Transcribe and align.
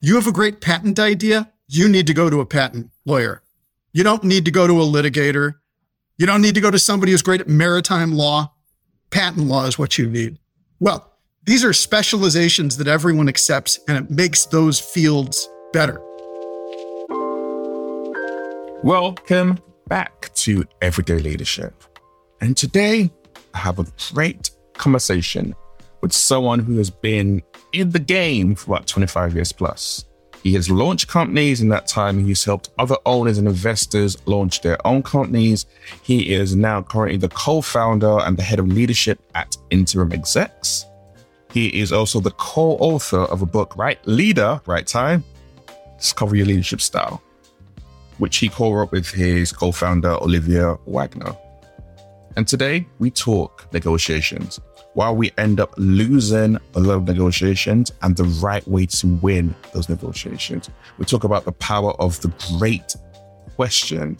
You 0.00 0.14
have 0.14 0.28
a 0.28 0.32
great 0.32 0.60
patent 0.60 1.00
idea. 1.00 1.50
You 1.66 1.88
need 1.88 2.06
to 2.06 2.14
go 2.14 2.30
to 2.30 2.40
a 2.40 2.46
patent 2.46 2.92
lawyer. 3.04 3.42
You 3.92 4.04
don't 4.04 4.22
need 4.22 4.44
to 4.44 4.52
go 4.52 4.68
to 4.68 4.80
a 4.80 4.84
litigator. 4.84 5.54
You 6.18 6.24
don't 6.24 6.40
need 6.40 6.54
to 6.54 6.60
go 6.60 6.70
to 6.70 6.78
somebody 6.78 7.10
who's 7.10 7.20
great 7.22 7.40
at 7.40 7.48
maritime 7.48 8.12
law. 8.12 8.52
Patent 9.10 9.48
law 9.48 9.64
is 9.64 9.76
what 9.76 9.98
you 9.98 10.08
need. 10.08 10.38
Well, 10.78 11.12
these 11.42 11.64
are 11.64 11.72
specializations 11.72 12.76
that 12.76 12.86
everyone 12.86 13.28
accepts, 13.28 13.80
and 13.88 13.98
it 13.98 14.08
makes 14.08 14.46
those 14.46 14.78
fields 14.78 15.48
better. 15.72 16.00
Welcome 18.84 19.58
back 19.88 20.32
to 20.34 20.64
Everyday 20.80 21.18
Leadership. 21.18 21.74
And 22.40 22.56
today 22.56 23.10
I 23.52 23.58
have 23.58 23.80
a 23.80 23.86
great 24.14 24.50
conversation 24.74 25.56
with 26.00 26.12
someone 26.12 26.58
who 26.58 26.76
has 26.78 26.90
been 26.90 27.42
in 27.72 27.90
the 27.90 27.98
game 27.98 28.54
for 28.54 28.72
about 28.72 28.86
25 28.86 29.34
years 29.34 29.52
plus. 29.52 30.04
He 30.42 30.54
has 30.54 30.70
launched 30.70 31.08
companies 31.08 31.60
in 31.60 31.68
that 31.70 31.88
time. 31.88 32.24
He's 32.24 32.44
helped 32.44 32.70
other 32.78 32.96
owners 33.04 33.38
and 33.38 33.48
investors 33.48 34.16
launch 34.26 34.62
their 34.62 34.84
own 34.86 35.02
companies. 35.02 35.66
He 36.02 36.32
is 36.32 36.54
now 36.54 36.82
currently 36.82 37.18
the 37.18 37.28
co 37.28 37.60
founder 37.60 38.20
and 38.20 38.36
the 38.36 38.42
head 38.42 38.58
of 38.58 38.68
leadership 38.68 39.20
at 39.34 39.56
Interim 39.70 40.12
Execs. 40.12 40.86
He 41.52 41.80
is 41.80 41.92
also 41.92 42.20
the 42.20 42.30
co 42.32 42.76
author 42.76 43.22
of 43.22 43.42
a 43.42 43.46
book, 43.46 43.76
Right 43.76 43.98
Leader, 44.06 44.60
Right 44.66 44.86
Time 44.86 45.24
Discover 45.98 46.36
Your 46.36 46.46
Leadership 46.46 46.80
Style, 46.80 47.20
which 48.18 48.36
he 48.36 48.48
co 48.48 48.72
wrote 48.72 48.92
with 48.92 49.10
his 49.10 49.50
co 49.50 49.72
founder, 49.72 50.12
Olivia 50.22 50.76
Wagner. 50.86 51.36
And 52.36 52.46
today 52.46 52.86
we 53.00 53.10
talk 53.10 53.66
negotiations 53.72 54.60
while 54.98 55.14
we 55.14 55.30
end 55.38 55.60
up 55.60 55.72
losing 55.76 56.58
a 56.74 56.80
lot 56.80 56.94
of 56.94 57.04
negotiations 57.06 57.92
and 58.02 58.16
the 58.16 58.24
right 58.42 58.66
way 58.66 58.84
to 58.84 59.06
win 59.22 59.54
those 59.72 59.88
negotiations. 59.88 60.68
We 60.98 61.04
talk 61.04 61.22
about 61.22 61.44
the 61.44 61.52
power 61.52 61.92
of 62.00 62.20
the 62.20 62.32
great 62.58 62.96
question 63.54 64.18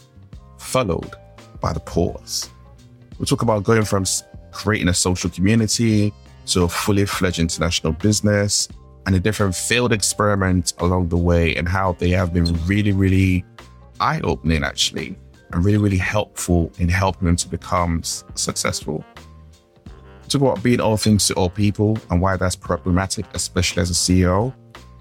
followed 0.57 1.11
by 1.59 1.73
the 1.73 1.81
pause. 1.81 2.49
We 3.19 3.25
talk 3.25 3.41
about 3.41 3.65
going 3.65 3.83
from 3.83 4.05
creating 4.53 4.87
a 4.87 4.93
social 4.93 5.29
community 5.29 6.13
to 6.45 6.63
a 6.63 6.69
fully 6.69 7.05
fledged 7.05 7.39
international 7.39 7.91
business 7.91 8.69
and 9.05 9.13
the 9.13 9.19
different 9.19 9.55
failed 9.55 9.91
experiments 9.91 10.73
along 10.77 11.09
the 11.09 11.17
way 11.17 11.57
and 11.57 11.67
how 11.67 11.91
they 11.99 12.11
have 12.11 12.33
been 12.33 12.53
really, 12.65 12.93
really 12.93 13.43
eye 13.99 14.21
opening 14.23 14.63
actually 14.63 15.17
and 15.51 15.65
really, 15.65 15.77
really 15.77 15.97
helpful 15.97 16.71
in 16.79 16.87
helping 16.87 17.25
them 17.25 17.35
to 17.35 17.49
become 17.49 18.01
successful 18.01 19.03
talk 20.29 20.41
about 20.41 20.63
being 20.63 20.79
all 20.79 20.97
things 20.97 21.27
to 21.27 21.33
all 21.33 21.49
people 21.49 21.97
and 22.09 22.21
why 22.21 22.37
that's 22.37 22.55
problematic, 22.55 23.25
especially 23.33 23.81
as 23.81 23.89
a 23.89 23.93
CEO. 23.93 24.53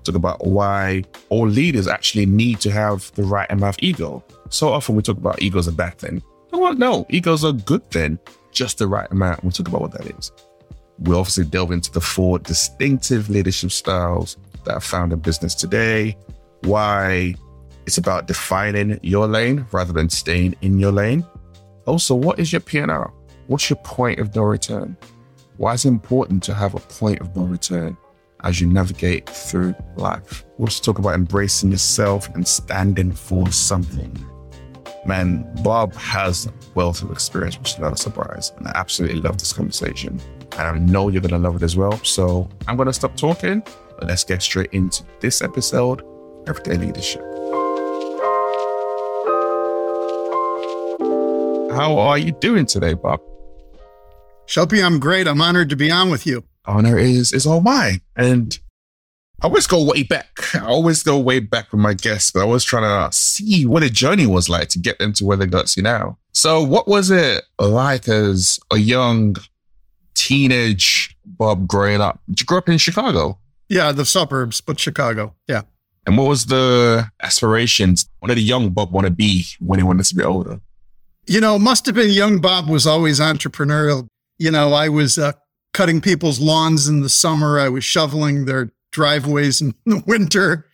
Talk 0.05 0.15
about 0.15 0.47
why 0.47 1.05
all 1.29 1.47
leaders 1.47 1.87
actually 1.87 2.27
need 2.27 2.61
to 2.61 2.71
have 2.71 3.13
the 3.15 3.23
right 3.23 3.51
amount 3.51 3.77
of 3.77 3.83
ego. 3.83 4.25
So 4.49 4.69
often 4.69 4.97
we 4.97 5.03
talk 5.03 5.19
about 5.19 5.43
egos 5.43 5.69
a 5.69 5.73
bad 5.73 5.99
thing. 5.99 6.23
Oh, 6.53 6.59
well, 6.59 6.75
no, 6.75 7.07
egos 7.11 7.45
are 7.45 7.51
a 7.51 7.53
good 7.53 7.89
thing, 7.91 8.19
just 8.53 8.79
the 8.79 8.87
right 8.87 9.11
amount. 9.11 9.43
We'll 9.43 9.53
talk 9.53 9.69
about 9.69 9.83
what 9.83 9.93
that 9.93 10.07
is. 10.07 10.33
We 10.99 11.15
obviously 11.15 11.45
delve 11.45 11.73
into 11.73 11.93
the 11.93 12.01
four 12.01 12.39
distinctive 12.39 13.29
leadership 13.29 13.71
styles 13.71 14.37
that 14.65 14.75
are 14.75 14.81
found 14.81 15.13
in 15.13 15.21
business 15.21 15.55
today, 15.55 16.17
why 16.63 17.35
it's 17.87 17.99
about 17.99 18.27
defining 18.27 18.99
your 19.03 19.27
lane 19.27 19.67
rather 19.73 19.93
than 19.93 20.09
staying 20.09 20.57
in 20.63 20.79
your 20.79 20.93
lane. 20.93 21.25
Also, 21.87 22.15
what 22.15 22.39
is 22.39 22.53
your 22.53 22.61
P&R? 22.61 23.13
What's 23.47 23.71
your 23.71 23.79
point 23.79 24.21
of 24.21 24.35
no 24.35 24.43
return? 24.43 24.97
Why 25.59 25.73
is 25.75 25.85
it 25.85 25.89
important 25.89 26.45
to 26.45 26.55
have 26.55 26.77
a 26.77 26.79
point 26.79 27.21
of 27.21 27.35
no 27.35 27.43
return 27.43 27.97
as 28.45 28.61
you 28.61 28.69
navigate 28.69 29.29
through 29.29 29.75
life? 29.97 30.45
We'll 30.57 30.67
also 30.67 30.85
talk 30.85 31.01
about 31.01 31.17
embracing 31.17 31.73
yourself 31.73 32.33
and 32.37 32.47
standing 32.47 33.11
for 33.11 33.51
something. 33.51 34.17
Man, 35.05 35.53
Bob 35.65 35.95
has 35.95 36.47
a 36.47 36.53
wealth 36.77 37.03
of 37.03 37.11
experience, 37.11 37.59
which 37.59 37.71
is 37.71 37.79
not 37.81 37.93
a 37.93 37.97
surprise. 37.97 38.53
And 38.57 38.69
I 38.69 38.73
absolutely 38.77 39.21
love 39.21 39.39
this 39.39 39.53
conversation. 39.53 40.21
And 40.53 40.61
I 40.61 40.79
know 40.79 41.09
you're 41.09 41.23
going 41.23 41.33
to 41.33 41.39
love 41.39 41.57
it 41.57 41.65
as 41.65 41.77
well. 41.77 41.99
So 42.05 42.49
I'm 42.69 42.77
going 42.77 42.87
to 42.87 42.93
stop 42.93 43.17
talking. 43.17 43.61
But 43.99 44.07
let's 44.07 44.23
get 44.23 44.41
straight 44.41 44.71
into 44.71 45.03
this 45.19 45.43
episode 45.43 46.05
Everyday 46.47 46.77
Leadership. 46.77 47.23
How 51.73 51.99
are 51.99 52.17
you 52.17 52.31
doing 52.31 52.65
today, 52.65 52.95
Bob? 52.95 53.21
Shelby, 54.49 54.83
I'm 54.83 54.99
great. 54.99 55.29
I'm 55.29 55.43
honored 55.43 55.69
to 55.69 55.77
be 55.77 55.91
on 55.91 56.11
with 56.11 56.27
you. 56.27 56.43
Honor 56.65 56.99
is 56.99 57.35
is 57.35 57.47
all 57.47 57.61
mine. 57.61 58.01
And 58.17 58.59
I 59.43 59.47
always 59.47 59.67
go 59.67 59.85
way 59.85 60.05
back. 60.05 60.55
I 60.55 60.65
always 60.65 61.03
go 61.03 61.19
way 61.19 61.39
back 61.39 61.71
with 61.71 61.83
my 61.83 61.93
guests, 61.93 62.31
but 62.31 62.41
I 62.41 62.45
was 62.47 62.65
trying 62.65 62.85
to 62.85 63.15
see 63.15 63.67
what 63.67 63.81
the 63.81 63.91
journey 63.91 64.27
was 64.27 64.49
like 64.49 64.71
to 64.71 64.79
get 64.79 64.99
them 64.99 65.13
to 65.15 65.25
where 65.27 65.37
they 65.37 65.45
got 65.45 65.67
to 65.67 65.83
now. 65.83 66.17
So 66.33 66.63
what 66.63 66.89
was 66.89 67.11
it 67.11 67.45
like 67.59 68.09
as 68.09 68.59
a 68.71 68.79
young 68.79 69.37
teenage 70.15 71.15
Bob 71.27 71.69
growing 71.69 72.01
up? 72.01 72.19
Did 72.31 72.41
you 72.41 72.47
grow 72.47 72.57
up 72.57 72.71
in 72.71 72.79
Chicago? 72.79 73.39
Yeah, 73.69 73.93
the 73.93 74.07
suburbs, 74.07 74.63
but 74.63 74.81
Chicago. 74.81 75.35
Yeah. 75.47 75.63
And 76.07 76.17
what 76.17 76.27
was 76.27 76.47
the 76.47 77.07
aspirations? 77.23 78.09
What 78.21 78.29
did 78.29 78.39
a 78.39 78.41
young 78.41 78.71
Bob 78.71 78.93
want 78.93 79.07
to 79.07 79.11
be 79.11 79.45
when 79.61 79.79
he 79.79 79.83
wanted 79.83 80.07
to 80.07 80.15
be 80.15 80.25
older? 80.25 80.59
You 81.27 81.43
know, 81.43 81.59
must 81.59 81.85
have 81.85 81.95
been 81.95 82.09
young 82.09 82.41
Bob 82.41 82.67
was 82.67 82.87
always 82.87 83.21
entrepreneurial 83.21 84.09
you 84.39 84.51
know, 84.51 84.73
I 84.73 84.89
was 84.89 85.19
uh, 85.19 85.33
cutting 85.75 86.01
people's 86.01 86.41
lawns 86.41 86.89
in 86.89 87.03
the 87.03 87.09
summer. 87.09 87.59
I 87.59 87.69
was 87.69 87.85
shoveling 87.85 88.45
their 88.45 88.71
driveways 88.93 89.61
in 89.61 89.75
the 89.87 90.03
winter. 90.07 90.67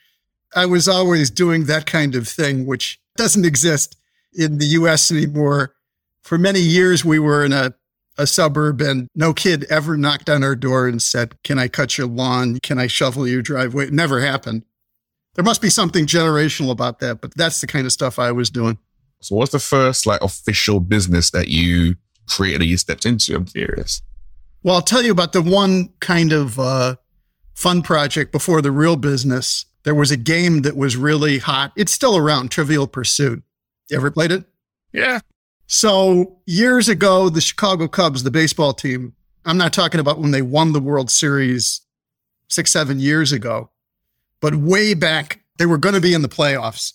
I 0.54 0.66
was 0.66 0.88
always 0.88 1.30
doing 1.30 1.64
that 1.64 1.86
kind 1.86 2.14
of 2.14 2.28
thing, 2.28 2.66
which 2.66 3.00
doesn't 3.16 3.44
exist 3.44 3.96
in 4.32 4.58
the 4.58 4.66
US 4.66 5.10
anymore. 5.10 5.74
For 6.22 6.38
many 6.38 6.60
years, 6.60 7.04
we 7.04 7.18
were 7.18 7.44
in 7.44 7.52
a, 7.52 7.74
a 8.16 8.26
suburb 8.26 8.80
and 8.80 9.08
no 9.14 9.34
kid 9.34 9.64
ever 9.68 9.96
knocked 9.96 10.30
on 10.30 10.44
our 10.44 10.54
door 10.54 10.86
and 10.86 11.02
said, 11.02 11.42
Can 11.42 11.58
I 11.58 11.68
cut 11.68 11.98
your 11.98 12.06
lawn? 12.06 12.58
Can 12.62 12.78
I 12.78 12.86
shovel 12.86 13.26
your 13.26 13.42
driveway? 13.42 13.86
It 13.86 13.92
never 13.92 14.20
happened. 14.20 14.64
There 15.34 15.44
must 15.44 15.60
be 15.60 15.70
something 15.70 16.06
generational 16.06 16.70
about 16.70 17.00
that, 17.00 17.20
but 17.20 17.34
that's 17.34 17.60
the 17.60 17.66
kind 17.66 17.86
of 17.86 17.92
stuff 17.92 18.20
I 18.20 18.30
was 18.30 18.50
doing. 18.50 18.78
So, 19.20 19.34
what's 19.34 19.52
the 19.52 19.58
first 19.58 20.06
like 20.06 20.20
official 20.22 20.80
business 20.80 21.30
that 21.30 21.48
you 21.48 21.96
creator 22.26 22.64
you 22.64 22.76
stepped 22.76 23.06
into? 23.06 23.34
I'm 23.34 23.44
curious. 23.44 24.02
Well, 24.62 24.76
I'll 24.76 24.82
tell 24.82 25.02
you 25.02 25.12
about 25.12 25.32
the 25.32 25.42
one 25.42 25.90
kind 26.00 26.32
of 26.32 26.58
uh, 26.58 26.96
fun 27.54 27.82
project 27.82 28.32
before 28.32 28.62
the 28.62 28.72
real 28.72 28.96
business. 28.96 29.66
There 29.82 29.94
was 29.94 30.10
a 30.10 30.16
game 30.16 30.62
that 30.62 30.76
was 30.76 30.96
really 30.96 31.38
hot. 31.38 31.72
It's 31.76 31.92
still 31.92 32.16
around, 32.16 32.50
Trivial 32.50 32.86
Pursuit. 32.86 33.42
You 33.90 33.96
ever 33.98 34.10
played 34.10 34.32
it? 34.32 34.44
Yeah. 34.92 35.20
So 35.66 36.38
years 36.46 36.88
ago, 36.88 37.28
the 37.28 37.40
Chicago 37.40 37.88
Cubs, 37.88 38.22
the 38.22 38.30
baseball 38.30 38.72
team, 38.72 39.14
I'm 39.44 39.58
not 39.58 39.72
talking 39.72 40.00
about 40.00 40.18
when 40.18 40.30
they 40.30 40.42
won 40.42 40.72
the 40.72 40.80
World 40.80 41.10
Series 41.10 41.82
six, 42.48 42.70
seven 42.70 43.00
years 43.00 43.32
ago, 43.32 43.70
but 44.40 44.54
way 44.54 44.94
back, 44.94 45.40
they 45.58 45.66
were 45.66 45.78
going 45.78 45.94
to 45.94 46.00
be 46.00 46.14
in 46.14 46.22
the 46.22 46.28
playoffs. 46.28 46.94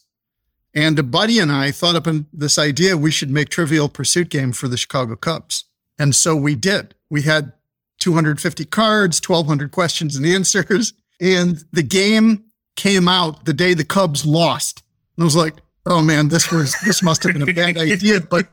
And 0.73 0.99
a 0.99 1.03
buddy 1.03 1.39
and 1.39 1.51
I 1.51 1.71
thought 1.71 1.95
up 1.95 2.13
this 2.31 2.59
idea 2.59 2.95
we 2.95 3.11
should 3.11 3.31
make 3.31 3.49
Trivial 3.49 3.89
Pursuit 3.89 4.29
game 4.29 4.51
for 4.51 4.67
the 4.67 4.77
Chicago 4.77 5.15
Cubs. 5.15 5.65
And 5.97 6.15
so 6.15 6.35
we 6.35 6.55
did. 6.55 6.95
We 7.09 7.23
had 7.23 7.53
250 7.99 8.65
cards, 8.65 9.21
1,200 9.25 9.71
questions 9.71 10.15
and 10.15 10.25
answers. 10.25 10.93
And 11.21 11.65
the 11.73 11.83
game 11.83 12.45
came 12.77 13.09
out 13.09 13.43
the 13.43 13.53
day 13.53 13.73
the 13.73 13.83
Cubs 13.83 14.25
lost. 14.25 14.83
And 15.17 15.23
I 15.23 15.25
was 15.25 15.35
like, 15.35 15.55
oh 15.85 16.01
man, 16.01 16.29
this 16.29 16.49
was, 16.49 16.73
this 16.85 17.03
must 17.03 17.23
have 17.23 17.33
been 17.33 17.41
a 17.41 17.53
bad 17.53 17.77
idea. 17.91 18.21
But 18.21 18.47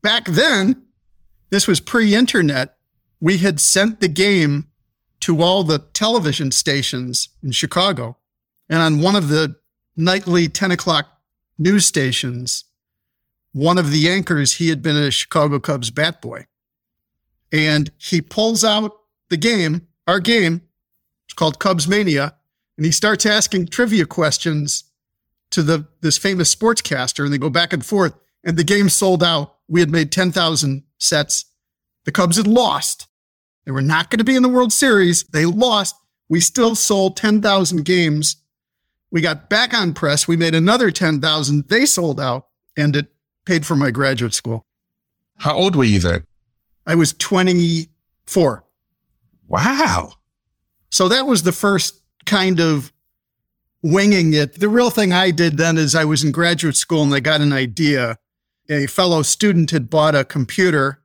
back 0.00 0.24
then, 0.24 0.82
this 1.50 1.68
was 1.68 1.78
pre 1.78 2.14
internet. 2.14 2.76
We 3.20 3.36
had 3.36 3.60
sent 3.60 4.00
the 4.00 4.08
game 4.08 4.68
to 5.20 5.42
all 5.42 5.62
the 5.62 5.80
television 5.92 6.52
stations 6.52 7.28
in 7.42 7.50
Chicago. 7.52 8.16
And 8.70 8.80
on 8.80 9.02
one 9.02 9.14
of 9.14 9.28
the 9.28 9.56
nightly 9.96 10.48
10 10.48 10.70
o'clock 10.70 11.19
news 11.60 11.86
stations, 11.86 12.64
one 13.52 13.78
of 13.78 13.90
the 13.90 14.08
anchors, 14.08 14.54
he 14.54 14.70
had 14.70 14.82
been 14.82 14.96
a 14.96 15.10
Chicago 15.10 15.60
Cubs 15.60 15.90
bat 15.90 16.20
boy. 16.20 16.46
And 17.52 17.90
he 17.98 18.20
pulls 18.20 18.64
out 18.64 18.96
the 19.28 19.36
game, 19.36 19.86
our 20.06 20.20
game, 20.20 20.62
it's 21.26 21.34
called 21.34 21.58
Cubs 21.58 21.86
Mania, 21.86 22.34
and 22.76 22.86
he 22.86 22.92
starts 22.92 23.26
asking 23.26 23.66
trivia 23.66 24.06
questions 24.06 24.84
to 25.50 25.62
the 25.62 25.86
this 26.00 26.16
famous 26.16 26.54
sportscaster, 26.54 27.24
and 27.24 27.32
they 27.32 27.38
go 27.38 27.50
back 27.50 27.72
and 27.72 27.84
forth. 27.84 28.14
And 28.42 28.56
the 28.56 28.64
game 28.64 28.88
sold 28.88 29.22
out. 29.22 29.56
We 29.68 29.80
had 29.80 29.90
made 29.90 30.10
10,000 30.10 30.84
sets. 30.98 31.44
The 32.04 32.12
Cubs 32.12 32.36
had 32.36 32.46
lost. 32.46 33.06
They 33.64 33.72
were 33.72 33.82
not 33.82 34.10
going 34.10 34.18
to 34.18 34.24
be 34.24 34.34
in 34.34 34.42
the 34.42 34.48
World 34.48 34.72
Series. 34.72 35.24
They 35.24 35.44
lost. 35.44 35.94
We 36.28 36.40
still 36.40 36.74
sold 36.74 37.16
10,000 37.16 37.84
games 37.84 38.36
we 39.10 39.20
got 39.20 39.48
back 39.48 39.74
on 39.74 39.92
press. 39.92 40.28
We 40.28 40.36
made 40.36 40.54
another 40.54 40.90
10,000. 40.90 41.68
They 41.68 41.86
sold 41.86 42.20
out 42.20 42.46
and 42.76 42.94
it 42.94 43.08
paid 43.44 43.66
for 43.66 43.76
my 43.76 43.90
graduate 43.90 44.34
school. 44.34 44.66
How 45.38 45.54
old 45.54 45.74
were 45.74 45.84
you 45.84 46.00
then? 46.00 46.24
I 46.86 46.94
was 46.94 47.12
24. 47.14 48.64
Wow. 49.48 50.12
So 50.90 51.08
that 51.08 51.26
was 51.26 51.42
the 51.42 51.52
first 51.52 52.00
kind 52.26 52.60
of 52.60 52.92
winging 53.82 54.34
it. 54.34 54.60
The 54.60 54.68
real 54.68 54.90
thing 54.90 55.12
I 55.12 55.30
did 55.30 55.56
then 55.56 55.78
is 55.78 55.94
I 55.94 56.04
was 56.04 56.22
in 56.22 56.32
graduate 56.32 56.76
school 56.76 57.02
and 57.02 57.14
I 57.14 57.20
got 57.20 57.40
an 57.40 57.52
idea. 57.52 58.18
A 58.68 58.86
fellow 58.86 59.22
student 59.22 59.70
had 59.70 59.90
bought 59.90 60.14
a 60.14 60.24
computer, 60.24 61.02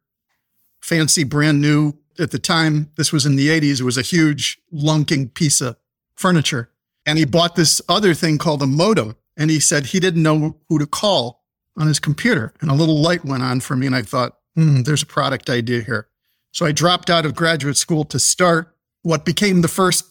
fancy, 0.81 1.23
brand 1.23 1.61
new. 1.61 1.93
At 2.19 2.31
the 2.31 2.39
time, 2.39 2.91
this 2.95 3.11
was 3.11 3.25
in 3.25 3.35
the 3.35 3.49
80s, 3.49 3.81
it 3.81 3.83
was 3.83 3.97
a 3.97 4.01
huge, 4.01 4.59
lunking 4.71 5.33
piece 5.33 5.59
of 5.61 5.75
furniture. 6.15 6.71
And 7.05 7.17
he 7.17 7.25
bought 7.25 7.55
this 7.55 7.81
other 7.87 8.13
thing 8.13 8.37
called 8.37 8.61
a 8.61 8.67
modem. 8.67 9.15
And 9.37 9.49
he 9.49 9.59
said 9.59 9.87
he 9.87 9.99
didn't 9.99 10.23
know 10.23 10.57
who 10.69 10.79
to 10.79 10.87
call 10.87 11.43
on 11.77 11.87
his 11.87 11.99
computer. 11.99 12.53
And 12.61 12.71
a 12.71 12.73
little 12.73 13.01
light 13.01 13.25
went 13.25 13.43
on 13.43 13.59
for 13.59 13.75
me. 13.75 13.85
And 13.85 13.95
I 13.95 14.01
thought, 14.01 14.37
hmm, 14.55 14.83
there's 14.83 15.03
a 15.03 15.07
product 15.07 15.49
idea 15.49 15.81
here. 15.81 16.07
So 16.51 16.65
I 16.65 16.71
dropped 16.71 17.09
out 17.09 17.25
of 17.25 17.35
graduate 17.35 17.77
school 17.77 18.05
to 18.05 18.19
start 18.19 18.75
what 19.01 19.25
became 19.25 19.61
the 19.61 19.67
first 19.67 20.05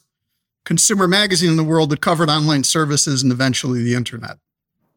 consumer 0.65 1.09
magazine 1.09 1.51
in 1.51 1.57
the 1.57 1.65
world 1.65 1.91
that 1.91 2.01
covered 2.01 2.29
online 2.29 2.65
services 2.65 3.23
and 3.23 3.33
eventually 3.33 3.83
the 3.83 3.95
internet. 3.95 4.39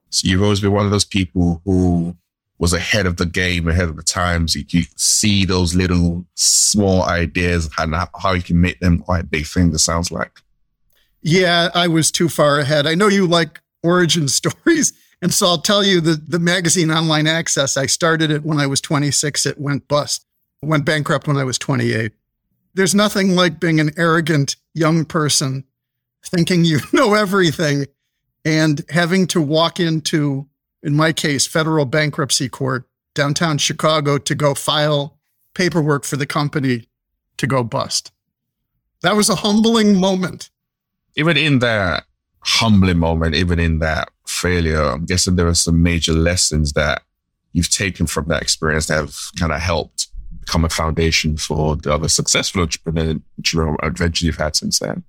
So 0.09 0.27
you've 0.27 0.43
always 0.43 0.59
been 0.59 0.71
one 0.71 0.85
of 0.85 0.91
those 0.91 1.05
people 1.05 1.61
who 1.65 2.15
was 2.59 2.73
ahead 2.73 3.05
of 3.05 3.17
the 3.17 3.25
game, 3.25 3.67
ahead 3.67 3.89
of 3.89 3.95
the 3.95 4.03
times. 4.03 4.55
You, 4.55 4.63
you 4.69 4.83
see 4.95 5.45
those 5.45 5.75
little 5.75 6.25
small 6.35 7.03
ideas 7.03 7.69
and 7.77 7.95
how 7.95 8.33
you 8.33 8.41
can 8.41 8.59
make 8.59 8.79
them 8.79 8.99
quite 8.99 9.29
big 9.29 9.45
things, 9.45 9.75
it 9.75 9.79
sounds 9.79 10.11
like. 10.11 10.41
Yeah, 11.21 11.69
I 11.73 11.87
was 11.87 12.11
too 12.11 12.29
far 12.29 12.59
ahead. 12.59 12.87
I 12.87 12.95
know 12.95 13.07
you 13.07 13.27
like 13.27 13.61
origin 13.83 14.27
stories. 14.27 14.93
And 15.21 15.33
so 15.33 15.47
I'll 15.47 15.61
tell 15.61 15.83
you 15.83 15.99
the, 15.99 16.13
the 16.13 16.39
magazine 16.39 16.91
Online 16.91 17.25
Access, 17.25 17.75
I 17.75 17.87
started 17.87 18.29
it 18.29 18.43
when 18.43 18.59
I 18.59 18.67
was 18.67 18.81
26. 18.81 19.45
It 19.47 19.59
went 19.59 19.87
bust, 19.87 20.25
went 20.61 20.85
bankrupt 20.85 21.27
when 21.27 21.37
I 21.37 21.43
was 21.43 21.57
28. 21.57 22.11
There's 22.75 22.93
nothing 22.93 23.35
like 23.35 23.59
being 23.59 23.79
an 23.79 23.91
arrogant 23.97 24.55
young 24.75 25.05
person 25.05 25.63
thinking 26.23 26.65
you 26.65 26.79
know 26.93 27.15
everything 27.15 27.87
and 28.45 28.85
having 28.89 29.27
to 29.27 29.41
walk 29.41 29.79
into, 29.79 30.47
in 30.83 30.95
my 30.95 31.11
case, 31.11 31.47
federal 31.47 31.85
bankruptcy 31.85 32.47
court 32.47 32.87
downtown 33.15 33.57
Chicago 33.57 34.19
to 34.19 34.35
go 34.35 34.53
file 34.53 35.17
paperwork 35.55 36.05
for 36.05 36.17
the 36.17 36.27
company 36.27 36.87
to 37.37 37.47
go 37.47 37.63
bust. 37.63 38.11
That 39.01 39.15
was 39.15 39.29
a 39.29 39.35
humbling 39.35 39.99
moment. 39.99 40.51
Even 41.17 41.35
in 41.35 41.59
that 41.59 42.05
humbling 42.41 42.99
moment, 42.99 43.35
even 43.35 43.59
in 43.59 43.79
that 43.79 44.09
failure, 44.25 44.81
I'm 44.81 45.05
guessing 45.05 45.35
there 45.35 45.47
are 45.47 45.53
some 45.53 45.83
major 45.83 46.13
lessons 46.13 46.73
that 46.73 47.01
you've 47.51 47.69
taken 47.69 48.05
from 48.05 48.27
that 48.29 48.41
experience 48.41 48.85
that 48.87 48.95
have 48.95 49.15
kind 49.37 49.51
of 49.51 49.59
helped 49.59 50.07
become 50.39 50.63
a 50.63 50.69
foundation 50.69 51.35
for 51.35 51.75
the 51.75 51.93
other 51.93 52.07
successful 52.07 52.65
entrepreneurial 52.65 53.75
adventures 53.83 54.21
you've 54.21 54.37
had 54.37 54.55
since 54.55 54.79
then? 54.79 55.03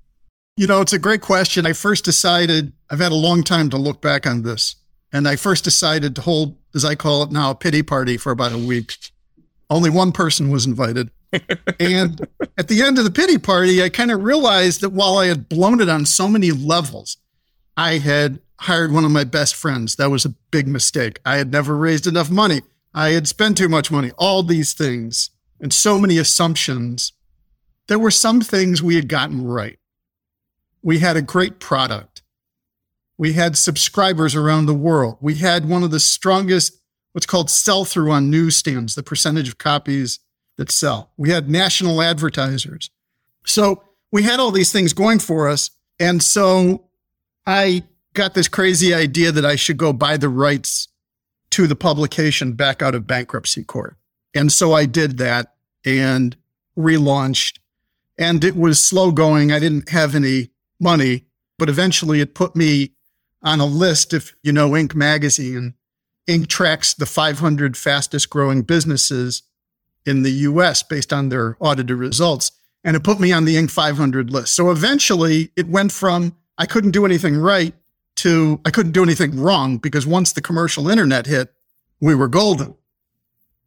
You 0.57 0.67
know, 0.67 0.81
it's 0.81 0.93
a 0.93 0.99
great 0.99 1.21
question. 1.21 1.67
I 1.67 1.73
first 1.75 2.05
decided, 2.05 2.73
I've 2.91 2.99
had 2.99 3.13
a 3.13 3.17
long 3.17 3.45
time 3.45 3.71
to 3.71 3.77
look 3.77 4.01
back 4.01 4.27
on 4.27 4.43
this. 4.43 4.75
And 5.13 5.29
I 5.29 5.37
first 5.37 5.63
decided 5.63 6.17
to 6.17 6.23
hold, 6.23 6.57
as 6.75 6.85
I 6.85 6.95
call 6.95 7.23
it 7.23 7.31
now, 7.31 7.51
a 7.51 7.55
pity 7.55 7.83
party 7.83 8.17
for 8.17 8.33
about 8.33 8.53
a 8.53 8.59
week. 8.59 8.97
Only 9.71 9.91
one 9.91 10.13
person 10.13 10.51
was 10.51 10.67
invited. 10.67 11.11
And 11.79 12.27
at 12.57 12.69
the 12.69 12.83
end 12.83 12.99
of 12.99 13.05
the 13.05 13.11
pity 13.11 13.39
party, 13.39 13.83
I 13.83 13.89
kind 13.89 14.11
of 14.11 14.23
realized 14.23 14.81
that 14.81 14.91
while 14.91 15.19
I 15.19 15.27
had 15.27 15.49
blown 15.49 15.81
it 15.81 15.89
on 15.89 16.07
so 16.07 16.29
many 16.29 16.51
levels, 16.51 17.19
I 17.77 17.99
had 17.99 18.41
hired 18.61 18.93
one 18.93 19.05
of 19.05 19.11
my 19.11 19.25
best 19.25 19.55
friends. 19.55 19.97
That 19.97 20.11
was 20.11 20.25
a 20.25 20.35
big 20.51 20.67
mistake. 20.67 21.21
I 21.25 21.37
had 21.37 21.53
never 21.53 21.77
raised 21.77 22.07
enough 22.07 22.31
money. 22.31 22.63
I 22.95 23.11
had 23.11 23.29
spent 23.29 23.57
too 23.57 23.69
much 23.69 23.91
money, 23.91 24.11
all 24.19 24.43
these 24.43 24.73
things, 24.73 25.31
and 25.61 25.73
so 25.73 25.99
many 25.99 26.19
assumptions. 26.19 27.13
There 27.87 27.99
were 27.99 28.11
some 28.11 28.41
things 28.41 28.83
we 28.83 28.97
had 28.97 29.09
gotten 29.09 29.45
right. 29.45 29.79
We 30.83 30.99
had 30.99 31.17
a 31.17 31.23
great 31.23 31.61
product. 31.61 32.23
We 33.17 33.35
had 33.35 33.57
subscribers 33.57 34.35
around 34.35 34.67
the 34.67 34.75
world. 34.75 35.19
We 35.21 35.37
had 35.37 35.69
one 35.69 35.83
of 35.83 35.91
the 35.91 36.01
strongest, 36.01 36.81
what's 37.13 37.27
called 37.27 37.51
sell 37.51 37.85
through 37.85 38.11
on 38.13 38.31
newsstands, 38.31 38.95
the 38.95 39.03
percentage 39.03 39.49
of 39.49 39.59
copies 39.59 40.21
that 40.59 40.71
sell. 40.71 41.11
We 41.17 41.31
had 41.31 41.49
national 41.49 42.03
advertisers. 42.03 42.91
So 43.47 43.83
we 44.13 44.25
had 44.25 44.41
all 44.41 44.51
these 44.51 44.73
things 44.73 44.93
going 44.93 45.21
for 45.21 45.49
us. 45.49 45.71
And 45.99 46.23
so 46.23 46.85
I 47.47 47.85
got 48.13 48.35
this 48.35 48.49
crazy 48.49 48.93
idea 48.93 49.33
that 49.33 49.47
I 49.47 49.57
should 49.57 49.79
go 49.79 49.93
buy 49.93 50.19
the 50.19 50.29
rights 50.29 50.89
to 51.51 51.67
the 51.67 51.77
publication 51.77 52.53
back 52.53 52.83
out 52.83 52.95
of 52.95 53.07
bankruptcy 53.07 53.65
court. 53.65 53.97
And 54.35 54.53
so 54.53 54.75
I 54.75 54.85
did 54.85 55.19
that 55.19 55.55
and 55.85 56.37
relaunched. 56.77 57.59
And 58.19 58.45
it 58.45 58.57
was 58.57 58.83
slow 58.83 59.13
going. 59.13 59.53
I 59.53 59.61
didn't 59.61 59.89
have 59.91 60.15
any 60.15 60.51
money, 60.81 61.25
but 61.57 61.69
eventually 61.69 62.21
it 62.21 62.35
put 62.35 62.57
me 62.57 62.93
on 63.43 63.61
a 63.61 63.67
list. 63.67 64.13
If 64.13 64.35
you 64.43 64.53
know 64.53 64.71
Inc. 64.71 64.95
magazine, 64.95 65.75
Inc. 66.29 66.49
tracks 66.49 66.95
the 66.95 67.07
500 67.07 67.77
fastest 67.77 68.29
growing 68.29 68.63
businesses 68.63 69.43
in 70.09 70.23
the 70.23 70.31
US 70.31 70.83
based 70.83 71.13
on 71.13 71.29
their 71.29 71.57
audited 71.61 71.97
results. 71.97 72.53
And 72.85 72.97
it 72.97 73.05
put 73.05 73.21
me 73.21 73.33
on 73.33 73.45
the 73.45 73.57
Inc. 73.57 73.71
500 73.71 74.31
list. 74.31 74.55
So 74.55 74.71
eventually 74.71 75.51
it 75.57 75.69
went 75.69 75.93
from 75.93 76.35
I 76.57 76.67
couldn't 76.67 76.93
do 76.93 77.05
anything 77.05 77.37
right 77.37 77.75
to 78.17 78.61
I 78.65 78.71
couldn't 78.71 78.93
do 78.93 79.03
anything 79.03 79.39
wrong 79.39 79.79
because 79.79 80.07
once 80.07 80.33
the 80.33 80.41
commercial 80.41 80.89
internet 80.89 81.27
hit, 81.27 81.53
we 82.01 82.15
were 82.15 82.29
golden. 82.29 82.75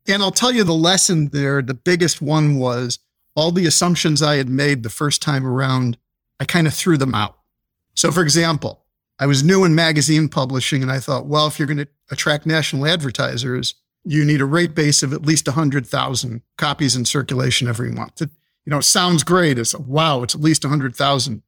And 0.07 0.23
I'll 0.23 0.31
tell 0.31 0.51
you 0.51 0.63
the 0.63 0.73
lesson 0.73 1.29
there, 1.29 1.61
the 1.61 1.73
biggest 1.73 2.21
one 2.21 2.57
was 2.57 2.99
all 3.35 3.51
the 3.51 3.67
assumptions 3.67 4.21
I 4.21 4.35
had 4.35 4.49
made 4.49 4.83
the 4.83 4.89
first 4.89 5.21
time 5.21 5.45
around, 5.45 5.97
I 6.39 6.45
kind 6.45 6.67
of 6.67 6.73
threw 6.73 6.97
them 6.97 7.15
out. 7.15 7.37
So, 7.93 8.11
for 8.11 8.23
example, 8.23 8.83
I 9.19 9.27
was 9.27 9.43
new 9.43 9.63
in 9.63 9.75
magazine 9.75 10.27
publishing 10.27 10.81
and 10.81 10.91
I 10.91 10.99
thought, 10.99 11.27
well, 11.27 11.47
if 11.47 11.59
you're 11.59 11.67
going 11.67 11.77
to 11.77 11.87
attract 12.09 12.45
national 12.45 12.87
advertisers, 12.87 13.75
you 14.03 14.25
need 14.25 14.41
a 14.41 14.45
rate 14.45 14.73
base 14.73 15.03
of 15.03 15.13
at 15.13 15.21
least 15.23 15.47
100,000 15.47 16.41
copies 16.57 16.95
in 16.95 17.05
circulation 17.05 17.67
every 17.67 17.91
month. 17.91 18.21
It, 18.21 18.29
you 18.65 18.71
know, 18.71 18.79
it 18.79 18.83
sounds 18.83 19.23
great. 19.23 19.57
It's 19.57 19.75
wow, 19.75 20.23
it's 20.23 20.35
at 20.35 20.41
least 20.41 20.63
100,000. 20.63 21.41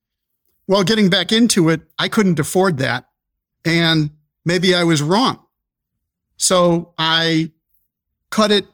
Well, 0.68 0.84
getting 0.84 1.10
back 1.10 1.32
into 1.32 1.70
it, 1.70 1.82
I 2.00 2.08
couldn't 2.08 2.40
afford 2.40 2.78
that. 2.78 3.10
And 3.66 4.12
maybe 4.46 4.74
I 4.76 4.84
was 4.84 5.02
wrong. 5.02 5.40
So 6.38 6.94
I 6.98 7.52
cut 8.30 8.52
it 8.52 8.66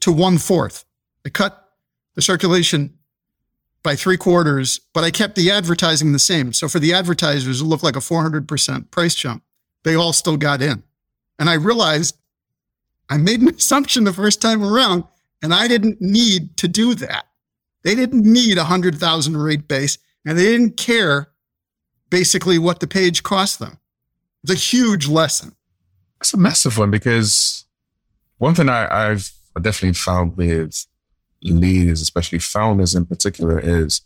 to 0.00 0.12
one 0.12 0.38
fourth. 0.38 0.84
I 1.24 1.28
cut 1.28 1.72
the 2.14 2.22
circulation 2.22 2.94
by 3.82 3.96
three 3.96 4.16
quarters, 4.16 4.80
but 4.92 5.04
I 5.04 5.10
kept 5.10 5.34
the 5.36 5.50
advertising 5.50 6.12
the 6.12 6.18
same. 6.18 6.52
So 6.52 6.68
for 6.68 6.78
the 6.78 6.92
advertisers, 6.92 7.60
it 7.60 7.64
looked 7.64 7.82
like 7.82 7.96
a 7.96 8.00
400% 8.00 8.90
price 8.90 9.14
jump. 9.14 9.42
They 9.84 9.94
all 9.94 10.12
still 10.12 10.36
got 10.36 10.60
in. 10.60 10.82
And 11.38 11.48
I 11.48 11.54
realized 11.54 12.16
I 13.10 13.18
made 13.18 13.40
an 13.40 13.48
assumption 13.54 14.04
the 14.04 14.12
first 14.12 14.40
time 14.40 14.64
around, 14.64 15.04
and 15.42 15.52
I 15.52 15.68
didn't 15.68 16.00
need 16.00 16.56
to 16.58 16.68
do 16.68 16.94
that. 16.94 17.26
They 17.82 17.94
didn't 17.94 18.24
need 18.24 18.56
a 18.56 18.62
100,000 18.62 19.36
rate 19.36 19.66
base 19.66 19.98
and 20.24 20.38
they 20.38 20.44
didn't 20.44 20.76
care 20.76 21.30
basically 22.10 22.58
what 22.58 22.80
the 22.80 22.86
page 22.86 23.22
cost 23.22 23.58
them. 23.58 23.78
It's 24.42 24.52
a 24.52 24.54
huge 24.54 25.08
lesson. 25.08 25.54
It's 26.20 26.34
a 26.34 26.36
massive 26.36 26.76
one 26.76 26.90
because 26.90 27.64
one 28.38 28.54
thing 28.54 28.68
I, 28.68 29.08
have 29.08 29.30
definitely 29.62 29.94
found 29.94 30.36
with 30.36 30.86
leaders, 31.42 32.02
especially 32.02 32.38
founders 32.38 32.94
in 32.94 33.06
particular, 33.06 33.58
is 33.58 34.02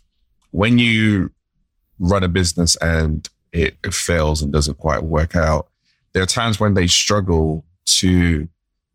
when 0.51 0.79
you 0.79 1.33
run 1.99 2.23
a 2.23 2.29
business 2.29 2.77
and 2.77 3.29
it, 3.53 3.77
it 3.85 3.95
fails 3.95 4.43
and 4.43 4.53
doesn't 4.53 4.79
quite 4.79 5.03
work 5.03 5.35
out, 5.35 5.69
there 6.13 6.23
are 6.23 6.27
times 6.27 6.61
when 6.61 6.75
they 6.75 6.87
struggle 6.87 7.65
to 7.87 8.49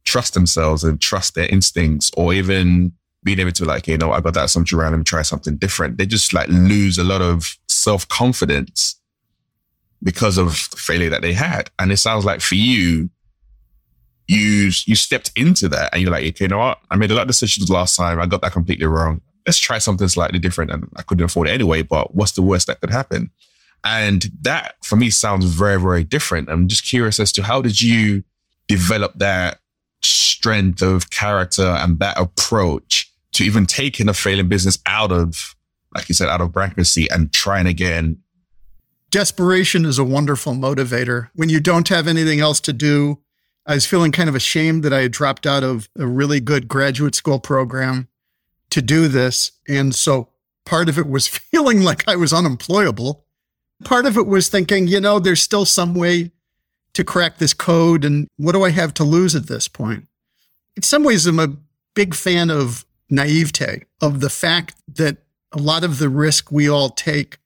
trust 0.10 0.34
themselves 0.34 0.84
and 0.84 1.00
trust 1.00 1.36
their 1.36 1.48
instincts 1.48 2.10
or 2.18 2.34
even 2.34 2.92
being 3.24 3.40
able 3.40 3.52
to 3.52 3.64
like, 3.64 3.88
you 3.88 3.98
know, 3.98 4.12
I 4.12 4.22
got 4.22 4.34
that 4.34 4.46
assumption 4.46 4.80
around 4.80 4.96
and 4.96 5.06
try 5.06 5.22
something 5.22 5.56
different. 5.58 5.98
They 5.98 6.08
just 6.08 6.34
like 6.34 6.48
lose 6.48 6.98
a 6.98 7.04
lot 7.04 7.22
of 7.22 7.58
self 7.68 8.08
confidence 8.08 9.00
because 10.02 10.38
of 10.40 10.48
the 10.72 10.78
failure 10.78 11.12
that 11.12 11.22
they 11.22 11.34
had. 11.34 11.70
And 11.78 11.92
it 11.92 11.98
sounds 11.98 12.26
like 12.26 12.42
for 12.42 12.56
you, 12.56 13.10
you 14.28 14.72
you 14.86 14.96
stepped 14.96 15.32
into 15.36 15.70
that 15.70 15.94
and 15.94 16.02
you're 16.02 16.12
like, 16.12 16.26
okay, 16.26 16.46
you 16.46 16.50
know 16.50 16.58
what? 16.58 16.80
I 16.90 16.96
made 16.96 17.12
a 17.12 17.14
lot 17.14 17.24
of 17.24 17.28
decisions 17.28 17.70
last 17.70 17.96
time. 17.96 18.20
I 18.20 18.26
got 18.26 18.42
that 18.42 18.54
completely 18.54 18.88
wrong. 18.88 19.22
Let's 19.46 19.60
try 19.60 19.78
something 19.78 20.08
slightly 20.08 20.40
different. 20.40 20.72
And 20.72 20.90
I 20.96 21.04
couldn't 21.04 21.24
afford 21.24 21.50
it 21.50 21.52
anyway, 21.52 21.84
but 21.84 22.16
what's 22.16 22.32
the 22.32 22.42
worst 22.42 22.66
that 22.68 22.82
could 22.82 22.90
happen? 22.92 23.30
And 23.84 24.26
that 24.42 24.76
for 24.84 24.96
me 24.96 25.12
sounds 25.12 25.46
very, 25.46 25.80
very 25.80 26.04
different. 26.04 26.50
I'm 26.50 26.68
just 26.68 26.84
curious 26.84 27.20
as 27.20 27.32
to 27.34 27.44
how 27.44 27.62
did 27.62 27.82
you 27.82 28.24
develop 28.68 29.14
that 29.20 29.60
strength 30.40 30.82
of 30.82 31.10
character 31.10 31.66
and 31.66 32.00
that 32.00 32.18
approach 32.18 33.12
to 33.34 33.44
even 33.44 33.66
taking 33.66 34.10
a 34.10 34.14
failing 34.14 34.48
business 34.48 34.80
out 34.86 35.12
of, 35.12 35.56
like 35.94 36.10
you 36.10 36.16
said, 36.16 36.30
out 36.30 36.42
of 36.42 36.52
bankruptcy 36.52 37.08
and 37.10 37.32
trying 37.34 37.68
again. 37.68 38.18
Desperation 39.12 39.86
is 39.86 39.98
a 39.98 40.04
wonderful 40.04 40.54
motivator. 40.54 41.30
When 41.34 41.50
you 41.50 41.60
don't 41.60 41.88
have 41.90 42.08
anything 42.08 42.40
else 42.40 42.60
to 42.62 42.74
do, 42.74 43.20
I 43.66 43.76
was 43.76 43.86
feeling 43.86 44.12
kind 44.12 44.30
of 44.30 44.36
ashamed 44.36 44.84
that 44.84 44.94
I 44.94 45.02
had 45.02 45.12
dropped 45.12 45.46
out 45.46 45.64
of 45.64 45.90
a 45.98 46.08
really 46.08 46.40
good 46.40 46.68
graduate 46.68 47.16
school 47.16 47.40
program 47.40 48.08
to 48.70 48.82
do 48.82 49.08
this. 49.08 49.52
And 49.68 49.94
so 49.94 50.30
part 50.66 50.90
of 50.90 50.98
it 50.98 51.08
was 51.08 51.28
feeling 51.52 51.82
like 51.82 52.08
I 52.08 52.16
was 52.16 52.34
unemployable 52.34 53.26
Part 53.84 54.06
of 54.06 54.18
it 54.18 54.28
was 54.28 54.50
thinking, 54.50 54.88
you 54.88 55.00
know, 55.00 55.20
there's 55.20 55.42
still 55.42 55.66
some 55.66 55.96
way 55.96 56.32
to 56.94 57.04
crack 57.04 57.38
this 57.38 57.54
code. 57.54 58.04
And 58.04 58.28
what 58.38 58.52
do 58.52 58.64
I 58.64 58.72
have 58.72 58.94
to 58.96 59.04
lose 59.04 59.36
at 59.36 59.48
this 59.48 59.68
point? 59.68 60.08
In 60.80 60.84
some 60.84 61.04
ways, 61.04 61.26
I'm 61.26 61.40
a 61.40 61.58
big 61.94 62.16
fan 62.16 62.50
of 62.50 62.86
naivete, 63.10 63.84
of 64.00 64.22
the 64.22 64.30
fact 64.30 64.76
that 64.88 65.18
a 65.52 65.58
lot 65.58 65.84
of 65.84 66.00
the 66.00 66.08
risk 66.08 66.54
we 66.54 66.70
all 66.70 66.88
take 66.90 67.38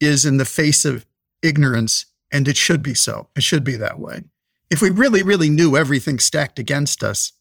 is 0.00 0.26
in 0.26 0.36
the 0.36 0.44
face 0.44 0.84
of 0.84 1.06
ignorance, 1.42 2.04
and 2.30 2.46
it 2.46 2.58
should 2.58 2.82
be 2.82 2.92
so. 2.92 3.28
It 3.34 3.42
should 3.42 3.64
be 3.64 3.76
that 3.76 3.98
way. 3.98 4.24
If 4.68 4.82
we 4.82 4.90
really, 4.90 5.22
really 5.22 5.48
knew 5.48 5.78
everything 5.78 6.18
stacked 6.18 6.58
against 6.58 7.02
us, 7.02 7.32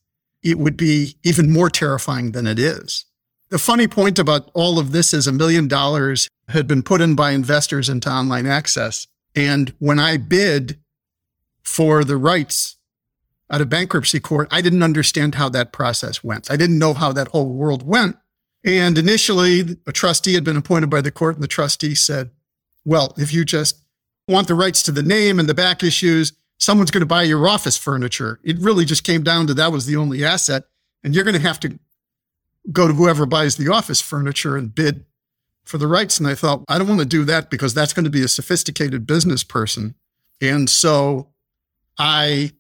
it 0.43 0.57
would 0.57 0.77
be 0.77 1.17
even 1.24 1.51
more 1.51 1.69
terrifying 1.69 2.31
than 2.31 2.48
it 2.48 2.57
is. 2.57 3.03
The 3.50 3.60
funny 3.60 3.89
point 3.89 4.17
about 4.17 4.50
all 4.53 4.79
of 4.79 4.93
this 4.93 5.13
is 5.13 5.27
a 5.27 5.34
million 5.34 5.67
dollars 5.67 6.29
had 6.48 6.67
been 6.67 6.84
put 6.84 7.01
in 7.01 7.15
by 7.15 7.31
investors 7.31 7.89
into 7.89 8.10
online 8.10 8.46
access. 8.46 9.07
And 9.36 9.74
when 9.79 10.00
I 10.00 10.15
bid 10.15 10.79
for 11.63 12.05
the 12.05 12.15
rights 12.15 12.76
out 13.50 13.62
of 13.62 13.70
bankruptcy 13.70 14.20
court, 14.20 14.48
I 14.51 14.62
didn't 14.62 14.84
understand 14.84 15.36
how 15.36 15.50
that 15.50 15.72
process 15.72 16.24
went. 16.24 16.51
I 16.51 16.58
didn't 16.58 16.80
know 16.80 16.94
how 16.94 17.13
that 17.13 17.30
whole 17.30 17.54
world 17.54 17.86
went. 17.88 18.18
And 18.63 18.98
initially, 18.98 19.77
a 19.86 19.92
trustee 19.92 20.34
had 20.34 20.44
been 20.44 20.58
appointed 20.58 20.89
by 20.89 21.01
the 21.01 21.12
court, 21.12 21.36
and 21.36 21.44
the 21.44 21.48
trustee 21.48 21.96
said, 21.96 22.32
Well, 22.84 23.13
if 23.18 23.34
you 23.34 23.46
just 23.46 23.82
want 24.27 24.48
the 24.48 24.56
rights 24.56 24.84
to 24.84 24.92
the 24.92 25.04
name 25.04 25.39
and 25.39 25.48
the 25.48 25.54
back 25.54 25.84
issues, 25.84 26.34
someone's 26.60 26.92
going 26.92 27.01
to 27.01 27.06
buy 27.06 27.24
your 27.24 27.48
office 27.48 27.77
furniture. 27.77 28.39
It 28.44 28.60
really 28.60 28.84
just 28.84 29.04
came 29.04 29.24
down 29.24 29.48
to 29.48 29.54
that 29.54 29.72
was 29.72 29.86
the 29.86 29.96
only 29.96 30.25
asset. 30.25 30.63
And 31.04 31.16
you're 31.16 31.24
going 31.24 31.36
to 31.36 31.42
have 31.42 31.60
to 31.62 31.80
go 32.72 32.88
to 32.88 32.94
whoever 32.94 33.25
buys 33.25 33.56
the 33.56 33.72
office 33.72 34.01
furniture 34.01 34.58
and 34.58 34.74
bid 34.74 35.06
for 35.63 35.77
the 35.77 35.88
rights. 35.88 36.20
And 36.20 36.27
I 36.27 36.36
thought, 36.36 36.63
I 36.68 36.77
don't 36.77 36.88
want 36.88 37.00
to 37.00 37.06
do 37.06 37.24
that 37.25 37.50
because 37.50 37.74
that's 37.74 37.94
going 37.94 38.06
to 38.06 38.10
be 38.10 38.24
a 38.24 38.27
sophisticated 38.27 39.06
business 39.06 39.44
person. 39.44 39.96
And 40.42 40.70
so 40.70 41.30
I 41.98 42.51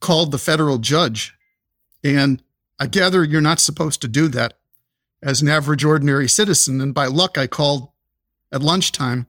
called 0.00 0.30
the 0.30 0.38
federal 0.38 0.78
judge. 0.78 1.34
And 2.04 2.42
I 2.78 2.86
gather 2.86 3.24
you're 3.24 3.40
not 3.40 3.60
supposed 3.60 4.00
to 4.02 4.08
do 4.08 4.28
that 4.28 4.54
as 5.22 5.42
an 5.42 5.48
average 5.48 5.84
ordinary 5.84 6.28
citizen. 6.28 6.80
And 6.80 6.94
by 6.94 7.06
luck, 7.06 7.38
I 7.38 7.46
called 7.46 7.88
at 8.52 8.62
lunchtime 8.62 9.26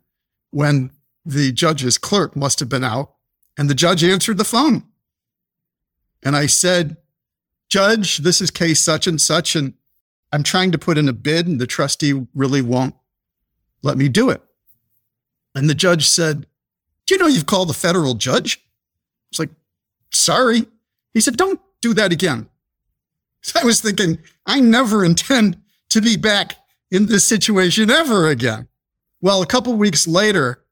when 0.51 0.91
the 1.25 1.51
judge's 1.51 1.97
clerk 1.97 2.35
must 2.35 2.59
have 2.59 2.69
been 2.69 2.83
out 2.83 3.13
and 3.57 3.69
the 3.69 3.75
judge 3.75 4.03
answered 4.03 4.37
the 4.37 4.43
phone. 4.43 4.83
And 6.23 6.35
I 6.35 6.45
said, 6.45 6.97
Judge, 7.69 8.17
this 8.19 8.39
is 8.39 8.51
case 8.51 8.79
such 8.79 9.07
and 9.07 9.19
such, 9.19 9.55
and 9.55 9.73
I'm 10.31 10.43
trying 10.43 10.71
to 10.71 10.77
put 10.77 10.97
in 10.97 11.09
a 11.09 11.13
bid, 11.13 11.47
and 11.47 11.59
the 11.59 11.67
trustee 11.67 12.27
really 12.33 12.61
won't 12.61 12.95
let 13.81 13.97
me 13.97 14.07
do 14.07 14.29
it. 14.29 14.41
And 15.53 15.69
the 15.69 15.75
judge 15.75 16.07
said, 16.07 16.47
Do 17.05 17.15
you 17.15 17.19
know 17.19 17.27
you've 17.27 17.45
called 17.45 17.69
the 17.69 17.73
federal 17.73 18.13
judge? 18.13 18.63
Sorry. 20.17 20.65
He 21.13 21.21
said, 21.21 21.37
Don't 21.37 21.59
do 21.81 21.93
that 21.93 22.11
again. 22.11 22.49
So 23.41 23.59
I 23.61 23.65
was 23.65 23.81
thinking, 23.81 24.19
I 24.45 24.59
never 24.59 25.05
intend 25.05 25.61
to 25.89 26.01
be 26.01 26.17
back 26.17 26.55
in 26.91 27.05
this 27.05 27.25
situation 27.25 27.89
ever 27.89 28.27
again. 28.27 28.67
Well, 29.21 29.41
a 29.41 29.47
couple 29.47 29.73
weeks 29.73 30.07
later, 30.07 30.63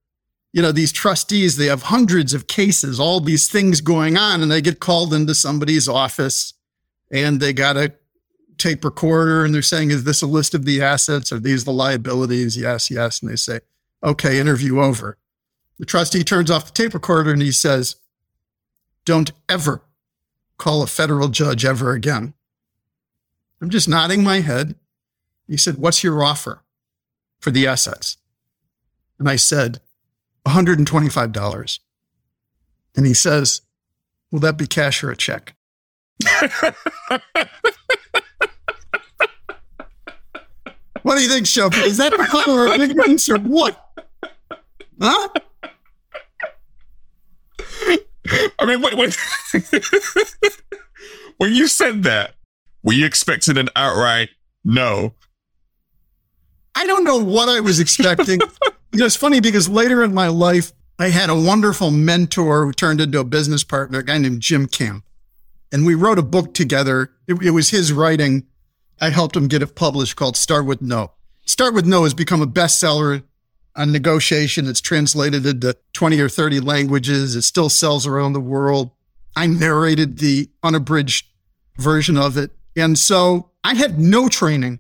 you 0.54 0.62
know, 0.62 0.72
these 0.72 0.92
trustees, 0.92 1.58
they 1.58 1.66
have 1.66 1.84
hundreds 1.84 2.34
of 2.34 2.48
cases, 2.48 3.00
all 3.00 3.20
these 3.20 3.50
things 3.50 3.82
going 3.82 4.18
on, 4.18 4.42
and 4.42 4.52
they 4.52 4.62
get 4.62 4.80
called 4.80 5.14
into 5.14 5.36
somebody's 5.36 5.88
office 5.88 6.54
and 7.12 7.40
they 7.40 7.54
got 7.54 7.76
a 7.76 7.94
tape 8.58 8.86
recorder 8.86 9.44
and 9.44 9.54
they're 9.54 9.62
saying, 9.62 9.92
Is 9.92 10.04
this 10.04 10.22
a 10.22 10.28
list 10.28 10.54
of 10.54 10.66
the 10.66 10.82
assets? 10.82 11.32
Are 11.32 11.40
these 11.40 11.66
the 11.66 11.74
liabilities? 11.74 12.58
Yes, 12.58 12.90
yes. 12.90 13.22
And 13.22 13.30
they 13.30 13.36
say, 13.36 13.60
Okay, 14.04 14.40
interview 14.40 14.80
over. 14.80 15.18
The 15.78 15.86
trustee 15.86 16.24
turns 16.24 16.50
off 16.50 16.68
the 16.68 16.72
tape 16.72 16.94
recorder 16.94 17.32
and 17.32 17.42
he 17.42 17.52
says, 17.52 17.98
Don't 19.06 19.32
ever 19.48 19.84
call 20.58 20.82
a 20.82 20.88
federal 20.88 21.28
judge 21.30 21.64
ever 21.64 21.92
again. 21.92 22.34
I'm 23.62 23.70
just 23.70 23.88
nodding 23.88 24.24
my 24.24 24.42
head. 24.42 24.76
He 25.48 25.58
said, 25.58 25.78
What's 25.78 26.04
your 26.04 26.24
offer 26.24 26.64
for 27.40 27.52
the 27.52 27.68
assets? 27.68 28.18
And 29.20 29.30
I 29.30 29.36
said, 29.36 29.80
$125. 30.46 31.80
And 32.96 33.06
he 33.06 33.14
says, 33.14 33.62
Will 34.32 34.40
that 34.40 34.58
be 34.58 34.68
cash 34.68 35.04
or 35.04 35.12
a 35.12 35.16
check? 35.16 35.56
what 41.04 41.16
do 41.16 41.22
you 41.22 41.30
think, 41.30 41.46
Shelby? 41.46 41.78
Is 41.78 41.98
that 41.98 42.14
a 42.14 42.74
of 42.74 42.82
ignorance 42.82 43.30
or 43.30 43.38
what? 43.38 43.82
Huh? 45.00 45.30
I 48.60 48.66
mean, 48.66 48.82
wait, 48.82 48.96
wait. 48.96 49.18
when 51.38 51.54
you 51.54 51.68
said 51.68 52.04
that, 52.04 52.36
were 52.84 52.94
you 52.94 53.06
expecting 53.06 53.58
an 53.58 53.70
outright 53.76 54.30
no? 54.64 55.14
I 56.76 56.86
don't 56.86 57.04
know 57.04 57.18
what 57.18 57.50
I 57.50 57.60
was 57.62 57.80
expecting. 57.80 58.40
you 58.92 59.00
know, 59.00 59.06
it's 59.06 59.16
funny 59.16 59.40
because 59.40 59.70
later 59.70 60.04
in 60.04 60.14
my 60.14 60.28
life, 60.28 60.74
I 60.98 61.10
had 61.10 61.30
a 61.30 61.36
wonderful 61.36 61.92
mentor 61.92 62.66
who 62.66 62.74
turned 62.74 63.02
into 63.02 63.20
a 63.20 63.24
business 63.24 63.64
partner, 63.64 64.00
a 64.00 64.04
guy 64.04 64.18
named 64.18 64.42
Jim 64.42 64.68
Camp. 64.68 65.04
And 65.72 65.86
we 65.86 65.96
wrote 65.96 66.20
a 66.20 66.24
book 66.24 66.54
together. 66.54 67.12
It, 67.28 67.42
it 67.42 67.52
was 67.52 67.70
his 67.70 67.92
writing. 67.92 68.48
I 69.02 69.10
helped 69.10 69.36
him 69.36 69.48
get 69.48 69.62
it 69.62 69.76
published 69.76 70.16
called 70.16 70.38
Start 70.38 70.66
with 70.66 70.82
No. 70.82 71.12
Start 71.46 71.74
with 71.74 71.86
No 71.86 72.04
has 72.04 72.14
become 72.14 72.42
a 72.42 72.48
bestseller 72.48 73.24
on 73.76 73.92
negotiation. 73.92 74.68
It's 74.68 74.82
translated 74.82 75.46
into 75.46 75.76
20 75.94 76.20
or 76.20 76.30
30 76.30 76.60
languages. 76.60 77.36
It 77.36 77.44
still 77.44 77.70
sells 77.70 78.08
around 78.08 78.34
the 78.34 78.40
world. 78.40 78.92
I 79.36 79.48
narrated 79.48 80.20
the 80.20 80.50
unabridged 80.64 81.28
version 81.78 82.18
of 82.18 82.38
it. 82.38 82.52
And 82.76 82.98
so 82.98 83.52
I 83.64 83.76
had 83.76 84.00
no 84.00 84.30
training 84.30 84.80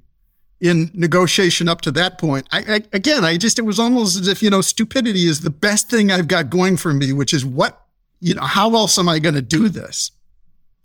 in 0.62 0.90
negotiation 0.94 1.68
up 1.68 1.82
to 1.82 1.92
that 1.92 2.18
point. 2.18 2.48
I, 2.52 2.60
I, 2.60 2.82
again, 2.94 3.26
I 3.26 3.38
just, 3.38 3.60
it 3.60 3.64
was 3.64 3.80
almost 3.80 4.20
as 4.20 4.28
if, 4.28 4.42
you 4.42 4.50
know, 4.50 4.62
stupidity 4.62 5.28
is 5.28 5.42
the 5.42 5.50
best 5.50 5.90
thing 5.90 6.12
I've 6.12 6.28
got 6.28 6.50
going 6.50 6.78
for 6.78 6.94
me, 6.94 7.14
which 7.14 7.34
is 7.34 7.46
what, 7.46 7.86
you 8.22 8.34
know, 8.34 8.44
how 8.44 8.74
else 8.76 8.98
am 8.98 9.10
I 9.10 9.20
going 9.20 9.36
to 9.36 9.42
do 9.42 9.70
this? 9.70 10.12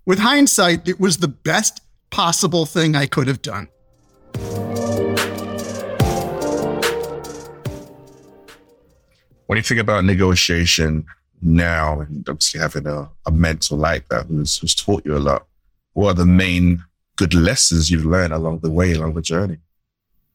With 0.05 0.19
hindsight, 0.19 0.89
it 0.89 0.99
was 0.99 1.19
the 1.19 1.29
best 1.29 1.81
possible 2.11 2.67
thing 2.67 2.97
I 2.97 3.07
could 3.07 3.29
have 3.29 3.43
done. 3.43 3.69
When 9.51 9.57
you 9.57 9.65
think 9.65 9.81
about 9.81 10.05
negotiation 10.05 11.07
now, 11.43 12.03
and 12.03 12.29
obviously 12.29 12.61
having 12.61 12.87
a, 12.87 13.11
a 13.27 13.33
mentor 13.33 13.77
like 13.77 14.09
that 14.09 14.27
who's, 14.27 14.59
who's 14.59 14.77
taught 14.77 15.05
you 15.05 15.17
a 15.17 15.19
lot, 15.19 15.45
what 15.93 16.11
are 16.11 16.15
the 16.15 16.25
main 16.25 16.85
good 17.17 17.35
lessons 17.35 17.91
you've 17.91 18.05
learned 18.05 18.33
along 18.33 18.61
the 18.61 18.71
way, 18.71 18.93
along 18.93 19.15
the 19.15 19.21
journey? 19.21 19.59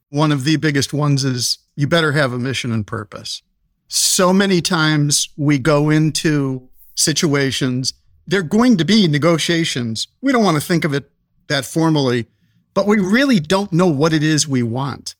One 0.09 0.33
of 0.33 0.43
the 0.43 0.57
biggest 0.57 0.91
ones 0.91 1.23
is 1.23 1.59
you 1.77 1.87
better 1.87 2.11
have 2.11 2.33
a 2.33 2.37
mission 2.37 2.73
and 2.73 2.85
purpose. 2.85 3.41
So 3.87 4.33
many 4.33 4.59
times 4.59 5.29
we 5.37 5.59
go 5.59 5.89
into 5.89 6.67
situations, 6.95 7.93
they're 8.27 8.41
going 8.41 8.75
to 8.75 8.83
be 8.83 9.07
negotiations. 9.07 10.09
We 10.19 10.33
don't 10.33 10.43
want 10.43 10.59
to 10.59 10.67
think 10.67 10.83
of 10.83 10.93
it 10.93 11.09
that 11.47 11.63
formally, 11.63 12.27
but 12.73 12.85
we 12.85 12.99
really 12.99 13.39
don't 13.39 13.71
know 13.71 13.87
what 13.87 14.11
it 14.11 14.23
is 14.23 14.45
we 14.45 14.61
want, 14.61 15.15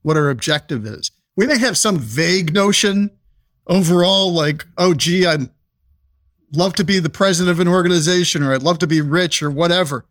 what 0.00 0.16
our 0.16 0.30
objective 0.30 0.86
is. 0.86 1.10
We 1.36 1.46
may 1.46 1.58
have 1.58 1.76
some 1.76 1.98
vague 1.98 2.54
notion 2.54 3.10
overall, 3.66 4.32
like, 4.32 4.64
oh, 4.76 4.94
gee, 4.94 5.26
I'd 5.26 5.48
love 6.52 6.74
to 6.74 6.84
be 6.84 6.98
the 6.98 7.10
president 7.10 7.52
of 7.52 7.60
an 7.60 7.68
organization 7.68 8.42
or 8.42 8.52
I'd 8.52 8.62
love 8.62 8.78
to 8.80 8.86
be 8.86 9.00
rich 9.00 9.42
or 9.42 9.50
whatever. 9.50 10.04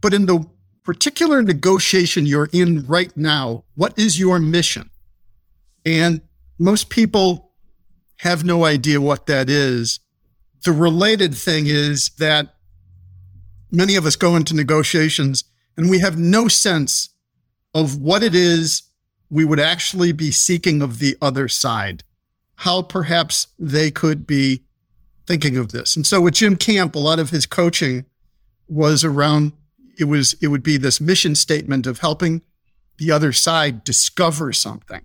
But 0.00 0.14
in 0.14 0.26
the 0.26 0.46
particular 0.84 1.42
negotiation 1.42 2.26
you're 2.26 2.48
in 2.52 2.86
right 2.86 3.14
now, 3.16 3.64
what 3.74 3.98
is 3.98 4.18
your 4.18 4.38
mission? 4.38 4.90
And 5.84 6.22
most 6.58 6.88
people 6.90 7.52
have 8.18 8.44
no 8.44 8.64
idea 8.64 9.00
what 9.00 9.26
that 9.26 9.48
is. 9.48 10.00
The 10.64 10.72
related 10.72 11.34
thing 11.34 11.66
is 11.66 12.10
that 12.18 12.54
many 13.70 13.96
of 13.96 14.06
us 14.06 14.16
go 14.16 14.34
into 14.34 14.54
negotiations 14.54 15.44
and 15.76 15.88
we 15.88 16.00
have 16.00 16.18
no 16.18 16.48
sense 16.48 17.10
of 17.74 17.96
what 18.00 18.22
it 18.22 18.34
is 18.34 18.82
we 19.30 19.44
would 19.44 19.60
actually 19.60 20.12
be 20.12 20.30
seeking 20.30 20.82
of 20.82 20.98
the 20.98 21.16
other 21.20 21.48
side, 21.48 22.02
how 22.58 22.82
perhaps 22.82 23.46
they 23.56 23.88
could 23.88 24.26
be 24.26 24.64
thinking 25.26 25.56
of 25.56 25.70
this. 25.70 25.94
And 25.94 26.04
so 26.04 26.20
with 26.20 26.34
Jim 26.34 26.56
Camp, 26.56 26.96
a 26.96 26.98
lot 26.98 27.20
of 27.20 27.30
his 27.30 27.46
coaching 27.46 28.04
was 28.66 29.04
around 29.04 29.52
it 29.98 30.04
was 30.04 30.34
it 30.40 30.48
would 30.48 30.62
be 30.62 30.76
this 30.76 31.00
mission 31.00 31.34
statement 31.34 31.86
of 31.86 32.00
helping 32.00 32.42
the 32.98 33.12
other 33.12 33.32
side 33.32 33.84
discover 33.84 34.52
something. 34.52 35.02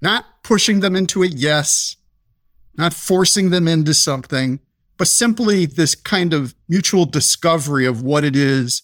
Not 0.00 0.24
pushing 0.42 0.80
them 0.80 0.96
into 0.96 1.22
a 1.22 1.26
yes 1.26 1.96
not 2.78 2.94
forcing 2.94 3.50
them 3.50 3.68
into 3.68 3.92
something 3.92 4.58
but 4.96 5.08
simply 5.08 5.66
this 5.66 5.94
kind 5.94 6.32
of 6.32 6.54
mutual 6.66 7.04
discovery 7.04 7.84
of 7.84 8.02
what 8.02 8.24
it 8.24 8.34
is 8.34 8.82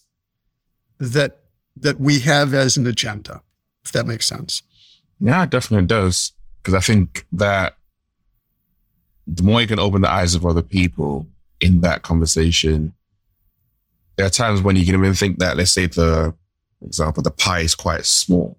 that 0.98 1.40
that 1.74 1.98
we 1.98 2.20
have 2.20 2.52
as 2.52 2.76
an 2.76 2.86
agenda 2.86 3.40
if 3.84 3.92
that 3.92 4.06
makes 4.06 4.26
sense. 4.26 4.62
Yeah 5.18 5.44
it 5.44 5.50
definitely 5.50 5.86
does 5.86 6.32
because 6.68 6.84
I 6.84 6.86
think 6.86 7.24
that 7.32 7.76
the 9.26 9.42
more 9.42 9.62
you 9.62 9.66
can 9.66 9.78
open 9.78 10.02
the 10.02 10.10
eyes 10.10 10.34
of 10.34 10.44
other 10.44 10.60
people 10.60 11.26
in 11.62 11.80
that 11.80 12.02
conversation, 12.02 12.92
there 14.16 14.26
are 14.26 14.30
times 14.30 14.60
when 14.60 14.76
you 14.76 14.84
can 14.84 14.94
even 14.94 15.14
think 15.14 15.38
that, 15.38 15.56
let's 15.56 15.70
say 15.70 15.86
the 15.86 16.34
example, 16.84 17.22
the 17.22 17.30
pie 17.30 17.60
is 17.60 17.74
quite 17.74 18.04
small. 18.04 18.58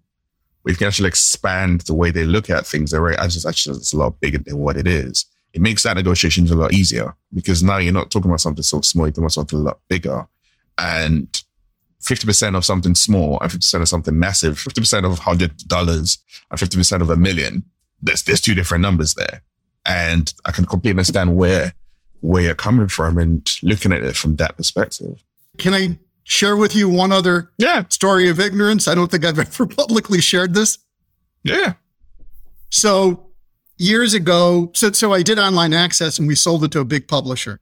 We 0.63 0.73
can 0.73 0.87
actually 0.87 1.09
expand 1.09 1.81
the 1.81 1.93
way 1.93 2.09
they 2.09 2.23
look 2.23 2.49
at 2.49 2.65
things. 2.65 2.89
They're 2.89 2.99
right. 2.99 3.19
Actually, 3.19 3.47
actually, 3.47 3.77
it's 3.77 3.93
a 3.93 3.97
lot 3.97 4.19
bigger 4.19 4.39
than 4.39 4.57
what 4.57 4.75
it 4.75 4.87
is. 4.87 5.27
It 5.53 5.61
makes 5.61 5.83
that 5.83 5.95
negotiations 5.95 6.49
a 6.49 6.55
lot 6.55 6.73
easier 6.73 7.15
because 7.31 7.61
now 7.61 7.77
you're 7.77 7.93
not 7.93 8.09
talking 8.09 8.31
about 8.31 8.41
something 8.41 8.63
so 8.63 8.81
small, 8.81 9.05
you're 9.05 9.11
talking 9.11 9.25
about 9.25 9.33
something 9.33 9.59
a 9.59 9.61
lot 9.61 9.81
bigger. 9.87 10.27
And 10.79 11.27
50% 12.01 12.57
of 12.57 12.65
something 12.65 12.95
small 12.95 13.39
and 13.39 13.51
50% 13.51 13.81
of 13.81 13.87
something 13.87 14.17
massive, 14.17 14.55
50% 14.55 15.05
of 15.05 15.19
$100 15.19 16.17
and 16.49 16.59
50% 16.59 17.01
of 17.01 17.09
a 17.11 17.15
million, 17.15 17.65
there's, 18.01 18.23
there's 18.23 18.41
two 18.41 18.55
different 18.55 18.81
numbers 18.81 19.13
there. 19.13 19.41
And 19.85 20.33
I 20.45 20.51
can 20.51 20.65
completely 20.65 20.99
understand 20.99 21.35
where, 21.35 21.73
where 22.21 22.43
you're 22.43 22.55
coming 22.55 22.87
from 22.87 23.17
and 23.17 23.49
looking 23.63 23.91
at 23.91 24.03
it 24.03 24.15
from 24.15 24.35
that 24.37 24.57
perspective. 24.57 25.23
Can 25.57 25.73
I 25.73 25.99
share 26.23 26.55
with 26.55 26.75
you 26.75 26.89
one 26.89 27.11
other 27.11 27.51
yeah. 27.57 27.85
story 27.89 28.29
of 28.29 28.39
ignorance? 28.39 28.87
I 28.87 28.95
don't 28.95 29.09
think 29.09 29.25
I've 29.25 29.39
ever 29.39 29.65
publicly 29.65 30.21
shared 30.21 30.53
this. 30.53 30.77
Yeah. 31.43 31.73
So 32.69 33.31
years 33.77 34.13
ago, 34.13 34.71
so, 34.75 34.91
so 34.91 35.13
I 35.13 35.23
did 35.23 35.39
online 35.39 35.73
access 35.73 36.19
and 36.19 36.27
we 36.27 36.35
sold 36.35 36.63
it 36.63 36.71
to 36.71 36.79
a 36.81 36.85
big 36.85 37.07
publisher. 37.07 37.59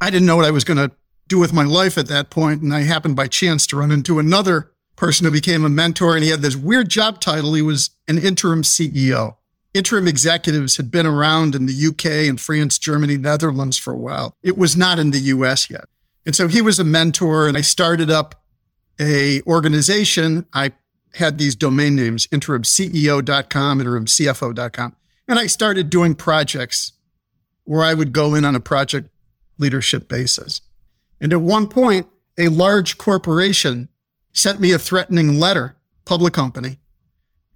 I 0.00 0.10
didn't 0.10 0.26
know 0.26 0.36
what 0.36 0.44
I 0.44 0.50
was 0.50 0.64
going 0.64 0.76
to 0.76 0.94
do 1.28 1.38
with 1.38 1.52
my 1.52 1.64
life 1.64 1.98
at 1.98 2.08
that 2.08 2.30
point, 2.30 2.62
And 2.62 2.74
I 2.74 2.82
happened 2.82 3.16
by 3.16 3.26
chance 3.26 3.66
to 3.68 3.76
run 3.76 3.90
into 3.90 4.18
another 4.18 4.72
person 4.96 5.24
who 5.24 5.30
became 5.30 5.64
a 5.64 5.68
mentor 5.68 6.14
and 6.14 6.24
he 6.24 6.30
had 6.30 6.42
this 6.42 6.56
weird 6.56 6.88
job 6.88 7.20
title. 7.20 7.54
He 7.54 7.62
was 7.62 7.90
an 8.08 8.18
interim 8.18 8.62
CEO. 8.62 9.36
Interim 9.74 10.08
executives 10.08 10.78
had 10.78 10.90
been 10.90 11.06
around 11.06 11.54
in 11.54 11.66
the 11.66 11.86
UK 11.88 12.28
and 12.28 12.40
France, 12.40 12.78
Germany, 12.78 13.18
Netherlands 13.18 13.76
for 13.76 13.92
a 13.92 13.98
while. 13.98 14.34
It 14.42 14.56
was 14.56 14.76
not 14.76 14.98
in 14.98 15.10
the 15.10 15.18
US 15.18 15.68
yet. 15.68 15.84
And 16.24 16.34
so 16.34 16.48
he 16.48 16.62
was 16.62 16.78
a 16.78 16.84
mentor 16.84 17.46
and 17.46 17.56
I 17.56 17.60
started 17.60 18.10
up 18.10 18.42
a 18.98 19.42
organization. 19.42 20.46
I 20.52 20.72
had 21.14 21.38
these 21.38 21.54
domain 21.54 21.94
names, 21.94 22.26
interimceo.com, 22.28 23.80
interimcfo.com. 23.80 24.96
And 25.28 25.38
I 25.38 25.46
started 25.46 25.90
doing 25.90 26.14
projects 26.14 26.92
where 27.64 27.82
I 27.82 27.94
would 27.94 28.12
go 28.12 28.34
in 28.34 28.44
on 28.44 28.54
a 28.54 28.60
project 28.60 29.10
leadership 29.58 30.08
basis. 30.08 30.60
And 31.20 31.32
at 31.32 31.40
one 31.40 31.68
point, 31.68 32.06
a 32.38 32.48
large 32.48 32.98
corporation 32.98 33.88
sent 34.36 34.60
me 34.60 34.72
a 34.72 34.78
threatening 34.78 35.40
letter, 35.40 35.76
public 36.04 36.34
company, 36.34 36.78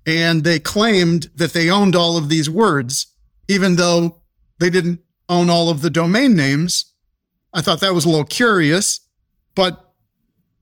and 0.07 0.43
they 0.43 0.59
claimed 0.59 1.31
that 1.35 1.53
they 1.53 1.71
owned 1.71 1.95
all 1.95 2.17
of 2.17 2.29
these 2.29 2.49
words, 2.49 3.15
even 3.49 3.77
though 3.77 4.21
they 4.59 4.71
didn't 4.71 5.01
own 5.29 5.51
all 5.51 5.69
of 5.69 5.83
the 5.83 5.91
domain 5.91 6.35
names. 6.35 6.93
I 7.53 7.61
thought 7.61 7.81
that 7.81 7.95
was 7.95 8.05
a 8.05 8.09
little 8.09 8.25
curious, 8.25 9.01
but 9.55 9.87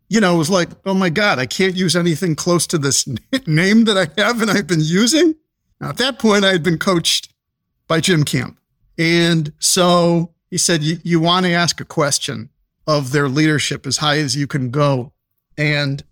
you 0.08 0.20
know, 0.20 0.34
it 0.34 0.38
was 0.38 0.50
like, 0.50 0.70
oh 0.86 0.94
my 0.94 1.10
God, 1.10 1.38
I 1.38 1.46
can't 1.46 1.76
use 1.76 1.94
anything 1.94 2.34
close 2.34 2.66
to 2.68 2.78
this 2.78 3.06
name 3.46 3.84
that 3.84 3.96
I 3.96 4.20
have 4.20 4.40
and 4.40 4.50
I've 4.50 4.66
been 4.66 4.80
using. 4.80 5.34
Now, 5.80 5.90
at 5.90 5.98
that 5.98 6.18
point, 6.18 6.44
I 6.44 6.52
had 6.52 6.62
been 6.62 6.78
coached 6.78 7.32
by 7.86 8.00
Jim 8.00 8.24
Camp. 8.24 8.58
And 8.96 9.52
so 9.58 10.34
he 10.50 10.58
said, 10.58 10.82
you 10.82 11.20
want 11.20 11.46
to 11.46 11.52
ask 11.52 11.80
a 11.80 11.84
question 11.84 12.48
of 12.86 13.12
their 13.12 13.28
leadership 13.28 13.86
as 13.86 13.98
high 13.98 14.18
as 14.18 14.34
you 14.34 14.46
can 14.46 14.70
go. 14.70 15.12
And 15.58 16.02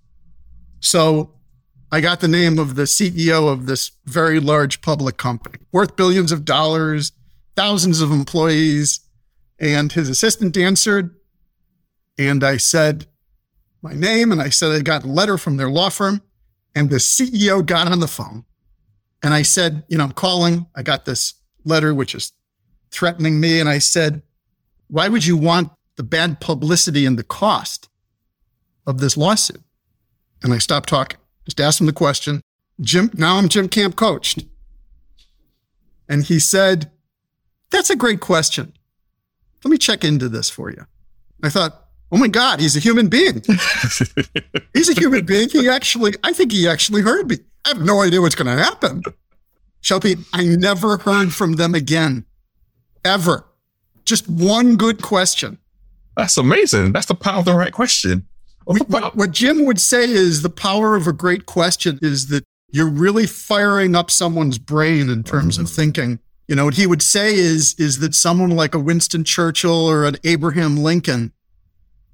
so 0.81 1.33
I 1.91 2.01
got 2.01 2.21
the 2.21 2.29
name 2.29 2.59
of 2.59 2.75
the 2.75 2.83
CEO 2.83 3.51
of 3.51 3.67
this 3.67 3.93
very 4.05 4.41
large 4.41 4.81
public 4.81 5.17
company, 5.17 5.59
worth 5.73 5.97
billions 5.97 6.33
of 6.33 6.45
dollars, 6.45 7.13
thousands 7.55 8.01
of 8.01 8.11
employees. 8.11 9.01
And 9.59 9.91
his 9.91 10.09
assistant 10.09 10.57
answered. 10.57 11.15
And 12.19 12.45
I 12.45 12.57
said 12.57 13.07
my 13.83 13.95
name 13.95 14.33
and 14.33 14.43
I 14.43 14.51
said 14.51 14.73
I 14.73 14.81
got 14.81 15.05
a 15.05 15.09
letter 15.09 15.39
from 15.39 15.57
their 15.57 15.71
law 15.71 15.89
firm. 15.89 16.23
And 16.75 16.91
the 16.91 16.97
CEO 16.97 17.65
got 17.65 17.91
on 17.91 18.01
the 18.01 18.09
phone. 18.09 18.45
And 19.23 19.33
I 19.33 19.43
said, 19.43 19.85
you 19.89 19.97
know, 19.97 20.05
I'm 20.05 20.13
calling. 20.13 20.67
I 20.75 20.83
got 20.83 21.05
this 21.05 21.35
letter, 21.65 21.95
which 21.95 22.15
is 22.15 22.33
threatening 22.91 23.41
me. 23.41 23.61
And 23.61 23.69
I 23.69 23.79
said, 23.79 24.23
why 24.89 25.09
would 25.09 25.25
you 25.25 25.37
want 25.37 25.73
the 25.97 26.03
bad 26.03 26.41
publicity 26.41 27.07
and 27.07 27.19
the 27.19 27.25
cost 27.25 27.89
of 28.87 28.99
this 28.99 29.17
lawsuit? 29.17 29.63
And 30.43 30.53
I 30.53 30.59
stopped 30.59 30.89
talking, 30.89 31.19
just 31.45 31.61
asked 31.61 31.81
him 31.81 31.87
the 31.87 31.93
question. 31.93 32.41
Jim, 32.81 33.11
now 33.15 33.37
I'm 33.37 33.49
Jim 33.49 33.69
Camp 33.69 33.97
coached. 33.97 34.45
And 36.09 36.25
he 36.25 36.39
said, 36.39 36.91
That's 37.71 37.91
a 37.91 37.97
great 37.97 38.21
question. 38.21 38.73
Let 39.65 39.71
me 39.71 39.79
check 39.79 40.05
into 40.05 40.29
this 40.29 40.51
for 40.51 40.71
you. 40.71 40.87
I 41.43 41.49
thought, 41.49 41.87
Oh 42.13 42.19
my 42.19 42.29
God, 42.29 42.61
he's 42.61 42.77
a 42.77 42.81
human 42.81 43.09
being. 43.09 43.43
he's 44.73 44.89
a 44.89 44.95
human 44.95 45.25
being. 45.25 45.49
He 45.49 45.69
actually, 45.69 46.15
I 46.23 46.33
think 46.33 46.53
he 46.53 46.69
actually 46.69 47.03
heard 47.03 47.29
me. 47.29 47.39
I 47.65 47.71
have 47.71 47.81
no 47.81 48.01
idea 48.03 48.21
what's 48.21 48.37
going 48.37 48.57
to 48.57 48.63
happen. 48.63 49.03
Shelby, 49.81 50.17
I 50.33 50.45
never 50.45 50.99
heard 50.99 51.33
from 51.33 51.55
them 51.55 51.75
again, 51.75 52.25
ever. 53.05 53.45
Just 54.05 54.29
one 54.29 54.77
good 54.77 55.03
question. 55.03 55.59
That's 56.17 56.37
amazing. 56.37 56.93
That's 56.93 57.07
the 57.07 57.15
power 57.15 57.41
of 57.41 57.45
the 57.45 57.55
right 57.55 57.73
question. 57.73 58.27
What, 58.67 59.05
uh, 59.05 59.11
what 59.13 59.31
Jim 59.31 59.65
would 59.65 59.81
say 59.81 60.11
is 60.11 60.43
the 60.43 60.51
power 60.51 60.97
of 60.97 61.07
a 61.07 61.13
great 61.13 61.47
question 61.47 62.01
is 62.03 62.27
that 62.29 62.45
you're 62.73 62.91
really 62.91 63.27
firing 63.27 63.95
up 63.95 64.11
someone's 64.11 64.59
brain 64.59 65.09
in 65.09 65.23
terms 65.23 65.57
of 65.57 65.67
mm-hmm. 65.67 65.75
thinking. 65.75 66.19
You 66.49 66.57
know, 66.57 66.65
what 66.65 66.75
he 66.75 66.87
would 66.87 67.03
say 67.03 67.35
is, 67.35 67.75
is 67.79 68.01
that 68.01 68.15
someone 68.15 68.51
like 68.51 68.75
a 68.75 68.81
Winston 68.81 69.23
Churchill 69.23 69.87
or 69.89 70.05
an 70.05 70.17
Abraham 70.25 70.77
Lincoln, 70.77 71.33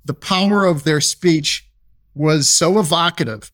the 0.04 0.14
power 0.14 0.66
of 0.66 0.84
their 0.84 1.00
speech 1.00 1.68
was 2.14 2.50
so 2.50 2.78
evocative, 2.78 3.50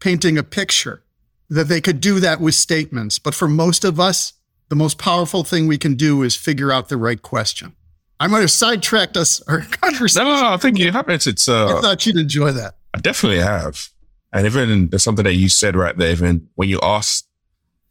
painting 0.00 0.38
a 0.38 0.42
picture 0.42 1.02
that 1.50 1.68
they 1.68 1.82
could 1.82 2.00
do 2.00 2.18
that 2.20 2.40
with 2.40 2.54
statements. 2.54 3.18
But 3.18 3.34
for 3.34 3.46
most 3.46 3.84
of 3.84 4.00
us, 4.00 4.32
the 4.70 4.76
most 4.76 4.96
powerful 4.96 5.44
thing 5.44 5.66
we 5.66 5.76
can 5.76 5.96
do 5.96 6.22
is 6.22 6.34
figure 6.34 6.72
out 6.72 6.88
the 6.88 6.96
right 6.96 7.20
question. 7.20 7.74
I 8.20 8.28
might 8.28 8.40
have 8.40 8.50
sidetracked 8.50 9.16
us 9.16 9.42
our 9.48 9.60
conversation. 9.70 10.26
No, 10.26 10.34
no, 10.34 10.42
no. 10.42 10.54
I 10.54 10.56
think 10.56 10.78
you 10.78 10.92
have. 10.92 11.08
It's, 11.08 11.26
it's 11.26 11.48
uh, 11.48 11.78
I 11.78 11.80
thought 11.80 12.06
you'd 12.06 12.16
enjoy 12.16 12.52
that. 12.52 12.74
I 12.94 12.98
definitely 12.98 13.40
have. 13.40 13.88
And 14.32 14.46
even 14.46 14.88
there's 14.88 15.02
something 15.02 15.24
that 15.24 15.34
you 15.34 15.48
said 15.48 15.76
right 15.76 15.96
there, 15.96 16.10
even 16.10 16.48
when 16.54 16.68
you 16.68 16.78
ask 16.82 17.26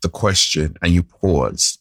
the 0.01 0.09
question 0.09 0.75
and 0.81 0.91
you 0.91 1.03
pause, 1.03 1.77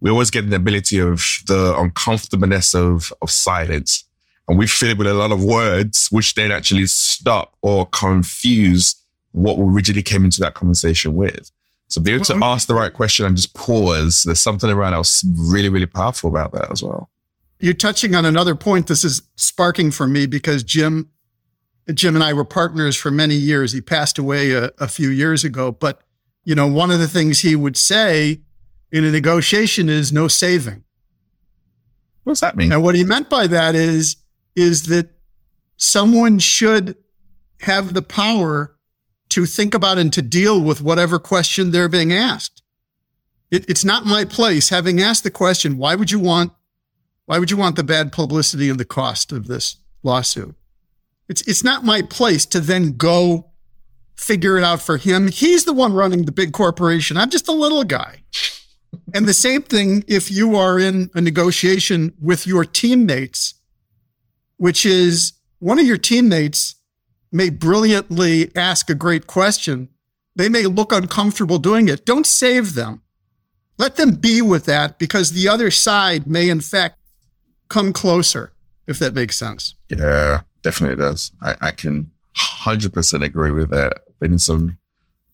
we 0.00 0.10
always 0.10 0.30
get 0.30 0.50
the 0.50 0.56
ability 0.56 0.98
of 0.98 1.22
the 1.46 1.74
uncomfortableness 1.78 2.74
of, 2.74 3.12
of 3.22 3.30
silence. 3.30 4.04
And 4.48 4.58
we 4.58 4.66
fill 4.66 4.90
it 4.90 4.98
with 4.98 5.06
a 5.06 5.14
lot 5.14 5.32
of 5.32 5.42
words, 5.42 6.08
which 6.10 6.34
then 6.34 6.52
actually 6.52 6.86
stop 6.86 7.56
or 7.62 7.86
confuse 7.86 8.94
what 9.32 9.58
we 9.58 9.72
originally 9.72 10.02
came 10.02 10.24
into 10.24 10.40
that 10.40 10.54
conversation 10.54 11.14
with. 11.14 11.50
So 11.88 12.00
be 12.00 12.12
able 12.12 12.24
to 12.26 12.40
ask 12.42 12.66
the 12.66 12.74
right 12.74 12.92
question 12.92 13.26
and 13.26 13.36
just 13.36 13.54
pause. 13.54 14.24
There's 14.24 14.40
something 14.40 14.68
around 14.68 14.92
that 14.92 14.98
was 14.98 15.24
really, 15.36 15.68
really 15.68 15.86
powerful 15.86 16.30
about 16.30 16.52
that 16.52 16.70
as 16.70 16.82
well 16.82 17.08
you're 17.58 17.74
touching 17.74 18.14
on 18.14 18.24
another 18.24 18.54
point. 18.54 18.86
This 18.86 19.04
is 19.04 19.22
sparking 19.36 19.90
for 19.90 20.06
me 20.06 20.26
because 20.26 20.62
Jim, 20.62 21.10
Jim 21.92 22.14
and 22.14 22.24
I 22.24 22.32
were 22.32 22.44
partners 22.44 22.96
for 22.96 23.10
many 23.10 23.34
years. 23.34 23.72
He 23.72 23.80
passed 23.80 24.18
away 24.18 24.52
a, 24.52 24.72
a 24.78 24.88
few 24.88 25.08
years 25.08 25.44
ago, 25.44 25.72
but 25.72 26.00
you 26.44 26.54
know, 26.54 26.66
one 26.66 26.90
of 26.90 26.98
the 26.98 27.08
things 27.08 27.40
he 27.40 27.56
would 27.56 27.76
say 27.76 28.40
in 28.92 29.04
a 29.04 29.10
negotiation 29.10 29.88
is 29.88 30.12
no 30.12 30.28
saving. 30.28 30.84
What's 32.24 32.40
that 32.40 32.56
mean? 32.56 32.72
And 32.72 32.82
what 32.82 32.94
he 32.94 33.04
meant 33.04 33.28
by 33.28 33.46
that 33.46 33.74
is, 33.74 34.16
is 34.54 34.84
that 34.84 35.10
someone 35.76 36.38
should 36.38 36.96
have 37.60 37.94
the 37.94 38.02
power 38.02 38.76
to 39.30 39.46
think 39.46 39.74
about 39.74 39.98
and 39.98 40.12
to 40.12 40.22
deal 40.22 40.60
with 40.60 40.80
whatever 40.80 41.18
question 41.18 41.70
they're 41.70 41.88
being 41.88 42.12
asked. 42.12 42.62
It, 43.50 43.68
it's 43.68 43.84
not 43.84 44.06
my 44.06 44.24
place. 44.24 44.68
Having 44.68 45.00
asked 45.00 45.24
the 45.24 45.30
question, 45.30 45.78
why 45.78 45.94
would 45.94 46.10
you 46.10 46.18
want 46.18 46.52
why 47.26 47.38
would 47.38 47.50
you 47.50 47.56
want 47.56 47.76
the 47.76 47.84
bad 47.84 48.12
publicity 48.12 48.70
and 48.70 48.80
the 48.80 48.84
cost 48.84 49.32
of 49.32 49.46
this 49.46 49.76
lawsuit? 50.02 50.54
It's, 51.28 51.42
it's 51.42 51.64
not 51.64 51.84
my 51.84 52.02
place 52.02 52.46
to 52.46 52.60
then 52.60 52.96
go 52.96 53.50
figure 54.16 54.56
it 54.56 54.64
out 54.64 54.80
for 54.80 54.96
him. 54.96 55.28
He's 55.28 55.64
the 55.64 55.72
one 55.72 55.92
running 55.92 56.24
the 56.24 56.32
big 56.32 56.52
corporation. 56.52 57.16
I'm 57.16 57.30
just 57.30 57.48
a 57.48 57.52
little 57.52 57.84
guy. 57.84 58.22
and 59.14 59.26
the 59.26 59.34
same 59.34 59.62
thing 59.62 60.04
if 60.06 60.30
you 60.30 60.56
are 60.56 60.78
in 60.78 61.10
a 61.14 61.20
negotiation 61.20 62.14
with 62.20 62.46
your 62.46 62.64
teammates, 62.64 63.54
which 64.56 64.86
is 64.86 65.34
one 65.58 65.78
of 65.78 65.86
your 65.86 65.98
teammates 65.98 66.76
may 67.32 67.50
brilliantly 67.50 68.54
ask 68.56 68.88
a 68.88 68.94
great 68.94 69.26
question. 69.26 69.88
They 70.36 70.48
may 70.48 70.64
look 70.64 70.92
uncomfortable 70.92 71.58
doing 71.58 71.88
it. 71.88 72.06
Don't 72.06 72.26
save 72.26 72.74
them. 72.74 73.02
Let 73.78 73.96
them 73.96 74.12
be 74.12 74.40
with 74.40 74.64
that 74.66 74.98
because 74.98 75.32
the 75.32 75.48
other 75.48 75.70
side 75.70 76.26
may, 76.26 76.48
in 76.48 76.60
fact, 76.60 76.98
come 77.68 77.92
closer, 77.92 78.52
if 78.86 78.98
that 78.98 79.14
makes 79.14 79.36
sense. 79.36 79.74
Yeah, 79.88 80.42
definitely 80.62 80.96
does. 80.96 81.32
I, 81.42 81.56
I 81.60 81.70
can 81.70 82.10
100% 82.36 83.24
agree 83.24 83.50
with 83.50 83.70
that. 83.70 84.02
Been 84.20 84.32
in 84.32 84.38
some 84.38 84.78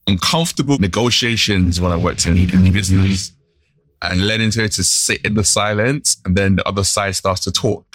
uncomfortable 0.07 0.79
negotiations 0.79 1.81
when 1.81 1.92
I 1.92 1.97
worked 1.97 2.27
in, 2.27 2.37
in 2.37 2.73
business 2.73 3.33
and 4.01 4.27
led 4.27 4.40
into 4.40 4.64
it 4.64 4.73
to 4.73 4.85
sit 4.85 5.25
in 5.25 5.35
the 5.35 5.45
silence 5.45 6.16
and 6.25 6.37
then 6.37 6.57
the 6.57 6.66
other 6.66 6.85
side 6.85 7.14
starts 7.14 7.40
to 7.42 7.53
talk 7.53 7.87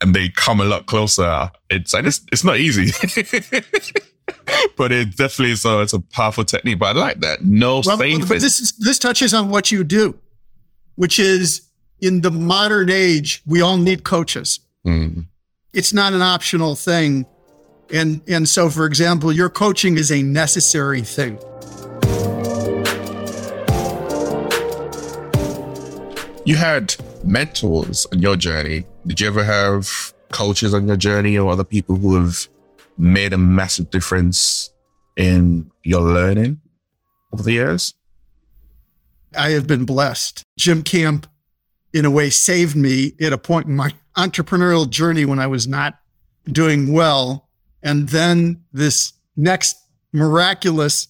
and 0.00 0.14
they 0.14 0.28
come 0.28 0.60
a 0.60 0.64
lot 0.64 0.86
closer. 0.86 1.50
It's 1.70 1.94
like, 1.94 2.04
it's, 2.04 2.20
it's 2.30 2.44
not 2.44 2.58
easy. 2.58 2.92
but 4.76 4.92
it 4.92 5.16
definitely 5.16 5.52
is 5.52 5.64
a, 5.64 5.80
it's 5.80 5.94
a 5.94 6.00
powerful 6.00 6.44
technique. 6.44 6.78
But 6.78 6.96
I 6.96 7.00
like 7.00 7.20
that. 7.20 7.42
No 7.44 7.82
well, 7.84 7.96
But 7.96 8.40
this 8.40 8.60
is, 8.60 8.72
this 8.72 8.98
touches 8.98 9.32
on 9.32 9.48
what 9.48 9.72
you 9.72 9.84
do, 9.84 10.18
which 10.96 11.18
is 11.18 11.65
in 12.00 12.20
the 12.20 12.30
modern 12.30 12.90
age, 12.90 13.42
we 13.46 13.60
all 13.60 13.76
need 13.76 14.04
coaches. 14.04 14.60
Mm. 14.86 15.26
It's 15.72 15.92
not 15.92 16.12
an 16.12 16.22
optional 16.22 16.74
thing. 16.74 17.26
And 17.92 18.20
and 18.26 18.48
so 18.48 18.68
for 18.70 18.86
example, 18.86 19.32
your 19.32 19.48
coaching 19.48 19.96
is 19.96 20.10
a 20.10 20.22
necessary 20.22 21.02
thing. 21.02 21.38
You 26.44 26.56
had 26.56 26.94
mentors 27.24 28.06
on 28.12 28.20
your 28.20 28.36
journey. 28.36 28.86
Did 29.06 29.20
you 29.20 29.26
ever 29.26 29.44
have 29.44 30.14
coaches 30.30 30.74
on 30.74 30.86
your 30.86 30.96
journey 30.96 31.36
or 31.38 31.50
other 31.50 31.64
people 31.64 31.96
who 31.96 32.14
have 32.16 32.48
made 32.96 33.32
a 33.32 33.38
massive 33.38 33.90
difference 33.90 34.70
in 35.16 35.70
your 35.82 36.02
learning 36.02 36.60
over 37.32 37.42
the 37.42 37.52
years? 37.52 37.94
I 39.36 39.50
have 39.50 39.66
been 39.66 39.84
blessed. 39.84 40.44
Jim 40.56 40.82
Camp, 40.82 41.26
in 41.96 42.04
a 42.04 42.10
way, 42.10 42.28
saved 42.28 42.76
me 42.76 43.14
at 43.22 43.32
a 43.32 43.38
point 43.38 43.66
in 43.66 43.74
my 43.74 43.90
entrepreneurial 44.18 44.88
journey 44.88 45.24
when 45.24 45.38
I 45.38 45.46
was 45.46 45.66
not 45.66 45.98
doing 46.44 46.92
well. 46.92 47.48
And 47.82 48.10
then 48.10 48.62
this 48.70 49.14
next 49.34 49.78
miraculous 50.12 51.08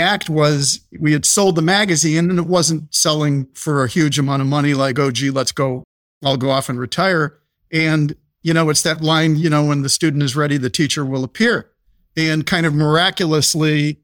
act 0.00 0.28
was 0.28 0.80
we 0.98 1.12
had 1.12 1.24
sold 1.24 1.54
the 1.54 1.62
magazine 1.62 2.28
and 2.28 2.40
it 2.40 2.46
wasn't 2.46 2.92
selling 2.92 3.46
for 3.54 3.84
a 3.84 3.88
huge 3.88 4.18
amount 4.18 4.42
of 4.42 4.48
money 4.48 4.74
like, 4.74 4.98
oh, 4.98 5.12
gee, 5.12 5.30
let's 5.30 5.52
go, 5.52 5.84
I'll 6.24 6.36
go 6.36 6.50
off 6.50 6.68
and 6.68 6.80
retire. 6.80 7.38
And, 7.72 8.16
you 8.42 8.52
know, 8.52 8.68
it's 8.68 8.82
that 8.82 9.02
line, 9.02 9.36
you 9.36 9.48
know, 9.48 9.64
when 9.64 9.82
the 9.82 9.88
student 9.88 10.24
is 10.24 10.34
ready, 10.34 10.58
the 10.58 10.68
teacher 10.68 11.04
will 11.04 11.22
appear. 11.22 11.70
And 12.16 12.44
kind 12.44 12.66
of 12.66 12.74
miraculously 12.74 14.00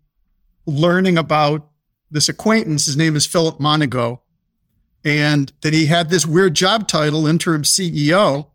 learning 0.66 1.18
about 1.18 1.68
this 2.12 2.28
acquaintance, 2.28 2.86
his 2.86 2.96
name 2.96 3.16
is 3.16 3.26
Philip 3.26 3.58
Monago, 3.58 4.20
and 5.04 5.52
that 5.62 5.72
he 5.72 5.86
had 5.86 6.10
this 6.10 6.26
weird 6.26 6.54
job 6.54 6.86
title, 6.86 7.26
interim 7.26 7.62
CEO. 7.62 8.46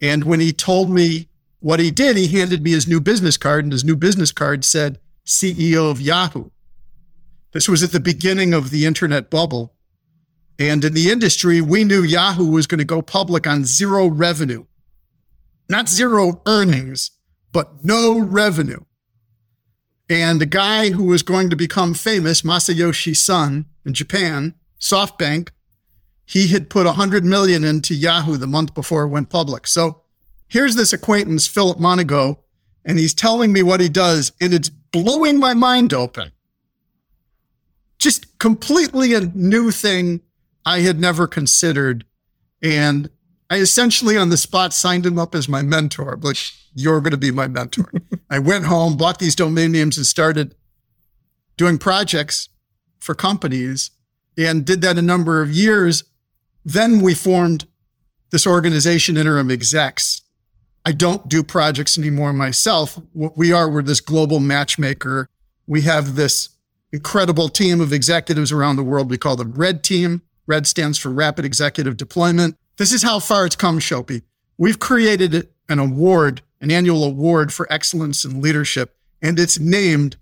And 0.00 0.24
when 0.24 0.40
he 0.40 0.52
told 0.52 0.90
me 0.90 1.28
what 1.60 1.80
he 1.80 1.90
did, 1.90 2.16
he 2.16 2.28
handed 2.28 2.62
me 2.62 2.72
his 2.72 2.86
new 2.86 3.00
business 3.00 3.36
card, 3.36 3.64
and 3.64 3.72
his 3.72 3.84
new 3.84 3.96
business 3.96 4.32
card 4.32 4.64
said 4.64 4.98
CEO 5.26 5.90
of 5.90 6.00
Yahoo. 6.00 6.50
This 7.52 7.68
was 7.68 7.82
at 7.82 7.92
the 7.92 8.00
beginning 8.00 8.52
of 8.52 8.70
the 8.70 8.84
internet 8.84 9.30
bubble. 9.30 9.74
And 10.58 10.84
in 10.84 10.92
the 10.92 11.10
industry, 11.10 11.60
we 11.60 11.84
knew 11.84 12.02
Yahoo 12.02 12.50
was 12.50 12.66
going 12.66 12.78
to 12.78 12.84
go 12.84 13.02
public 13.02 13.46
on 13.46 13.64
zero 13.64 14.06
revenue, 14.06 14.66
not 15.68 15.88
zero 15.88 16.42
earnings, 16.46 17.10
but 17.52 17.84
no 17.84 18.18
revenue. 18.18 18.80
And 20.08 20.40
the 20.40 20.46
guy 20.46 20.90
who 20.90 21.04
was 21.04 21.22
going 21.22 21.48
to 21.50 21.56
become 21.56 21.94
famous, 21.94 22.42
Masayoshi 22.42 23.16
Son 23.16 23.66
in 23.86 23.94
Japan, 23.94 24.54
SoftBank, 24.78 25.48
he 26.26 26.48
had 26.48 26.70
put 26.70 26.86
100 26.86 27.24
million 27.24 27.64
into 27.64 27.94
Yahoo 27.94 28.36
the 28.36 28.46
month 28.46 28.74
before 28.74 29.04
it 29.04 29.08
went 29.08 29.30
public. 29.30 29.66
So 29.66 30.02
here's 30.48 30.74
this 30.74 30.92
acquaintance, 30.92 31.46
Philip 31.46 31.78
Monago, 31.78 32.38
and 32.84 32.98
he's 32.98 33.14
telling 33.14 33.52
me 33.52 33.62
what 33.62 33.80
he 33.80 33.88
does, 33.88 34.32
and 34.40 34.52
it's 34.52 34.68
blowing 34.68 35.38
my 35.38 35.54
mind 35.54 35.92
open 35.92 36.32
just 38.04 38.38
completely 38.38 39.14
a 39.14 39.20
new 39.34 39.70
thing 39.70 40.20
I 40.66 40.80
had 40.80 41.00
never 41.00 41.26
considered. 41.26 42.04
And 42.62 43.08
I 43.48 43.56
essentially 43.56 44.18
on 44.18 44.28
the 44.28 44.36
spot 44.36 44.74
signed 44.74 45.06
him 45.06 45.18
up 45.18 45.34
as 45.34 45.48
my 45.48 45.62
mentor. 45.62 46.18
Like, 46.20 46.36
you're 46.74 47.00
going 47.00 47.12
to 47.12 47.16
be 47.16 47.30
my 47.30 47.48
mentor. 47.48 47.90
I 48.30 48.40
went 48.40 48.66
home, 48.66 48.98
bought 48.98 49.18
these 49.18 49.34
domain 49.34 49.72
names, 49.72 49.96
and 49.96 50.04
started 50.04 50.54
doing 51.56 51.78
projects 51.78 52.50
for 52.98 53.14
companies 53.14 53.90
and 54.36 54.66
did 54.66 54.82
that 54.82 54.98
a 54.98 55.02
number 55.02 55.40
of 55.40 55.50
years. 55.50 56.04
Then 56.64 57.00
we 57.00 57.14
formed 57.14 57.66
this 58.30 58.46
organization, 58.46 59.16
Interim 59.16 59.50
Execs. 59.50 60.22
I 60.84 60.92
don't 60.92 61.28
do 61.28 61.42
projects 61.42 61.96
anymore 61.96 62.32
myself. 62.32 62.98
What 63.12 63.36
we 63.36 63.52
are, 63.52 63.70
we're 63.70 63.82
this 63.82 64.00
global 64.00 64.40
matchmaker. 64.40 65.28
We 65.66 65.82
have 65.82 66.14
this 66.14 66.50
incredible 66.92 67.48
team 67.48 67.80
of 67.80 67.92
executives 67.92 68.52
around 68.52 68.76
the 68.76 68.82
world. 68.82 69.10
We 69.10 69.18
call 69.18 69.36
them 69.36 69.52
Red 69.52 69.82
Team. 69.82 70.22
Red 70.46 70.66
stands 70.66 70.98
for 70.98 71.10
Rapid 71.10 71.44
Executive 71.44 71.96
Deployment. 71.96 72.56
This 72.76 72.92
is 72.92 73.02
how 73.02 73.18
far 73.18 73.46
it's 73.46 73.56
come, 73.56 73.78
Shelby. 73.78 74.22
We've 74.58 74.78
created 74.78 75.48
an 75.68 75.78
award, 75.78 76.42
an 76.60 76.70
annual 76.70 77.04
award 77.04 77.52
for 77.52 77.72
excellence 77.72 78.24
in 78.24 78.42
leadership, 78.42 78.96
and 79.22 79.38
it's 79.38 79.58
named 79.58 80.16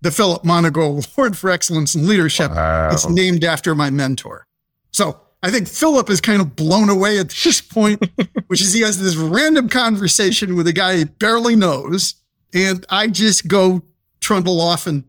the 0.00 0.10
Philip 0.10 0.44
Monago 0.44 1.02
Award 1.16 1.36
for 1.36 1.50
Excellence 1.50 1.94
in 1.94 2.06
Leadership. 2.06 2.52
Wow. 2.52 2.90
It's 2.92 3.08
named 3.08 3.42
after 3.42 3.74
my 3.74 3.90
mentor. 3.90 4.46
So 4.92 5.20
I 5.42 5.50
think 5.50 5.68
Philip 5.68 6.10
is 6.10 6.20
kind 6.20 6.40
of 6.40 6.56
blown 6.56 6.88
away 6.88 7.18
at 7.18 7.30
this 7.30 7.60
point, 7.60 8.04
which 8.48 8.60
is 8.60 8.72
he 8.72 8.80
has 8.82 9.00
this 9.00 9.16
random 9.16 9.68
conversation 9.68 10.56
with 10.56 10.66
a 10.66 10.72
guy 10.72 10.96
he 10.96 11.04
barely 11.04 11.54
knows. 11.54 12.14
And 12.52 12.84
I 12.90 13.06
just 13.06 13.46
go 13.46 13.82
trundle 14.20 14.60
off 14.60 14.86
and 14.86 15.04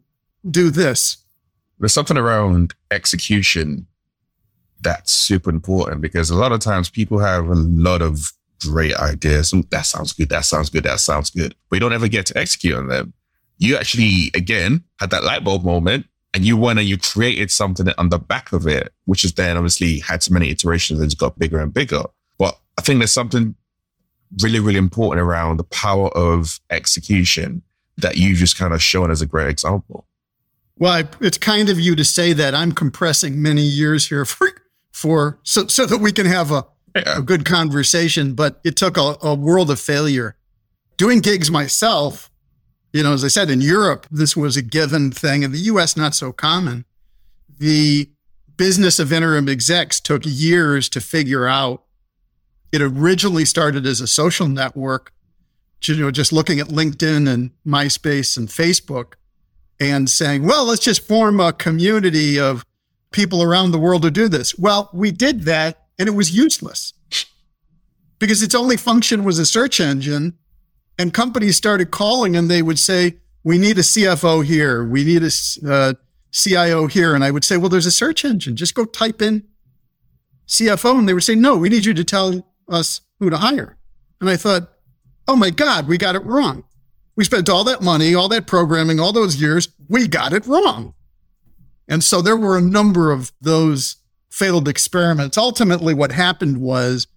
do 0.50 0.70
this. 0.70 1.18
There's 1.80 1.94
something 1.94 2.18
around 2.18 2.76
execution 2.92 3.88
that's 4.82 5.12
super 5.12 5.50
important 5.50 6.02
because 6.02 6.30
a 6.30 6.36
lot 6.36 6.52
of 6.52 6.60
times 6.60 6.90
people 6.90 7.20
have 7.20 7.48
a 7.48 7.56
lot 7.56 8.02
of 8.02 8.32
great 8.62 8.96
ideas. 8.96 9.54
That 9.72 9.86
sounds 9.86 10.14
good. 10.14 10.30
That 10.30 10.46
sounds 10.46 10.70
good. 10.70 10.84
That 10.84 11.00
sounds 11.00 11.30
good. 11.30 11.56
But 11.70 11.78
you 11.78 11.80
don't 11.80 11.94
ever 11.94 12.08
get 12.08 12.26
to 12.28 12.38
execute 12.38 12.76
on 12.76 12.88
them. 12.88 13.14
You 13.58 13.78
actually, 13.78 14.32
again, 14.36 14.84
had 15.00 15.10
that 15.10 15.24
light 15.24 15.44
bulb 15.44 15.64
moment 15.64 16.06
and 16.34 16.46
you 16.46 16.58
went 16.58 16.80
and 16.80 16.88
you 16.88 16.98
created 16.98 17.52
something 17.52 17.88
on 17.98 18.10
the 18.10 18.20
back 18.20 18.54
of 18.54 18.68
it, 18.68 18.94
which 19.06 19.24
is 19.24 19.34
then 19.34 19.58
obviously 19.58 20.00
had 20.00 20.22
so 20.22 20.34
many 20.34 20.50
iterations 20.50 21.00
and 21.00 21.06
it's 21.06 21.16
got 21.16 21.40
bigger 21.40 21.60
and 21.60 21.74
bigger. 21.74 22.04
But 22.38 22.60
I 22.78 22.82
think 22.82 23.00
there's 23.00 23.12
something 23.12 23.56
really, 24.42 24.60
really 24.60 24.78
important 24.78 25.22
around 25.22 25.58
the 25.58 25.64
power 25.64 26.10
of 26.10 26.60
execution 26.70 27.64
that 27.98 28.18
you've 28.18 28.38
just 28.38 28.58
kind 28.58 28.74
of 28.74 28.82
shown 28.82 29.12
as 29.12 29.22
a 29.22 29.26
great 29.26 29.50
example. 29.50 30.06
Well, 30.78 30.94
I, 30.94 31.08
it's 31.20 31.38
kind 31.38 31.70
of 31.70 31.80
you 31.80 31.96
to 31.96 32.06
say 32.06 32.34
that. 32.34 32.56
I'm 32.56 32.72
compressing 32.72 33.42
many 33.42 33.64
years 33.64 34.08
here 34.08 34.24
for, 34.26 34.50
for 34.92 35.40
so, 35.44 35.68
so 35.68 35.86
that 35.86 35.98
we 35.98 36.12
can 36.12 36.26
have 36.26 36.52
a, 36.52 36.66
yeah. 36.96 37.18
a 37.18 37.22
good 37.22 37.44
conversation. 37.44 38.34
But 38.34 38.62
it 38.64 38.78
took 38.78 38.98
a, 38.98 39.18
a 39.22 39.36
world 39.36 39.72
of 39.72 39.80
failure. 39.80 40.38
Doing 40.96 41.20
gigs 41.20 41.50
myself, 41.50 42.29
you 42.94 43.04
know, 43.04 43.14
as 43.14 43.24
I 43.24 43.28
said, 43.28 43.50
in 43.50 43.62
Europe, 43.62 44.08
this 44.10 44.36
was 44.36 44.58
a 44.58 44.62
given 44.62 45.12
thing. 45.12 45.44
In 45.44 45.52
the 45.52 45.60
US, 45.60 45.96
not 45.96 46.16
so 46.16 46.32
common. 46.32 46.86
The 47.60 48.10
business 48.58 49.00
of 49.00 49.14
interim 49.14 49.48
execs 49.48 50.00
took 50.00 50.24
years 50.26 50.90
to 50.90 51.02
figure 51.02 51.48
out. 51.48 51.84
It 52.72 52.82
originally 52.82 53.46
started 53.46 53.86
as 53.86 54.02
a 54.02 54.08
social 54.08 54.48
network, 54.48 55.12
you 55.84 55.96
know, 55.96 56.12
just 56.12 56.32
looking 56.32 56.60
at 56.60 56.68
LinkedIn 56.68 57.28
and 57.28 57.52
MySpace 57.66 58.38
and 58.38 58.48
Facebook 58.48 59.14
and 59.80 60.10
saying, 60.10 60.44
well, 60.44 60.66
let's 60.66 60.84
just 60.84 61.08
form 61.08 61.40
a 61.40 61.54
community 61.54 62.40
of 62.40 62.64
people 63.12 63.42
around 63.42 63.72
the 63.72 63.80
world 63.80 64.04
to 64.04 64.12
do 64.12 64.28
this. 64.28 64.58
Well, 64.58 64.90
we 64.94 65.12
did 65.12 65.44
that 65.44 65.88
and 65.98 66.08
it 66.08 66.14
was 66.14 66.36
useless 66.36 66.94
because 68.20 68.44
its 68.44 68.54
only 68.54 68.78
function 68.78 69.24
was 69.24 69.40
a 69.40 69.46
search 69.46 69.80
engine. 69.80 70.38
And 71.00 71.14
companies 71.14 71.56
started 71.56 71.92
calling 71.92 72.36
and 72.36 72.52
they 72.52 72.62
would 72.62 72.78
say, 72.78 73.16
we 73.46 73.58
need 73.58 73.78
a 73.78 73.82
CFO 73.82 74.44
here. 74.44 74.84
We 74.84 75.06
need 75.06 75.24
a 75.24 75.32
uh, 75.66 75.94
CIO 76.34 76.88
here. 76.88 77.16
And 77.16 77.24
I 77.24 77.32
would 77.32 77.46
say, 77.46 77.56
well, 77.56 77.70
there's 77.70 77.86
a 77.86 77.92
search 77.92 78.26
engine. 78.26 78.58
Just 78.58 78.76
go 78.76 78.84
type 78.84 79.22
in 79.22 79.48
CFO. 80.46 81.00
And 81.00 81.08
they 81.08 81.14
would 81.14 81.24
say, 81.24 81.36
no, 81.36 81.56
we 81.56 81.70
need 81.70 81.86
you 81.86 81.94
to 81.94 82.04
tell 82.04 82.46
us 82.68 83.00
who 83.20 83.30
to 83.30 83.38
hire. 83.38 83.78
And 84.20 84.30
I 84.30 84.36
thought, 84.36 84.74
oh 85.26 85.38
my 85.38 85.52
God, 85.52 85.88
we 85.88 85.98
got 85.98 86.16
it 86.16 86.26
wrong. 86.26 86.66
We 87.16 87.24
spent 87.24 87.48
all 87.48 87.64
that 87.64 87.82
money, 87.82 88.14
all 88.14 88.28
that 88.28 88.46
programming, 88.46 89.00
all 89.00 89.14
those 89.14 89.42
years. 89.42 89.70
We 89.88 90.06
got 90.06 90.34
it 90.34 90.46
wrong. 90.46 90.96
And 91.88 92.04
so 92.04 92.22
there 92.22 92.38
were 92.38 92.58
a 92.58 92.62
number 92.62 93.12
of 93.12 93.32
those 93.40 93.96
failed 94.30 94.68
experiments. 94.68 95.38
Ultimately, 95.38 95.94
what 95.94 96.12
happened 96.12 96.60
was 96.60 97.08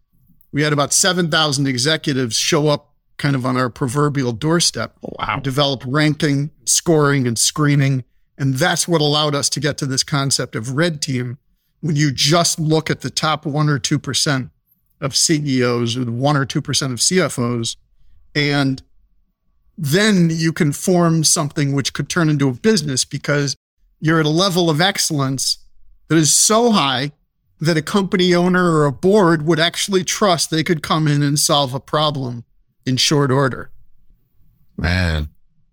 we 0.53 0.63
had 0.63 0.73
about 0.73 0.93
7,000 0.93 1.67
executives 1.67 2.37
show 2.37 2.69
up 2.69 2.92
kind 3.23 3.37
of 3.37 3.47
on 3.47 3.57
our 3.57 3.71
proverbial 3.71 4.33
doorstep. 4.33 4.97
Wow. 5.01 5.39
Develop 5.39 5.85
ranking, 5.87 6.51
scoring, 6.65 7.29
and 7.29 7.39
screening. 7.39 8.03
And 8.37 8.55
that's 8.55 8.89
what 8.89 9.01
allowed 9.01 9.33
us 9.37 9.49
to 9.51 9.61
get 9.61 9.79
to 9.79 9.87
this 9.87 10.03
concept 10.03 10.57
of 10.57 10.75
red 10.75 11.01
team. 11.01 11.39
When 11.81 11.95
you 11.95 12.11
just 12.11 12.59
look 12.59 12.91
at 12.91 13.03
the 13.03 13.11
top 13.11 13.47
one 13.47 13.69
or 13.69 13.79
2% 13.79 14.51
of 15.01 15.17
CEOs 15.17 15.97
or 15.97 16.05
the 16.05 16.11
one 16.11 16.37
or 16.37 16.45
2% 16.45 16.59
of 16.93 16.99
CFOs, 16.99 17.77
and 18.35 18.83
then 19.79 20.29
you 20.31 20.53
can 20.53 20.73
form 20.73 21.23
something 21.23 21.75
which 21.75 21.93
could 21.93 22.09
turn 22.09 22.29
into 22.29 22.49
a 22.49 22.53
business 22.53 23.05
because 23.05 23.55
you're 24.01 24.19
at 24.19 24.27
a 24.27 24.31
level 24.31 24.69
of 24.69 24.81
excellence 24.81 25.59
that 26.09 26.17
is 26.17 26.35
so 26.35 26.73
high 26.73 27.13
that 27.61 27.77
a 27.77 27.83
company 27.83 28.35
owner 28.35 28.73
or 28.73 28.85
a 28.85 28.93
board 28.93 29.47
would 29.47 29.61
actually 29.61 30.03
trust 30.03 30.51
they 30.51 30.65
could 30.65 30.83
come 30.83 31.07
in 31.07 31.23
and 31.23 31.39
solve 31.39 31.73
a 31.73 31.81
problem 31.81 32.45
in 32.87 32.97
short 32.97 33.31
order. 33.31 33.71
Man, 34.77 35.29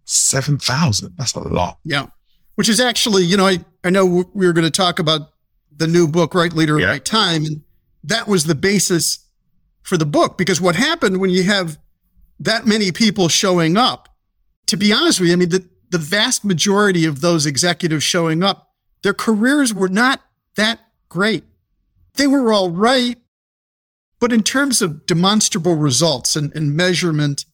7,000. 0.05 1.15
That's 1.17 1.33
a 1.33 1.39
lot. 1.39 1.79
Yeah. 1.83 2.07
Which 2.55 2.69
is 2.69 2.79
actually, 2.79 3.23
you 3.23 3.37
know, 3.37 3.47
I, 3.47 3.59
I 3.83 3.89
know 3.89 4.05
we 4.33 4.45
were 4.45 4.53
going 4.53 4.65
to 4.65 4.71
talk 4.71 4.99
about 4.99 5.29
the 5.75 5.87
new 5.87 6.07
book, 6.07 6.33
Right 6.33 6.51
Leader, 6.51 6.79
yeah. 6.79 6.87
Right 6.87 7.05
Time. 7.05 7.45
And 7.45 7.61
that 8.03 8.27
was 8.27 8.43
the 8.43 8.55
basis 8.55 9.25
for 9.83 9.97
the 9.97 10.05
book 10.05 10.37
because 10.37 10.59
what 10.59 10.75
happened 10.75 11.19
when 11.19 11.29
you 11.29 11.43
have 11.43 11.79
that 12.39 12.65
many 12.65 12.91
people 12.91 13.29
showing 13.29 13.77
up, 13.77 14.09
to 14.67 14.77
be 14.77 14.93
honest 14.93 15.19
with 15.19 15.29
you, 15.29 15.33
I 15.33 15.37
mean, 15.37 15.49
the, 15.49 15.67
the 15.89 15.97
vast 15.97 16.45
majority 16.45 17.05
of 17.05 17.21
those 17.21 17.45
executives 17.45 18.03
showing 18.03 18.43
up, 18.43 18.69
their 19.03 19.13
careers 19.13 19.73
were 19.73 19.89
not 19.89 20.21
that 20.55 20.79
great. 21.07 21.43
They 22.15 22.27
were 22.27 22.51
all 22.51 22.69
right. 22.69 23.17
But 24.19 24.33
in 24.33 24.43
terms 24.43 24.81
of 24.81 25.05
demonstrable 25.05 25.75
results 25.75 26.35
and, 26.35 26.53
and 26.55 26.75
measurement 26.75 27.45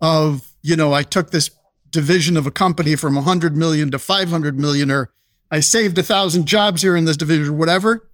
of, 0.00 0.52
you 0.62 0.76
know, 0.76 0.92
I 0.92 1.02
took 1.02 1.30
this 1.30 1.50
division 1.90 2.36
of 2.36 2.46
a 2.46 2.50
company 2.50 2.96
from 2.96 3.14
100 3.14 3.56
million 3.56 3.90
to 3.90 3.98
500 3.98 4.58
million, 4.58 4.90
or 4.90 5.10
I 5.50 5.60
saved 5.60 5.98
a 5.98 6.02
thousand 6.02 6.46
jobs 6.46 6.82
here 6.82 6.96
in 6.96 7.04
this 7.04 7.16
division, 7.16 7.54
or 7.54 7.56
whatever. 7.56 8.08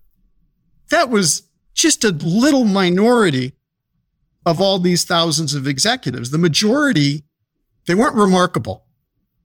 That 0.90 1.10
was 1.10 1.42
just 1.74 2.04
a 2.04 2.10
little 2.10 2.64
minority 2.64 3.52
of 4.44 4.60
all 4.60 4.78
these 4.78 5.04
thousands 5.04 5.54
of 5.54 5.66
executives. 5.66 6.30
The 6.30 6.38
majority, 6.38 7.24
they 7.86 7.94
weren't 7.94 8.16
remarkable. 8.16 8.84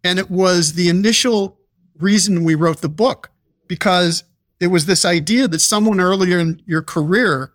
And 0.03 0.19
it 0.19 0.29
was 0.29 0.73
the 0.73 0.89
initial 0.89 1.59
reason 1.97 2.43
we 2.43 2.55
wrote 2.55 2.81
the 2.81 2.89
book 2.89 3.31
because 3.67 4.23
it 4.59 4.67
was 4.67 4.85
this 4.85 5.05
idea 5.05 5.47
that 5.47 5.59
someone 5.59 5.99
earlier 5.99 6.39
in 6.39 6.61
your 6.65 6.81
career, 6.81 7.53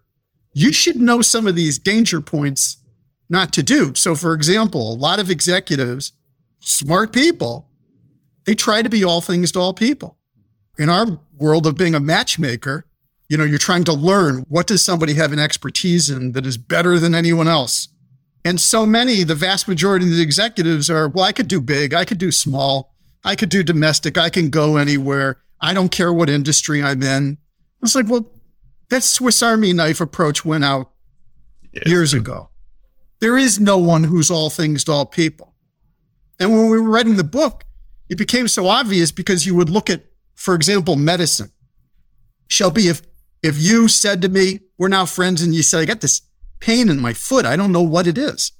you 0.53 0.73
should 0.73 0.97
know 0.97 1.23
some 1.23 1.47
of 1.47 1.57
these 1.57 1.79
danger 1.79 2.21
points 2.21 2.79
not 3.29 3.53
to 3.55 3.63
do. 3.63 3.95
So, 3.95 4.15
for 4.15 4.35
example, 4.35 4.93
a 4.93 4.95
lot 4.95 5.19
of 5.19 5.31
executives, 5.31 6.13
smart 6.61 7.13
people, 7.13 7.69
they 8.45 8.55
try 8.55 8.83
to 8.83 8.89
be 8.89 9.05
all 9.05 9.21
things 9.21 9.53
to 9.53 9.61
all 9.61 9.73
people. 9.73 10.19
In 10.79 10.89
our 10.89 11.21
world 11.39 11.67
of 11.67 11.77
being 11.77 11.95
a 11.95 12.01
matchmaker, 12.01 12.87
you 13.29 13.39
know, 13.39 13.45
you're 13.45 13.59
trying 13.59 13.85
to 13.85 13.93
learn 13.93 14.45
what 14.49 14.67
does 14.67 14.83
somebody 14.83 15.15
have 15.15 15.33
an 15.33 15.39
expertise 15.39 16.11
in 16.11 16.33
that 16.33 16.45
is 16.45 16.59
better 16.59 16.99
than 16.99 17.15
anyone 17.15 17.49
else. 17.49 17.89
And 18.45 18.61
so 18.61 18.85
many, 18.85 19.23
the 19.23 19.35
vast 19.35 19.69
majority 19.69 20.07
of 20.07 20.13
the 20.13 20.23
executives 20.23 20.91
are, 20.91 21.09
well, 21.09 21.25
I 21.25 21.33
could 21.33 21.49
do 21.49 21.61
big, 21.61 21.95
I 21.95 22.05
could 22.05 22.19
do 22.19 22.33
small, 22.33 22.93
I 23.25 23.37
could 23.37 23.49
do 23.49 23.63
domestic, 23.63 24.19
I 24.19 24.29
can 24.29 24.51
go 24.51 24.77
anywhere. 24.77 25.39
I 25.61 25.73
don't 25.75 25.93
care 25.93 26.13
what 26.13 26.29
industry 26.29 26.83
I'm 26.83 27.03
in. 27.03 27.39
It's 27.83 27.95
like, 27.95 28.09
well, 28.09 28.29
that 28.93 29.03
Swiss 29.03 29.43
Army 29.43 29.73
knife 29.73 30.03
approach 30.03 30.45
went 30.45 30.65
out 30.65 30.91
yes. 31.73 31.85
years 31.87 32.13
ago. 32.13 32.51
There 33.21 33.39
is 33.39 33.59
no 33.59 33.79
one 33.79 34.05
who's 34.05 34.31
all 34.31 34.51
things 34.51 34.85
to 34.85 34.93
all 34.93 35.07
people. 35.07 35.55
And 36.39 36.53
when 36.53 36.69
we 36.69 36.79
were 36.79 36.91
writing 36.91 37.17
the 37.17 37.25
book, 37.25 37.65
it 38.11 38.19
became 38.19 38.49
so 38.49 38.67
obvious 38.67 39.11
because 39.11 39.47
you 39.47 39.55
would 39.55 39.71
look 39.71 39.89
at, 39.89 40.05
for 40.35 40.55
example, 40.55 40.97
medicine. 40.97 41.51
Shelby, 42.49 42.89
if 42.89 43.01
if 43.43 43.57
you 43.59 43.89
said 43.89 44.21
to 44.23 44.29
me, 44.29 44.61
we're 44.77 44.89
now 44.89 45.07
friends, 45.07 45.41
and 45.41 45.55
you 45.55 45.63
said, 45.63 45.81
I 45.81 45.85
got 45.87 46.03
this 46.03 46.21
pain 46.61 46.91
in 46.91 47.01
my 47.01 47.15
foot, 47.15 47.47
I 47.47 47.57
don't 47.57 47.73
know 47.73 47.83
what 47.83 48.07
it 48.07 48.19
is. 48.19 48.53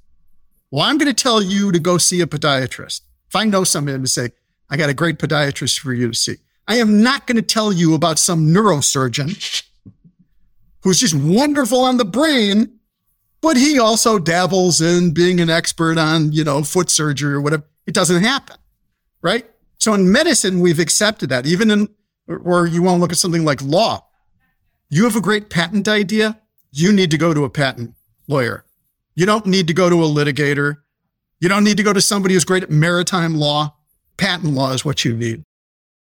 Well, 0.71 0.81
I'm 0.83 0.97
going 0.97 1.13
to 1.13 1.23
tell 1.23 1.43
you 1.43 1.71
to 1.71 1.79
go 1.79 1.99
see 1.99 2.21
a 2.21 2.25
podiatrist. 2.25 3.01
If 3.27 3.35
I 3.35 3.45
know 3.45 3.63
somebody 3.63 4.01
to 4.01 4.07
say, 4.07 4.31
I 4.69 4.77
got 4.77 4.89
a 4.89 4.95
great 4.95 5.19
podiatrist 5.19 5.79
for 5.79 5.93
you 5.93 6.09
to 6.09 6.17
see. 6.17 6.37
I 6.67 6.77
am 6.77 7.03
not 7.03 7.27
going 7.27 7.35
to 7.35 7.43
tell 7.43 7.71
you 7.71 7.93
about 7.93 8.17
some 8.17 8.47
neurosurgeon 8.47 9.63
who's 10.83 10.99
just 10.99 11.15
wonderful 11.15 11.81
on 11.81 11.97
the 11.97 12.05
brain, 12.05 12.79
but 13.41 13.57
he 13.57 13.79
also 13.79 14.19
dabbles 14.19 14.81
in 14.81 15.13
being 15.13 15.39
an 15.39 15.49
expert 15.49 15.97
on, 15.97 16.31
you 16.31 16.43
know, 16.43 16.63
foot 16.63 16.89
surgery 16.89 17.33
or 17.33 17.41
whatever. 17.41 17.63
It 17.87 17.93
doesn't 17.93 18.23
happen, 18.23 18.57
right? 19.21 19.45
So 19.79 19.93
in 19.93 20.11
medicine, 20.11 20.59
we've 20.59 20.79
accepted 20.79 21.29
that. 21.29 21.45
Even 21.45 21.71
in, 21.71 21.89
or 22.27 22.65
you 22.67 22.81
want 22.81 22.97
to 22.97 23.01
look 23.01 23.11
at 23.11 23.17
something 23.17 23.43
like 23.43 23.61
law. 23.61 24.05
You 24.89 25.03
have 25.05 25.15
a 25.15 25.21
great 25.21 25.49
patent 25.49 25.87
idea. 25.87 26.39
You 26.71 26.93
need 26.93 27.11
to 27.11 27.17
go 27.17 27.33
to 27.33 27.43
a 27.43 27.49
patent 27.49 27.95
lawyer. 28.27 28.63
You 29.15 29.25
don't 29.25 29.45
need 29.45 29.67
to 29.67 29.73
go 29.73 29.89
to 29.89 30.03
a 30.03 30.07
litigator. 30.07 30.77
You 31.39 31.49
don't 31.49 31.63
need 31.63 31.77
to 31.77 31.83
go 31.83 31.93
to 31.93 32.01
somebody 32.01 32.35
who's 32.35 32.45
great 32.45 32.63
at 32.63 32.71
maritime 32.71 33.35
law. 33.35 33.75
Patent 34.17 34.53
law 34.53 34.71
is 34.71 34.85
what 34.85 35.03
you 35.03 35.15
need. 35.15 35.43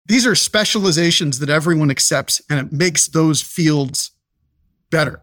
These 0.07 0.27
are 0.27 0.35
specializations 0.35 1.39
that 1.39 1.51
everyone 1.51 1.91
accepts, 1.91 2.41
and 2.49 2.61
it 2.61 2.73
makes 2.73 3.09
those 3.09 3.43
fields 3.43 4.13
better. 4.95 5.21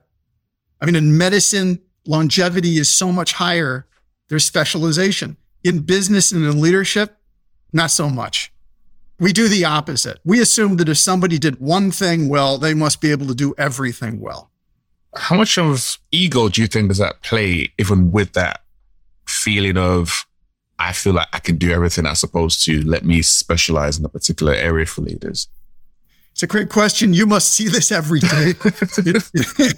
I 0.82 0.86
mean, 0.86 0.98
in 0.98 1.18
medicine, 1.18 1.80
longevity 2.06 2.78
is 2.78 2.90
so 2.90 3.12
much 3.12 3.32
higher. 3.34 3.88
There's 4.28 4.44
specialization. 4.44 5.38
In 5.64 5.80
business 5.80 6.34
and 6.34 6.44
in 6.44 6.60
leadership, 6.60 7.18
not 7.72 7.90
so 7.92 8.10
much. 8.10 8.52
We 9.18 9.32
do 9.32 9.48
the 9.48 9.64
opposite. 9.64 10.20
We 10.26 10.42
assume 10.42 10.76
that 10.78 10.90
if 10.90 10.98
somebody 10.98 11.38
did 11.38 11.62
one 11.62 11.92
thing 11.92 12.28
well, 12.28 12.58
they 12.58 12.74
must 12.74 13.00
be 13.00 13.12
able 13.12 13.28
to 13.28 13.36
do 13.36 13.54
everything 13.58 14.20
well. 14.20 14.52
How 15.16 15.38
much 15.38 15.58
of 15.58 16.00
ego 16.12 16.50
do 16.50 16.62
you 16.62 16.68
think 16.68 16.90
does 16.90 16.98
that 16.98 17.22
play, 17.22 17.72
even 17.78 18.12
with 18.12 18.34
that 18.34 18.62
feeling 19.28 19.78
of 19.78 20.26
I 20.80 20.92
feel 20.92 21.14
like 21.14 21.28
I 21.32 21.40
can 21.40 21.58
do 21.58 21.72
everything 21.72 22.08
as 22.08 22.24
opposed 22.24 22.66
to 22.66 22.82
let 22.82 23.06
me 23.06 23.22
specialize 23.22 24.00
in 24.00 24.04
a 24.04 24.10
particular 24.10 24.54
area 24.54 24.86
for 24.86 25.02
leaders? 25.02 25.48
It's 26.32 26.44
a 26.44 26.48
great 26.48 26.70
question. 26.70 27.14
You 27.14 27.26
must 27.26 27.54
see 27.54 27.68
this 27.68 27.92
every 27.92 28.20
day 28.20 28.54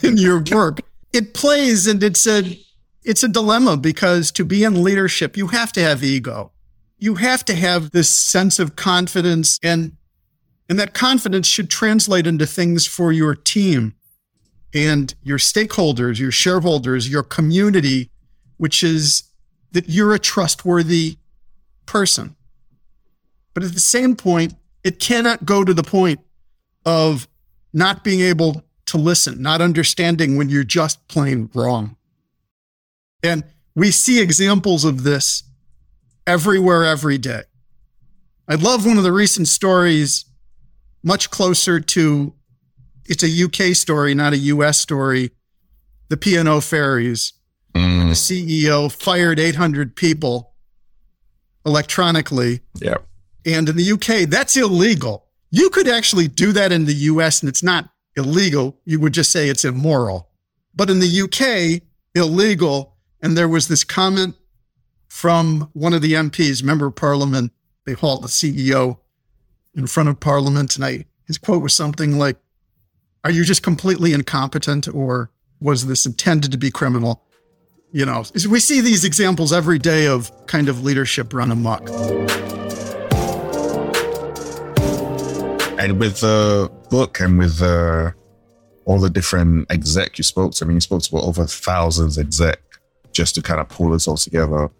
in 0.07 0.17
your 0.17 0.43
work. 0.51 0.79
It 1.11 1.33
plays 1.33 1.87
and 1.87 2.01
it's 2.03 2.25
a 2.27 2.59
it's 3.03 3.23
a 3.23 3.27
dilemma 3.27 3.75
because 3.77 4.31
to 4.31 4.45
be 4.45 4.63
in 4.63 4.81
leadership, 4.81 5.35
you 5.35 5.47
have 5.47 5.73
to 5.73 5.81
have 5.81 6.03
ego. 6.03 6.51
You 6.97 7.15
have 7.15 7.43
to 7.45 7.55
have 7.55 7.91
this 7.91 8.09
sense 8.09 8.59
of 8.59 8.75
confidence 8.75 9.59
and 9.61 9.97
and 10.69 10.79
that 10.79 10.93
confidence 10.93 11.47
should 11.47 11.69
translate 11.69 12.25
into 12.25 12.45
things 12.45 12.85
for 12.85 13.11
your 13.11 13.35
team 13.35 13.95
and 14.73 15.13
your 15.21 15.37
stakeholders, 15.37 16.19
your 16.19 16.31
shareholders, 16.31 17.09
your 17.09 17.23
community, 17.23 18.09
which 18.57 18.83
is 18.83 19.23
that 19.73 19.89
you're 19.89 20.13
a 20.13 20.19
trustworthy 20.19 21.17
person. 21.85 22.35
But 23.53 23.63
at 23.63 23.73
the 23.73 23.79
same 23.79 24.15
point, 24.15 24.53
it 24.83 24.99
cannot 24.99 25.45
go 25.45 25.63
to 25.63 25.73
the 25.73 25.83
point 25.83 26.21
of 26.85 27.27
not 27.73 28.03
being 28.03 28.21
able 28.21 28.63
to 28.87 28.97
listen, 28.97 29.41
not 29.41 29.61
understanding 29.61 30.37
when 30.37 30.49
you're 30.49 30.63
just 30.63 31.07
plain 31.07 31.49
wrong. 31.53 31.95
And 33.23 33.43
we 33.75 33.91
see 33.91 34.21
examples 34.21 34.85
of 34.85 35.03
this 35.03 35.43
everywhere, 36.27 36.85
every 36.85 37.17
day. 37.17 37.43
I 38.47 38.55
love 38.55 38.85
one 38.85 38.97
of 38.97 39.03
the 39.03 39.11
recent 39.11 39.47
stories, 39.47 40.25
much 41.03 41.29
closer 41.29 41.79
to 41.79 42.33
it's 43.05 43.23
a 43.23 43.43
UK 43.43 43.75
story, 43.75 44.13
not 44.13 44.33
a 44.33 44.37
US 44.37 44.79
story. 44.79 45.31
The 46.09 46.17
P&O 46.17 46.61
ferries. 46.61 47.33
Mm. 47.73 48.09
The 48.09 48.13
CEO 48.13 48.91
fired 48.91 49.39
800 49.39 49.95
people 49.95 50.53
electronically. 51.65 52.61
Yeah. 52.75 52.97
And 53.45 53.67
in 53.67 53.75
the 53.75 53.91
UK, 53.91 54.29
that's 54.29 54.55
illegal. 54.55 55.25
You 55.53 55.69
could 55.69 55.87
actually 55.87 56.27
do 56.27 56.51
that 56.53 56.71
in 56.71 56.85
the 56.85 56.95
US 57.11 57.43
and 57.43 57.47
it's 57.47 57.61
not 57.61 57.89
illegal. 58.17 58.79
You 58.85 58.99
would 58.99 59.13
just 59.13 59.31
say 59.31 59.49
it's 59.49 59.63
immoral. 59.63 60.29
But 60.73 60.89
in 60.89 60.99
the 60.99 61.21
UK, 61.21 61.83
illegal. 62.15 62.95
And 63.21 63.37
there 63.37 63.47
was 63.47 63.67
this 63.67 63.83
comment 63.83 64.35
from 65.07 65.69
one 65.73 65.93
of 65.93 66.01
the 66.01 66.13
MPs, 66.13 66.63
member 66.63 66.87
of 66.87 66.95
parliament. 66.95 67.51
They 67.85 67.93
halt 67.93 68.23
the 68.23 68.29
CEO 68.29 68.97
in 69.75 69.85
front 69.85 70.09
of 70.09 70.19
parliament. 70.19 70.71
tonight. 70.71 71.05
His 71.27 71.37
quote 71.37 71.61
was 71.61 71.75
something 71.75 72.17
like, 72.17 72.37
Are 73.23 73.29
you 73.29 73.43
just 73.43 73.61
completely 73.61 74.11
incompetent 74.11 74.87
or 74.87 75.29
was 75.61 75.85
this 75.85 76.07
intended 76.07 76.51
to 76.51 76.57
be 76.57 76.71
criminal? 76.71 77.23
you 77.93 78.07
know, 78.07 78.23
we 78.49 78.59
see 78.59 78.81
these 78.81 79.05
examples 79.05 79.53
every 79.53 79.77
day 79.77 80.07
of 80.07 80.31
kind 80.47 80.67
of 80.67 80.83
leadership 80.83 81.31
run 81.31 81.51
amok. 81.51 81.87
And 85.83 85.99
with 85.99 86.21
the 86.21 86.71
book 86.89 87.19
and 87.19 87.37
with 87.37 87.61
uh, 87.61 88.11
all 88.85 89.01
the 89.01 89.09
different 89.09 89.69
exec 89.69 90.17
you 90.17 90.23
spoke 90.23 90.53
to, 90.53 90.63
I 90.63 90.67
mean, 90.69 90.77
you 90.77 90.79
spoke 90.79 91.01
to 91.01 91.17
over 91.17 91.45
thousands 91.45 92.17
exec 92.17 92.61
just 93.11 93.35
to 93.35 93.41
kind 93.41 93.59
of 93.59 93.67
pull 93.67 93.89
this 93.89 94.07
all 94.07 94.15
together. 94.15 94.71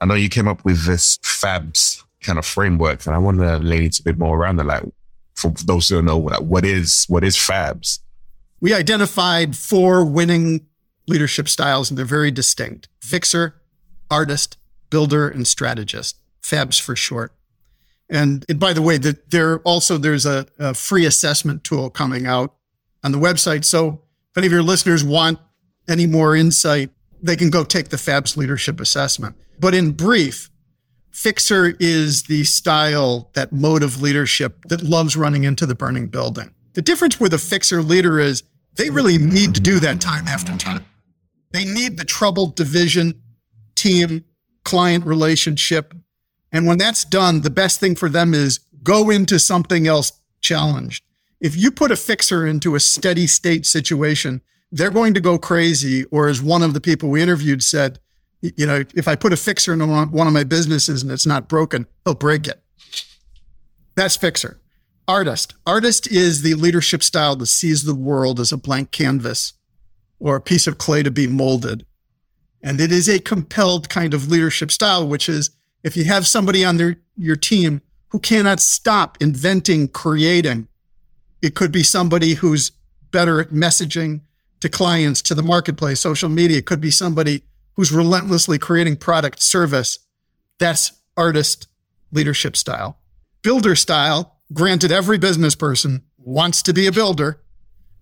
I 0.00 0.06
know 0.06 0.14
you 0.14 0.30
came 0.30 0.48
up 0.48 0.64
with 0.64 0.86
this 0.86 1.18
FABS 1.22 2.02
kind 2.22 2.38
of 2.38 2.46
framework, 2.46 3.04
and 3.04 3.14
I 3.14 3.18
want 3.18 3.40
to 3.40 3.58
lay 3.58 3.84
it 3.84 3.98
a 3.98 4.02
bit 4.02 4.16
more 4.16 4.34
around 4.34 4.56
that. 4.56 4.64
Like, 4.64 4.84
for 5.34 5.50
those 5.66 5.90
who 5.90 5.96
don't 5.96 6.06
know, 6.06 6.18
like, 6.18 6.40
what 6.40 6.64
is 6.64 7.04
what 7.08 7.24
is 7.24 7.36
FABS? 7.36 8.00
We 8.58 8.72
identified 8.72 9.54
four 9.54 10.02
winning 10.02 10.66
leadership 11.06 11.46
styles, 11.46 11.90
and 11.90 11.98
they're 11.98 12.06
very 12.06 12.30
distinct 12.30 12.88
fixer, 13.02 13.60
artist, 14.10 14.56
builder 14.88 15.28
and 15.28 15.46
strategist, 15.46 16.16
FABS 16.40 16.78
for 16.78 16.96
short. 16.96 17.34
And, 18.12 18.44
and 18.48 18.60
by 18.60 18.72
the 18.72 18.82
way, 18.82 18.98
that 18.98 19.30
there 19.30 19.58
also 19.60 19.98
there's 19.98 20.26
a, 20.26 20.46
a 20.58 20.74
free 20.74 21.06
assessment 21.06 21.64
tool 21.64 21.90
coming 21.90 22.26
out 22.26 22.54
on 23.02 23.10
the 23.10 23.18
website. 23.18 23.64
So 23.64 24.02
if 24.30 24.38
any 24.38 24.46
of 24.46 24.52
your 24.52 24.62
listeners 24.62 25.02
want 25.02 25.40
any 25.88 26.06
more 26.06 26.36
insight, 26.36 26.90
they 27.20 27.36
can 27.36 27.50
go 27.50 27.64
take 27.64 27.88
the 27.88 27.96
FABS 27.96 28.36
leadership 28.36 28.80
assessment. 28.80 29.34
But 29.58 29.74
in 29.74 29.92
brief, 29.92 30.50
Fixer 31.12 31.74
is 31.78 32.24
the 32.24 32.44
style, 32.44 33.30
that 33.34 33.52
mode 33.52 33.82
of 33.82 34.00
leadership 34.00 34.64
that 34.68 34.82
loves 34.82 35.14
running 35.14 35.44
into 35.44 35.66
the 35.66 35.74
burning 35.74 36.08
building. 36.08 36.54
The 36.72 36.82
difference 36.82 37.20
with 37.20 37.34
a 37.34 37.38
fixer 37.38 37.82
leader 37.82 38.18
is 38.18 38.42
they 38.76 38.88
really 38.88 39.18
need 39.18 39.54
to 39.54 39.60
do 39.60 39.78
that 39.80 40.00
time 40.00 40.26
after 40.26 40.56
time. 40.56 40.84
They 41.52 41.66
need 41.66 41.98
the 41.98 42.06
troubled 42.06 42.56
division, 42.56 43.20
team, 43.74 44.24
client 44.64 45.04
relationship. 45.04 45.94
And 46.52 46.66
when 46.66 46.78
that's 46.78 47.04
done, 47.04 47.40
the 47.40 47.50
best 47.50 47.80
thing 47.80 47.94
for 47.94 48.08
them 48.08 48.34
is 48.34 48.60
go 48.82 49.10
into 49.10 49.38
something 49.38 49.86
else 49.86 50.12
challenged. 50.40 51.02
If 51.40 51.56
you 51.56 51.70
put 51.70 51.90
a 51.90 51.96
fixer 51.96 52.46
into 52.46 52.74
a 52.74 52.80
steady 52.80 53.26
state 53.26 53.66
situation, 53.66 54.42
they're 54.70 54.90
going 54.90 55.14
to 55.14 55.20
go 55.20 55.38
crazy. 55.38 56.04
Or 56.06 56.28
as 56.28 56.42
one 56.42 56.62
of 56.62 56.74
the 56.74 56.80
people 56.80 57.08
we 57.08 57.22
interviewed 57.22 57.62
said, 57.62 57.98
you 58.40 58.66
know, 58.66 58.84
if 58.94 59.08
I 59.08 59.16
put 59.16 59.32
a 59.32 59.36
fixer 59.36 59.72
in 59.72 59.80
one 59.88 60.26
of 60.26 60.32
my 60.32 60.44
businesses 60.44 61.02
and 61.02 61.10
it's 61.10 61.26
not 61.26 61.48
broken, 61.48 61.86
he'll 62.04 62.14
break 62.14 62.46
it. 62.46 62.62
That's 63.94 64.16
fixer. 64.16 64.60
Artist. 65.08 65.54
Artist 65.66 66.06
is 66.06 66.42
the 66.42 66.54
leadership 66.54 67.02
style 67.02 67.36
that 67.36 67.46
sees 67.46 67.84
the 67.84 67.94
world 67.94 68.40
as 68.40 68.52
a 68.52 68.56
blank 68.56 68.90
canvas 68.90 69.52
or 70.18 70.36
a 70.36 70.40
piece 70.40 70.66
of 70.66 70.78
clay 70.78 71.02
to 71.02 71.10
be 71.10 71.26
molded. 71.26 71.84
And 72.62 72.80
it 72.80 72.92
is 72.92 73.08
a 73.08 73.18
compelled 73.18 73.88
kind 73.88 74.14
of 74.14 74.30
leadership 74.30 74.70
style, 74.70 75.06
which 75.06 75.28
is 75.28 75.50
if 75.82 75.96
you 75.96 76.04
have 76.04 76.26
somebody 76.26 76.64
on 76.64 76.76
their, 76.76 76.96
your 77.16 77.36
team 77.36 77.82
who 78.08 78.18
cannot 78.18 78.60
stop 78.60 79.18
inventing, 79.20 79.88
creating, 79.88 80.68
it 81.40 81.54
could 81.54 81.72
be 81.72 81.82
somebody 81.82 82.34
who's 82.34 82.70
better 83.10 83.40
at 83.40 83.50
messaging 83.50 84.20
to 84.60 84.68
clients, 84.68 85.20
to 85.22 85.34
the 85.34 85.42
marketplace, 85.42 86.00
social 86.00 86.28
media. 86.28 86.58
It 86.58 86.66
could 86.66 86.80
be 86.80 86.90
somebody 86.90 87.42
who's 87.74 87.90
relentlessly 87.90 88.58
creating 88.58 88.96
product 88.96 89.42
service. 89.42 89.98
That's 90.58 90.92
artist 91.16 91.66
leadership 92.12 92.56
style. 92.56 92.98
Builder 93.42 93.74
style, 93.74 94.38
granted, 94.52 94.92
every 94.92 95.18
business 95.18 95.56
person 95.56 96.02
wants 96.16 96.62
to 96.62 96.72
be 96.72 96.86
a 96.86 96.92
builder, 96.92 97.40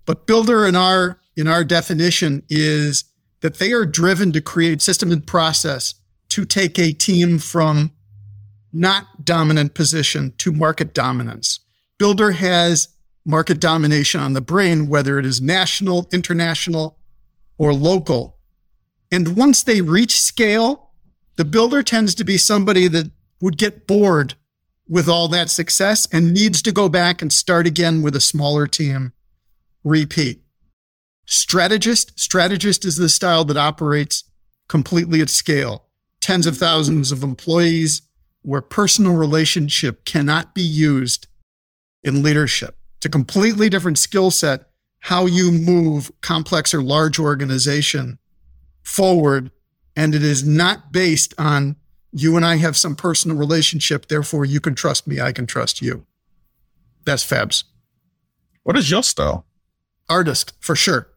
but 0.05 0.27
builder 0.27 0.67
in 0.67 0.77
our, 0.77 1.19
in 1.37 1.49
our 1.49 1.65
definition 1.65 2.43
is 2.51 3.05
that 3.41 3.59
they 3.59 3.73
are 3.73 3.87
driven 3.87 4.33
to 4.33 4.41
create 4.41 4.83
system 4.83 5.11
and 5.11 5.27
process 5.27 5.95
to 6.31 6.45
take 6.45 6.79
a 6.79 6.93
team 6.93 7.39
from 7.39 7.93
not 8.73 9.25
dominant 9.25 9.75
position 9.75 10.33
to 10.39 10.53
market 10.53 10.95
dominance. 10.95 11.61
Builder 11.99 12.33
has 12.33 12.89
market 13.25 13.61
domination 13.61 14.21
on 14.21 14.33
the 14.33 14.41
brain, 14.41 14.89
whether 14.89 15.19
it 15.19 15.27
is 15.27 15.41
national, 15.41 16.09
international, 16.13 16.99
or 17.59 17.75
local. 17.75 18.39
And 19.13 19.37
once 19.37 19.63
they 19.63 19.81
reach 19.81 20.21
scale, 20.21 20.91
the 21.37 21.45
builder 21.45 21.83
tends 21.83 22.15
to 22.17 22.25
be 22.25 22.39
somebody 22.39 22.89
that 22.89 23.11
would 23.41 23.59
get 23.59 23.87
bored 23.87 24.35
with 24.89 25.09
all 25.09 25.29
that 25.29 25.51
success 25.51 26.09
and 26.13 26.33
needs 26.33 26.63
to 26.63 26.73
go 26.73 26.89
back 26.89 27.23
and 27.23 27.33
start 27.33 27.67
again 27.67 28.03
with 28.03 28.17
a 28.17 28.21
smaller 28.21 28.67
team. 28.67 29.13
Repeat. 29.85 30.43
Strategist. 31.27 32.19
Strategist 32.19 32.85
is 32.85 32.97
the 32.97 33.09
style 33.09 33.45
that 33.45 33.57
operates 33.57 34.25
completely 34.69 35.21
at 35.21 35.31
scale. 35.31 35.87
Tens 36.21 36.47
of 36.47 36.57
thousands 36.57 37.13
of 37.13 37.23
employees 37.23 38.03
where 38.43 38.61
personal 38.61 39.15
relationship 39.15 40.05
cannot 40.05 40.55
be 40.55 40.63
used 40.63 41.27
in 42.03 42.23
leadership. 42.23 42.77
It's 42.97 43.07
a 43.07 43.11
completely 43.11 43.69
different 43.69 43.99
skill 43.99 44.31
set, 44.31 44.69
how 45.01 45.27
you 45.27 45.51
move 45.51 46.11
complex 46.21 46.75
or 46.75 46.83
large 46.83 47.19
organization 47.19 48.19
forward. 48.83 49.51
And 49.97 50.15
it 50.15 50.23
is 50.23 50.47
not 50.47 50.93
based 50.93 51.35
on 51.39 51.77
you 52.13 52.37
and 52.37 52.45
I 52.45 52.57
have 52.57 52.77
some 52.77 52.97
personal 52.97 53.37
relationship. 53.37 54.09
Therefore, 54.09 54.45
you 54.45 54.61
can 54.61 54.75
trust 54.75 55.07
me. 55.07 55.21
I 55.21 55.33
can 55.33 55.47
trust 55.47 55.81
you. 55.81 56.07
That's 57.05 57.25
Fabs. 57.25 57.65
What 58.63 58.77
is 58.77 58.91
your 58.91 59.03
style? 59.03 59.47
Artist, 60.09 60.53
for 60.61 60.77
sure. 60.77 61.09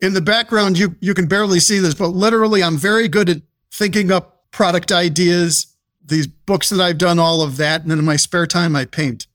In 0.00 0.14
the 0.14 0.20
background, 0.20 0.78
you, 0.78 0.96
you 1.00 1.14
can 1.14 1.26
barely 1.26 1.60
see 1.60 1.78
this, 1.78 1.94
but 1.94 2.08
literally, 2.08 2.62
I'm 2.62 2.76
very 2.76 3.08
good 3.08 3.28
at 3.28 3.42
thinking 3.72 4.10
up 4.10 4.50
product 4.50 4.92
ideas, 4.92 5.74
these 6.04 6.26
books 6.26 6.70
that 6.70 6.80
I've 6.80 6.98
done, 6.98 7.18
all 7.18 7.42
of 7.42 7.56
that. 7.58 7.82
And 7.82 7.90
then 7.90 7.98
in 7.98 8.04
my 8.04 8.16
spare 8.16 8.46
time, 8.46 8.74
I 8.74 8.84
paint. 8.84 9.26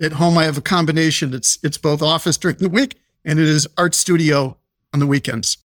At 0.00 0.12
home, 0.12 0.36
I 0.36 0.44
have 0.44 0.58
a 0.58 0.62
combination. 0.62 1.34
It's, 1.34 1.58
it's 1.62 1.78
both 1.78 2.02
office 2.02 2.36
during 2.38 2.56
the 2.56 2.68
week 2.68 2.98
and 3.24 3.38
it 3.38 3.46
is 3.46 3.66
art 3.78 3.94
studio 3.94 4.56
on 4.92 5.00
the 5.00 5.06
weekends. 5.06 5.58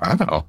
Wow. 0.00 0.46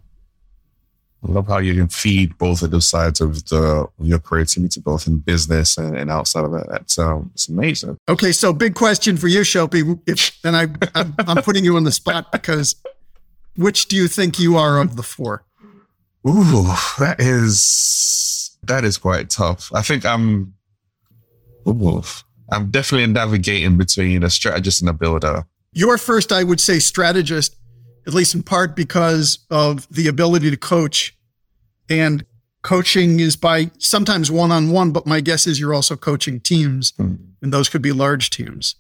I 1.26 1.32
love 1.32 1.48
how 1.48 1.60
you 1.60 1.74
can 1.74 1.88
feed 1.88 2.38
both 2.38 2.62
of 2.64 2.72
those 2.72 2.88
sides 2.88 3.22
of 3.22 3.46
the 3.46 3.88
your 4.00 4.20
creativity, 4.20 4.82
both 4.82 5.08
in 5.08 5.20
business 5.20 5.78
and, 5.78 5.96
and 5.96 6.12
outside 6.12 6.44
of 6.44 6.54
it. 6.54 6.66
That's 6.70 7.00
um, 7.00 7.32
it's 7.34 7.48
amazing. 7.48 7.98
Okay, 8.10 8.34
so 8.34 8.52
big 8.52 8.76
question 8.76 9.16
for 9.16 9.30
you, 9.30 9.46
Shelby. 9.46 9.84
If, 10.06 10.38
and 10.44 10.58
I, 10.58 10.68
I'm, 10.96 11.16
I'm 11.20 11.44
putting 11.44 11.64
you 11.64 11.78
on 11.78 11.86
the 11.86 11.94
spot 11.94 12.32
because 12.34 12.76
which 13.56 13.88
do 13.88 13.96
you 13.96 14.10
think 14.10 14.38
you 14.38 14.58
are 14.58 14.82
of 14.82 14.98
the 14.98 15.04
four? 15.04 15.46
Ooh, 16.28 16.74
that 17.00 17.16
is 17.20 18.58
that 18.64 18.84
is 18.84 18.98
quite 18.98 19.30
tough. 19.30 19.72
I 19.74 19.82
think 19.82 20.06
I'm. 20.06 20.54
Ooh, 21.68 22.02
I'm 22.52 22.70
definitely 22.70 23.08
navigating 23.08 23.78
between 23.78 24.24
a 24.24 24.30
strategist 24.30 24.82
and 24.82 24.90
a 24.90 24.94
builder. 24.94 25.46
Your 25.72 25.98
first, 25.98 26.32
I 26.32 26.44
would 26.44 26.60
say, 26.60 26.80
strategist 26.80 27.56
at 28.06 28.14
least 28.14 28.36
in 28.36 28.44
part 28.44 28.76
because 28.76 29.40
of 29.50 29.88
the 29.90 30.08
ability 30.08 30.50
to 30.50 30.58
coach. 30.58 31.18
And 31.90 32.26
coaching 32.62 33.20
is 33.20 33.36
by 33.36 33.72
sometimes 33.78 34.32
one 34.32 34.52
on 34.52 34.72
one, 34.72 34.92
but 34.92 35.06
my 35.06 35.22
guess 35.22 35.48
is 35.48 35.60
you're 35.60 35.74
also 35.74 35.96
coaching 35.96 36.40
teams, 36.40 36.92
mm. 36.94 37.18
and 37.42 37.54
those 37.54 37.70
could 37.70 37.82
be 37.82 37.92
large 37.92 38.30
teams. 38.30 38.76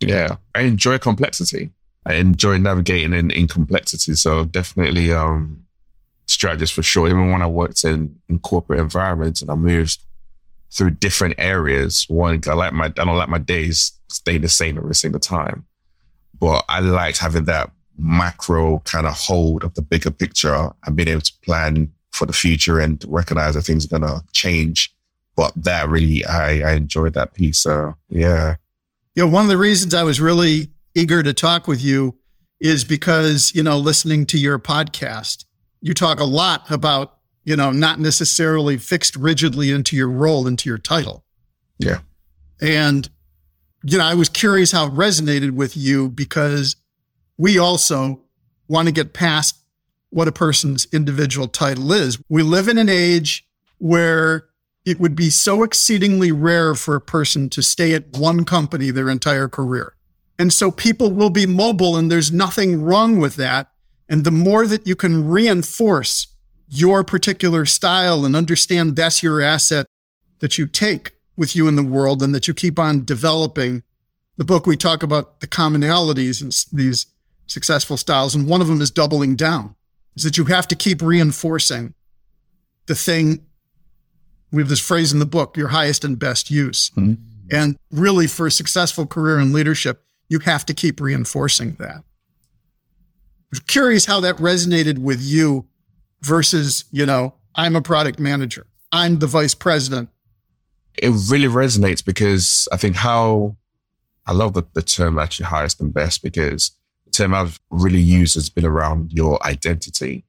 Yeah, 0.00 0.36
I 0.54 0.62
enjoy 0.62 0.98
complexity. 0.98 1.70
I 2.06 2.14
enjoy 2.14 2.58
navigating 2.58 3.12
in, 3.12 3.30
in 3.30 3.48
complexity. 3.48 4.14
So 4.14 4.44
definitely 4.44 5.12
um 5.12 5.64
strategist 6.28 6.72
for 6.72 6.82
sure. 6.82 7.08
Even 7.08 7.32
when 7.32 7.42
I 7.42 7.46
worked 7.46 7.84
in, 7.84 8.14
in 8.28 8.38
corporate 8.38 8.80
environments 8.80 9.42
and 9.42 9.50
I 9.50 9.54
moved 9.54 9.98
through 10.70 10.90
different 10.90 11.34
areas, 11.38 12.04
one 12.08 12.40
I 12.46 12.52
like 12.52 12.72
my 12.72 12.86
I 12.86 12.88
don't 12.88 13.16
like 13.16 13.28
my 13.28 13.38
days 13.38 13.92
stay 14.08 14.38
the 14.38 14.48
same 14.48 14.78
every 14.78 14.94
single 14.94 15.20
time. 15.20 15.66
But 16.38 16.64
I 16.68 16.80
liked 16.80 17.18
having 17.18 17.44
that 17.44 17.70
macro 17.98 18.78
kind 18.80 19.06
of 19.06 19.14
hold 19.14 19.64
of 19.64 19.74
the 19.74 19.82
bigger 19.82 20.10
picture 20.10 20.70
and 20.84 20.96
being 20.96 21.08
able 21.08 21.20
to 21.22 21.32
plan 21.44 21.92
for 22.12 22.26
the 22.26 22.32
future 22.32 22.78
and 22.78 23.04
recognize 23.08 23.54
that 23.54 23.62
things 23.62 23.90
are 23.92 23.98
to 23.98 24.22
change. 24.32 24.94
But 25.36 25.52
that 25.56 25.88
really, 25.88 26.24
I, 26.24 26.70
I 26.70 26.72
enjoyed 26.74 27.14
that 27.14 27.34
piece. 27.34 27.58
So 27.58 27.94
yeah. 28.08 28.56
You 29.14 29.24
know, 29.24 29.32
one 29.32 29.44
of 29.44 29.48
the 29.48 29.58
reasons 29.58 29.94
I 29.94 30.04
was 30.04 30.20
really 30.20 30.70
eager 30.94 31.22
to 31.22 31.32
talk 31.32 31.66
with 31.66 31.82
you 31.82 32.16
is 32.60 32.84
because, 32.84 33.52
you 33.54 33.62
know, 33.62 33.78
listening 33.78 34.26
to 34.26 34.38
your 34.38 34.58
podcast, 34.58 35.44
you 35.80 35.94
talk 35.94 36.20
a 36.20 36.24
lot 36.24 36.70
about, 36.70 37.18
you 37.44 37.56
know, 37.56 37.70
not 37.70 37.98
necessarily 38.00 38.76
fixed 38.76 39.16
rigidly 39.16 39.70
into 39.70 39.96
your 39.96 40.10
role, 40.10 40.46
into 40.46 40.68
your 40.68 40.78
title. 40.78 41.24
Yeah. 41.78 42.00
And, 42.60 43.08
you 43.84 43.98
know, 43.98 44.04
I 44.04 44.14
was 44.14 44.28
curious 44.28 44.72
how 44.72 44.86
it 44.86 44.92
resonated 44.92 45.52
with 45.52 45.76
you 45.76 46.08
because 46.08 46.76
we 47.36 47.58
also 47.58 48.20
want 48.66 48.88
to 48.88 48.92
get 48.92 49.12
past 49.12 49.56
what 50.10 50.28
a 50.28 50.32
person's 50.32 50.86
individual 50.92 51.48
title 51.48 51.92
is. 51.92 52.18
We 52.28 52.42
live 52.42 52.68
in 52.68 52.78
an 52.78 52.88
age 52.88 53.46
where 53.78 54.48
it 54.84 54.98
would 54.98 55.14
be 55.14 55.30
so 55.30 55.62
exceedingly 55.62 56.32
rare 56.32 56.74
for 56.74 56.94
a 56.96 57.00
person 57.00 57.50
to 57.50 57.62
stay 57.62 57.94
at 57.94 58.16
one 58.16 58.44
company 58.44 58.90
their 58.90 59.10
entire 59.10 59.48
career. 59.48 59.94
And 60.38 60.52
so 60.52 60.70
people 60.70 61.12
will 61.12 61.30
be 61.30 61.46
mobile 61.46 61.96
and 61.96 62.10
there's 62.10 62.32
nothing 62.32 62.82
wrong 62.82 63.18
with 63.18 63.36
that. 63.36 63.70
And 64.08 64.24
the 64.24 64.30
more 64.30 64.66
that 64.66 64.86
you 64.86 64.96
can 64.96 65.28
reinforce 65.28 66.28
your 66.68 67.04
particular 67.04 67.64
style 67.64 68.24
and 68.24 68.34
understand 68.34 68.96
that's 68.96 69.22
your 69.22 69.40
asset 69.40 69.86
that 70.40 70.58
you 70.58 70.66
take 70.66 71.12
with 71.36 71.54
you 71.54 71.68
in 71.68 71.76
the 71.76 71.82
world 71.82 72.22
and 72.22 72.34
that 72.34 72.48
you 72.48 72.54
keep 72.54 72.78
on 72.78 73.04
developing. 73.04 73.82
The 74.36 74.44
book 74.44 74.66
we 74.66 74.76
talk 74.76 75.02
about 75.02 75.40
the 75.40 75.46
commonalities 75.46 76.42
and 76.42 76.52
these 76.72 77.06
successful 77.46 77.96
styles. 77.96 78.34
And 78.34 78.48
one 78.48 78.60
of 78.60 78.68
them 78.68 78.80
is 78.80 78.90
doubling 78.90 79.36
down, 79.36 79.74
is 80.16 80.22
that 80.22 80.36
you 80.36 80.44
have 80.46 80.68
to 80.68 80.76
keep 80.76 81.02
reinforcing 81.02 81.94
the 82.86 82.94
thing. 82.94 83.44
We 84.52 84.62
have 84.62 84.68
this 84.68 84.80
phrase 84.80 85.12
in 85.12 85.18
the 85.18 85.26
book, 85.26 85.56
your 85.56 85.68
highest 85.68 86.04
and 86.04 86.18
best 86.18 86.50
use. 86.50 86.90
Mm-hmm. 86.90 87.22
And 87.50 87.76
really, 87.90 88.26
for 88.26 88.46
a 88.46 88.50
successful 88.50 89.06
career 89.06 89.38
in 89.38 89.52
leadership, 89.52 90.04
you 90.28 90.38
have 90.40 90.66
to 90.66 90.74
keep 90.74 91.00
reinforcing 91.00 91.74
that. 91.78 92.04
Curious 93.66 94.06
how 94.06 94.20
that 94.20 94.36
resonated 94.36 94.98
with 94.98 95.20
you 95.22 95.66
versus, 96.20 96.84
you 96.90 97.06
know, 97.06 97.34
I'm 97.54 97.76
a 97.76 97.82
product 97.82 98.18
manager. 98.18 98.66
I'm 98.92 99.18
the 99.18 99.26
vice 99.26 99.54
president. 99.54 100.10
It 100.96 101.10
really 101.30 101.48
resonates 101.48 102.04
because 102.04 102.68
I 102.72 102.76
think 102.76 102.96
how 102.96 103.56
I 104.26 104.32
love 104.32 104.54
the, 104.54 104.64
the 104.74 104.82
term 104.82 105.18
actually 105.18 105.46
highest 105.46 105.80
and 105.80 105.92
best 105.92 106.22
because 106.22 106.72
the 107.06 107.10
term 107.10 107.34
I've 107.34 107.58
really 107.70 108.00
used 108.00 108.34
has 108.34 108.50
been 108.50 108.66
around 108.66 109.12
your 109.12 109.44
identity. 109.46 110.24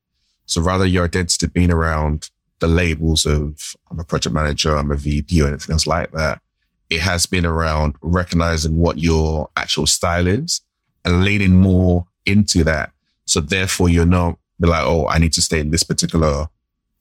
So 0.45 0.61
rather 0.61 0.85
your 0.85 1.05
identity 1.05 1.47
being 1.47 1.71
around 1.71 2.29
the 2.59 2.67
labels 2.67 3.25
of 3.25 3.75
I'm 3.91 3.99
a 3.99 4.03
project 4.03 4.33
manager, 4.33 4.75
I'm 4.75 4.91
a 4.91 4.95
VP 4.95 5.41
or 5.41 5.47
anything 5.47 5.73
else 5.73 5.87
like 5.87 6.11
that. 6.11 6.41
It 6.89 7.01
has 7.01 7.25
been 7.25 7.45
around 7.45 7.95
recognizing 8.01 8.77
what 8.77 8.97
your 8.97 9.49
actual 9.55 9.85
style 9.85 10.27
is 10.27 10.61
and 11.03 11.23
leaning 11.23 11.55
more 11.55 12.07
into 12.25 12.63
that. 12.63 12.91
So 13.29 13.41
therefore 13.41 13.89
you're 13.89 14.05
not 14.05 14.37
like, 14.59 14.83
oh, 14.83 15.07
I 15.07 15.19
need 15.19 15.33
to 15.33 15.41
stay 15.41 15.59
in 15.59 15.71
this 15.71 15.83
particular 15.83 16.47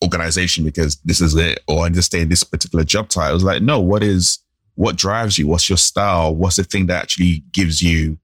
organization 0.02 0.64
because 0.64 0.96
this 1.04 1.20
is 1.20 1.34
it, 1.34 1.60
or 1.66 1.84
I 1.84 1.88
need 1.88 1.96
to 1.96 2.02
stay 2.02 2.20
in 2.20 2.28
this 2.28 2.44
particular 2.44 2.84
job 2.84 3.08
title. 3.08 3.34
It's 3.34 3.44
like, 3.44 3.62
no, 3.62 3.80
what 3.80 4.02
is, 4.02 4.38
what 4.74 4.96
drives 4.96 5.38
you? 5.38 5.46
What's 5.46 5.68
your 5.68 5.78
style? 5.78 6.34
What's 6.34 6.56
the 6.56 6.64
thing 6.64 6.86
that 6.86 7.02
actually 7.02 7.42
gives 7.52 7.82
you 7.82 8.18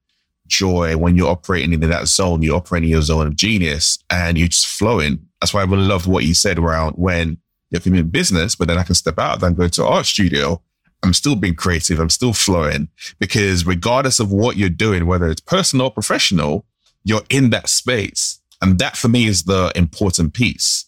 joy 0.47 0.95
when 0.95 1.17
you're 1.17 1.29
operating 1.29 1.73
in 1.73 1.79
that 1.81 2.07
zone? 2.07 2.43
You're 2.43 2.57
operating 2.57 2.89
in 2.89 2.93
your 2.93 3.01
zone 3.01 3.27
of 3.27 3.35
genius 3.35 3.99
and 4.09 4.37
you're 4.37 4.47
just 4.47 4.67
flowing. 4.67 5.27
That's 5.41 5.53
why 5.53 5.61
I 5.61 5.65
really 5.65 5.83
loved 5.83 6.07
what 6.07 6.23
you 6.23 6.33
said 6.33 6.59
around 6.59 6.93
when 6.93 7.37
I'm 7.73 7.95
in 7.95 8.09
business, 8.09 8.55
but 8.55 8.69
then 8.69 8.77
I 8.77 8.83
can 8.83 8.95
step 8.95 9.19
out 9.19 9.43
and 9.43 9.57
go 9.57 9.67
to 9.67 9.85
art 9.85 10.05
studio. 10.05 10.61
I'm 11.03 11.13
still 11.13 11.35
being 11.35 11.55
creative. 11.55 11.99
I'm 11.99 12.09
still 12.09 12.31
flowing 12.31 12.87
because 13.19 13.65
regardless 13.65 14.21
of 14.21 14.31
what 14.31 14.55
you're 14.55 14.69
doing, 14.69 15.07
whether 15.07 15.27
it's 15.27 15.41
personal 15.41 15.87
or 15.87 15.91
professional, 15.91 16.65
you're 17.05 17.21
in 17.29 17.51
that 17.51 17.69
space. 17.69 18.41
And 18.61 18.79
that 18.79 18.97
for 18.97 19.07
me 19.07 19.27
is 19.27 19.43
the 19.43 19.71
important 19.75 20.33
piece 20.33 20.85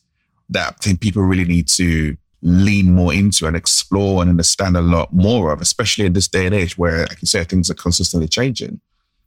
that 0.50 0.74
I 0.74 0.84
think 0.84 1.00
people 1.00 1.24
really 1.24 1.46
need 1.46 1.68
to 1.70 2.18
lean 2.42 2.94
more 2.94 3.14
into 3.14 3.46
and 3.46 3.56
explore 3.56 4.22
and 4.22 4.30
understand 4.30 4.76
a 4.76 4.82
lot 4.82 5.14
more 5.14 5.54
of, 5.54 5.62
especially 5.62 6.06
in 6.06 6.14
this 6.14 6.28
day 6.28 6.46
and 6.46 6.56
age 6.56 6.78
where, 6.78 7.06
like 7.06 7.22
you 7.22 7.28
say, 7.28 7.44
things 7.44 7.70
are 7.70 7.76
consistently 7.76 8.28
changing. 8.28 8.82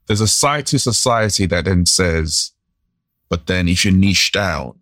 There's 0.06 0.20
a 0.20 0.28
side 0.28 0.66
to 0.66 0.78
society 0.78 1.46
that 1.46 1.64
then 1.64 1.86
says, 1.86 2.52
but 3.28 3.46
then 3.46 3.68
if 3.68 3.84
you 3.84 3.92
niche 3.92 4.32
down, 4.32 4.78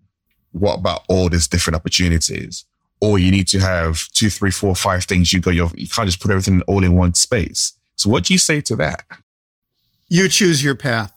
what 0.52 0.78
about 0.78 1.04
all 1.08 1.28
these 1.28 1.46
different 1.46 1.76
opportunities? 1.76 2.64
Or 3.00 3.18
you 3.18 3.30
need 3.30 3.48
to 3.48 3.60
have 3.60 4.08
two, 4.12 4.30
three, 4.30 4.50
four, 4.50 4.74
five 4.74 5.04
things 5.04 5.32
you 5.32 5.40
go, 5.40 5.50
you 5.50 5.68
can't 5.68 6.08
just 6.08 6.20
put 6.20 6.30
everything 6.30 6.62
all 6.62 6.82
in 6.82 6.96
one 6.96 7.14
space. 7.14 7.74
So 7.96 8.08
what 8.08 8.24
do 8.24 8.32
you 8.32 8.38
say 8.38 8.60
to 8.62 8.76
that? 8.76 9.04
You 10.08 10.28
choose 10.28 10.64
your 10.64 10.74
path. 10.74 11.12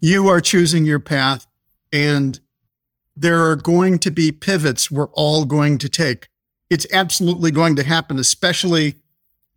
You 0.00 0.28
are 0.28 0.40
choosing 0.40 0.84
your 0.84 1.00
path 1.00 1.46
and 1.92 2.38
there 3.16 3.42
are 3.50 3.56
going 3.56 3.98
to 4.00 4.10
be 4.10 4.30
pivots 4.30 4.90
we're 4.90 5.08
all 5.12 5.44
going 5.44 5.78
to 5.78 5.88
take. 5.88 6.28
It's 6.68 6.86
absolutely 6.92 7.50
going 7.50 7.76
to 7.76 7.82
happen, 7.82 8.18
especially 8.18 8.96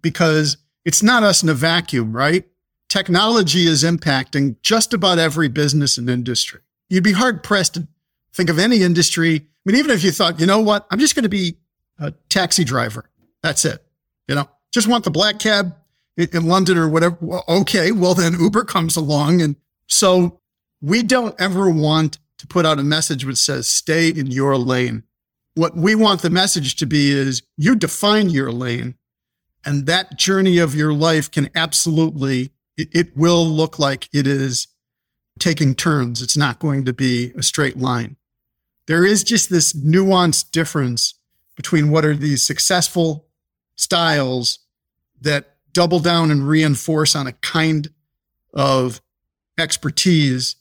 because 0.02 0.58
it's 0.86 1.04
not 1.04 1.24
us 1.24 1.44
in 1.44 1.50
a 1.50 1.54
vacuum, 1.54 2.16
right? 2.16 2.46
Technology 2.88 3.68
is 3.68 3.84
impacting 3.84 4.56
just 4.62 4.94
about 4.94 5.20
every 5.20 5.50
business 5.50 5.98
and 5.98 6.10
industry. 6.10 6.62
You'd 6.90 7.04
be 7.04 7.12
hard 7.12 7.44
pressed 7.44 7.76
to 7.76 7.88
think 8.34 8.50
of 8.50 8.58
any 8.58 8.82
industry. 8.82 9.36
I 9.36 9.42
mean, 9.66 9.76
even 9.76 9.92
if 9.92 10.04
you 10.04 10.12
thought, 10.12 10.40
you 10.40 10.46
know 10.46 10.60
what, 10.60 10.88
I'm 10.90 11.00
just 11.00 11.16
going 11.16 11.24
to 11.24 11.30
be 11.30 11.58
a 12.00 12.14
taxi 12.30 12.64
driver. 12.64 13.10
That's 13.44 13.66
it. 13.66 13.84
You 14.28 14.36
know, 14.36 14.50
just 14.72 14.88
want 14.88 15.04
the 15.04 15.12
black 15.12 15.40
cab 15.40 15.76
in 16.18 16.48
London 16.48 16.78
or 16.78 16.88
whatever. 16.88 17.18
Well, 17.20 17.44
okay. 17.48 17.92
Well, 17.92 18.14
then 18.14 18.40
Uber 18.40 18.64
comes 18.66 18.96
along. 18.96 19.42
And 19.42 19.56
so 19.90 20.40
we 20.82 21.04
don't 21.04 21.36
ever 21.40 21.70
want 21.70 22.20
to 22.38 22.48
put 22.48 22.66
out 22.66 22.80
a 22.80 22.84
message 22.84 23.26
which 23.26 23.38
says, 23.38 23.68
stay 23.68 24.10
in 24.10 24.28
your 24.28 24.58
lane. 24.58 25.04
What 25.56 25.76
we 25.76 25.94
want 25.94 26.22
the 26.22 26.30
message 26.30 26.78
to 26.78 26.86
be 26.86 27.12
is 27.12 27.42
you 27.58 27.76
define 27.76 28.30
your 28.30 28.52
lane 28.52 28.96
and 29.66 29.86
that 29.88 30.18
journey 30.18 30.58
of 30.58 30.74
your 30.74 30.94
life 30.94 31.30
can 31.30 31.50
absolutely, 31.54 32.52
it, 32.78 32.88
it 32.94 33.18
will 33.18 33.46
look 33.46 33.78
like 33.78 34.08
it 34.14 34.26
is 34.26 34.68
taking 35.38 35.76
turns. 35.76 36.22
It's 36.22 36.38
not 36.38 36.60
going 36.60 36.86
to 36.86 36.94
be 36.94 37.34
a 37.36 37.44
straight 37.44 37.78
line. 37.78 38.16
There 38.88 39.06
is 39.06 39.24
just 39.24 39.50
this 39.50 39.74
nuanced 39.74 40.52
difference 40.52 41.16
between 41.56 41.92
what 41.92 42.06
are 42.06 42.16
these 42.16 42.46
successful 42.46 43.28
styles 43.76 44.60
that 45.22 45.58
double 45.74 46.00
down 46.00 46.32
and 46.32 46.48
reinforce 46.48 47.16
on 47.16 47.28
a 47.28 47.34
kind 47.34 47.90
of 48.54 49.02
expertise 49.60 50.56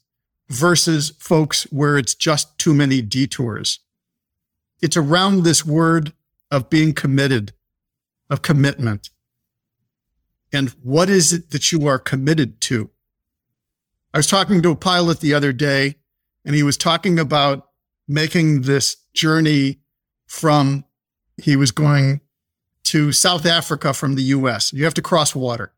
versus 0.48 1.10
folks 1.18 1.64
where 1.64 1.98
it's 1.98 2.14
just 2.14 2.58
too 2.58 2.74
many 2.74 3.02
detours. 3.02 3.80
It's 4.80 4.96
around 4.96 5.42
this 5.42 5.64
word 5.64 6.12
of 6.50 6.70
being 6.70 6.94
committed, 6.94 7.52
of 8.30 8.42
commitment. 8.42 9.10
And 10.52 10.70
what 10.82 11.10
is 11.10 11.32
it 11.32 11.50
that 11.50 11.72
you 11.72 11.86
are 11.86 11.98
committed 11.98 12.60
to? 12.62 12.90
I 14.14 14.18
was 14.18 14.26
talking 14.26 14.62
to 14.62 14.70
a 14.70 14.76
pilot 14.76 15.20
the 15.20 15.34
other 15.34 15.52
day 15.52 15.96
and 16.44 16.54
he 16.54 16.62
was 16.62 16.78
talking 16.78 17.18
about 17.18 17.68
making 18.06 18.62
this 18.62 18.96
journey 19.12 19.80
from, 20.26 20.84
he 21.36 21.56
was 21.56 21.72
going 21.72 22.22
to 22.84 23.12
South 23.12 23.44
Africa 23.44 23.92
from 23.92 24.14
the 24.14 24.22
US. 24.22 24.72
You 24.72 24.84
have 24.84 24.94
to 24.94 25.02
cross 25.02 25.34
water 25.34 25.74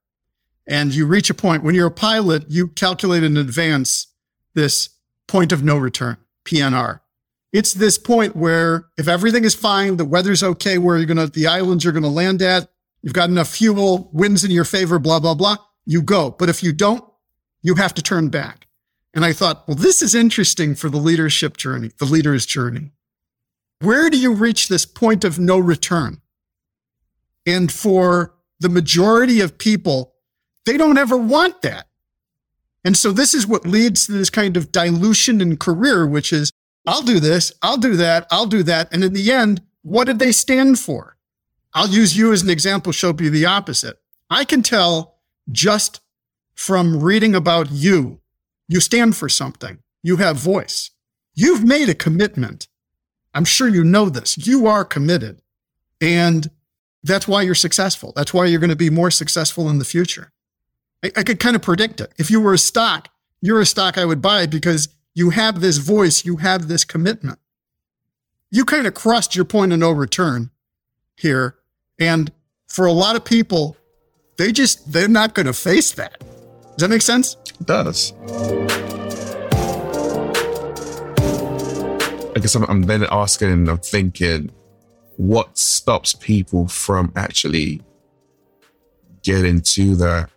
and 0.70 0.94
you 0.94 1.04
reach 1.04 1.28
a 1.28 1.34
point 1.34 1.64
when 1.64 1.74
you're 1.74 1.88
a 1.88 1.90
pilot, 1.90 2.44
you 2.48 2.68
calculate 2.68 3.24
in 3.24 3.36
advance 3.36 4.06
this 4.54 4.90
point 5.26 5.50
of 5.50 5.64
no 5.64 5.76
return, 5.76 6.16
PNR. 6.44 7.00
It's 7.52 7.74
this 7.74 7.98
point 7.98 8.36
where 8.36 8.86
if 8.96 9.08
everything 9.08 9.42
is 9.42 9.54
fine, 9.54 9.96
the 9.96 10.04
weather's 10.04 10.44
okay, 10.44 10.78
where 10.78 10.96
you're 10.96 11.06
going 11.06 11.16
to, 11.16 11.26
the 11.26 11.48
islands 11.48 11.82
you're 11.82 11.92
going 11.92 12.04
to 12.04 12.08
land 12.08 12.40
at, 12.40 12.68
you've 13.02 13.12
got 13.12 13.28
enough 13.28 13.48
fuel, 13.48 14.08
winds 14.12 14.44
in 14.44 14.52
your 14.52 14.64
favor, 14.64 15.00
blah, 15.00 15.18
blah, 15.18 15.34
blah, 15.34 15.56
you 15.86 16.02
go. 16.02 16.30
But 16.30 16.48
if 16.48 16.62
you 16.62 16.72
don't, 16.72 17.04
you 17.62 17.74
have 17.74 17.92
to 17.94 18.02
turn 18.02 18.28
back. 18.28 18.68
And 19.12 19.24
I 19.24 19.32
thought, 19.32 19.66
well, 19.66 19.76
this 19.76 20.02
is 20.02 20.14
interesting 20.14 20.76
for 20.76 20.88
the 20.88 20.98
leadership 20.98 21.56
journey, 21.56 21.90
the 21.98 22.04
leader's 22.04 22.46
journey. 22.46 22.92
Where 23.80 24.08
do 24.08 24.16
you 24.16 24.32
reach 24.32 24.68
this 24.68 24.86
point 24.86 25.24
of 25.24 25.40
no 25.40 25.58
return? 25.58 26.20
And 27.44 27.72
for 27.72 28.36
the 28.60 28.68
majority 28.68 29.40
of 29.40 29.58
people, 29.58 30.14
they 30.66 30.76
don't 30.76 30.98
ever 30.98 31.16
want 31.16 31.62
that. 31.62 31.86
And 32.84 32.96
so 32.96 33.12
this 33.12 33.34
is 33.34 33.46
what 33.46 33.66
leads 33.66 34.06
to 34.06 34.12
this 34.12 34.30
kind 34.30 34.56
of 34.56 34.72
dilution 34.72 35.40
in 35.40 35.56
career, 35.56 36.06
which 36.06 36.32
is 36.32 36.50
I'll 36.86 37.02
do 37.02 37.20
this, 37.20 37.52
I'll 37.62 37.76
do 37.76 37.96
that, 37.96 38.26
I'll 38.30 38.46
do 38.46 38.62
that. 38.62 38.92
And 38.92 39.04
in 39.04 39.12
the 39.12 39.30
end, 39.30 39.62
what 39.82 40.06
did 40.06 40.18
they 40.18 40.32
stand 40.32 40.78
for? 40.78 41.16
I'll 41.74 41.88
use 41.88 42.16
you 42.16 42.32
as 42.32 42.42
an 42.42 42.50
example, 42.50 42.92
show 42.92 43.14
you 43.18 43.30
the 43.30 43.46
opposite. 43.46 43.98
I 44.28 44.44
can 44.44 44.62
tell 44.62 45.18
just 45.50 46.00
from 46.54 47.02
reading 47.02 47.34
about 47.34 47.70
you, 47.70 48.20
you 48.68 48.80
stand 48.80 49.16
for 49.16 49.28
something. 49.28 49.78
You 50.02 50.16
have 50.16 50.36
voice. 50.36 50.90
You've 51.34 51.64
made 51.64 51.88
a 51.88 51.94
commitment. 51.94 52.68
I'm 53.34 53.44
sure 53.44 53.68
you 53.68 53.84
know 53.84 54.08
this. 54.08 54.46
You 54.46 54.66
are 54.66 54.84
committed. 54.84 55.42
And 56.00 56.50
that's 57.02 57.28
why 57.28 57.42
you're 57.42 57.54
successful. 57.54 58.12
That's 58.16 58.34
why 58.34 58.46
you're 58.46 58.60
going 58.60 58.70
to 58.70 58.76
be 58.76 58.90
more 58.90 59.10
successful 59.10 59.68
in 59.68 59.78
the 59.78 59.84
future. 59.84 60.32
I, 61.02 61.12
I 61.16 61.22
could 61.22 61.40
kind 61.40 61.56
of 61.56 61.62
predict 61.62 62.00
it. 62.00 62.12
If 62.18 62.30
you 62.30 62.40
were 62.40 62.54
a 62.54 62.58
stock, 62.58 63.08
you're 63.40 63.60
a 63.60 63.66
stock 63.66 63.96
I 63.98 64.04
would 64.04 64.20
buy 64.20 64.46
because 64.46 64.88
you 65.14 65.30
have 65.30 65.60
this 65.60 65.78
voice, 65.78 66.24
you 66.24 66.36
have 66.36 66.68
this 66.68 66.84
commitment. 66.84 67.38
You 68.50 68.64
kind 68.64 68.86
of 68.86 68.94
crossed 68.94 69.34
your 69.36 69.44
point 69.44 69.72
of 69.72 69.78
no 69.78 69.90
return 69.90 70.50
here. 71.16 71.56
And 71.98 72.32
for 72.68 72.86
a 72.86 72.92
lot 72.92 73.16
of 73.16 73.24
people, 73.24 73.76
they 74.36 74.52
just, 74.52 74.92
they're 74.92 75.08
not 75.08 75.34
going 75.34 75.46
to 75.46 75.52
face 75.52 75.92
that. 75.92 76.20
Does 76.20 76.78
that 76.78 76.88
make 76.88 77.02
sense? 77.02 77.36
It 77.60 77.66
does. 77.66 78.12
I 82.34 82.38
guess 82.40 82.54
I'm, 82.54 82.64
I'm 82.64 82.82
then 82.82 83.04
asking, 83.10 83.52
and 83.52 83.68
I'm 83.68 83.78
thinking, 83.78 84.50
what 85.16 85.58
stops 85.58 86.14
people 86.14 86.68
from 86.68 87.12
actually 87.16 87.82
getting 89.22 89.60
to 89.60 89.94
the 89.94 90.28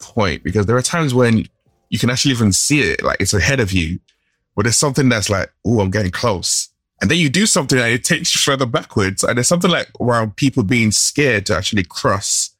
point 0.00 0.42
because 0.42 0.66
there 0.66 0.76
are 0.76 0.82
times 0.82 1.14
when 1.14 1.46
you 1.90 1.98
can 1.98 2.10
actually 2.10 2.32
even 2.32 2.52
see 2.52 2.80
it, 2.80 3.02
like 3.02 3.18
it's 3.20 3.34
ahead 3.34 3.60
of 3.60 3.72
you, 3.72 4.00
but 4.56 4.62
there's 4.62 4.76
something 4.76 5.08
that's 5.08 5.30
like, 5.30 5.52
oh, 5.64 5.80
I'm 5.80 5.90
getting 5.90 6.10
close. 6.10 6.68
And 7.00 7.10
then 7.10 7.18
you 7.18 7.30
do 7.30 7.46
something 7.46 7.78
and 7.78 7.88
it 7.88 8.04
takes 8.04 8.34
you 8.34 8.40
further 8.40 8.66
backwards. 8.66 9.24
And 9.24 9.36
there's 9.36 9.48
something 9.48 9.70
like 9.70 9.90
around 10.00 10.36
people 10.36 10.62
being 10.62 10.90
scared 10.90 11.46
to 11.46 11.56
actually 11.56 11.84
cross 11.84 12.54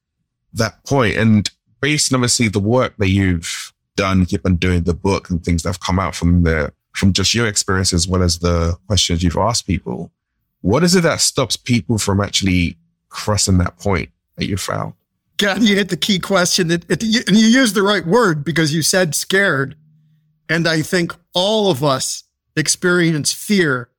that 0.55 0.83
point. 0.85 1.17
And 1.17 1.51
based 1.81 2.13
on 2.13 2.19
obviously 2.19 2.49
the 2.49 2.61
work 2.61 2.97
that 2.97 3.11
you've 3.11 3.73
done, 3.97 4.25
keep 4.25 4.47
on 4.47 4.57
doing 4.57 4.85
the 4.85 4.95
book 4.95 5.29
and 5.29 5.45
things 5.45 5.63
that 5.63 5.71
have 5.71 5.81
come 5.81 5.99
out 5.99 6.15
from 6.15 6.43
the, 6.45 6.73
from 6.93 7.13
just 7.13 7.35
your 7.35 7.47
experience 7.47 7.93
as 7.93 8.09
well 8.09 8.23
as 8.23 8.39
the 8.39 8.77
questions 8.87 9.23
you've 9.23 9.37
asked 9.37 9.67
people, 9.67 10.11
what 10.63 10.83
is 10.83 10.95
it 10.95 11.03
that 11.03 11.21
stops 11.21 11.57
people 11.57 11.99
from 11.99 12.21
actually 12.21 12.77
crossing 13.11 13.59
that 13.59 13.79
point 13.79 14.11
that 14.37 14.47
you 14.47 14.57
found? 14.57 14.95
God, 15.41 15.63
you 15.63 15.75
hit 15.75 15.89
the 15.89 15.97
key 15.97 16.19
question. 16.19 16.69
You, 16.69 17.23
and 17.27 17.37
you 17.37 17.47
used 17.47 17.75
the 17.75 17.83
right 17.83 18.07
word 18.07 18.45
because 18.45 18.75
you 18.75 18.83
said 18.83 19.15
scared. 19.15 19.75
And 20.49 20.69
I 20.69 20.83
think 20.83 21.15
all 21.35 21.71
of 21.71 21.83
us 21.83 22.25
experience 22.55 23.33
fear 23.33 23.91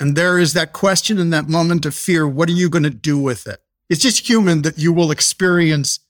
And 0.00 0.16
there 0.16 0.38
is 0.38 0.54
that 0.54 0.72
question 0.72 1.18
in 1.18 1.28
that 1.30 1.46
moment 1.48 1.84
of 1.84 1.94
fear. 1.94 2.26
What 2.26 2.48
are 2.48 2.52
you 2.52 2.70
going 2.70 2.84
to 2.84 2.90
do 2.90 3.18
with 3.18 3.46
it? 3.46 3.60
It's 3.90 4.00
just 4.00 4.28
human 4.28 4.62
that 4.62 4.78
you 4.78 4.92
will 4.94 5.10
experience 5.10 6.00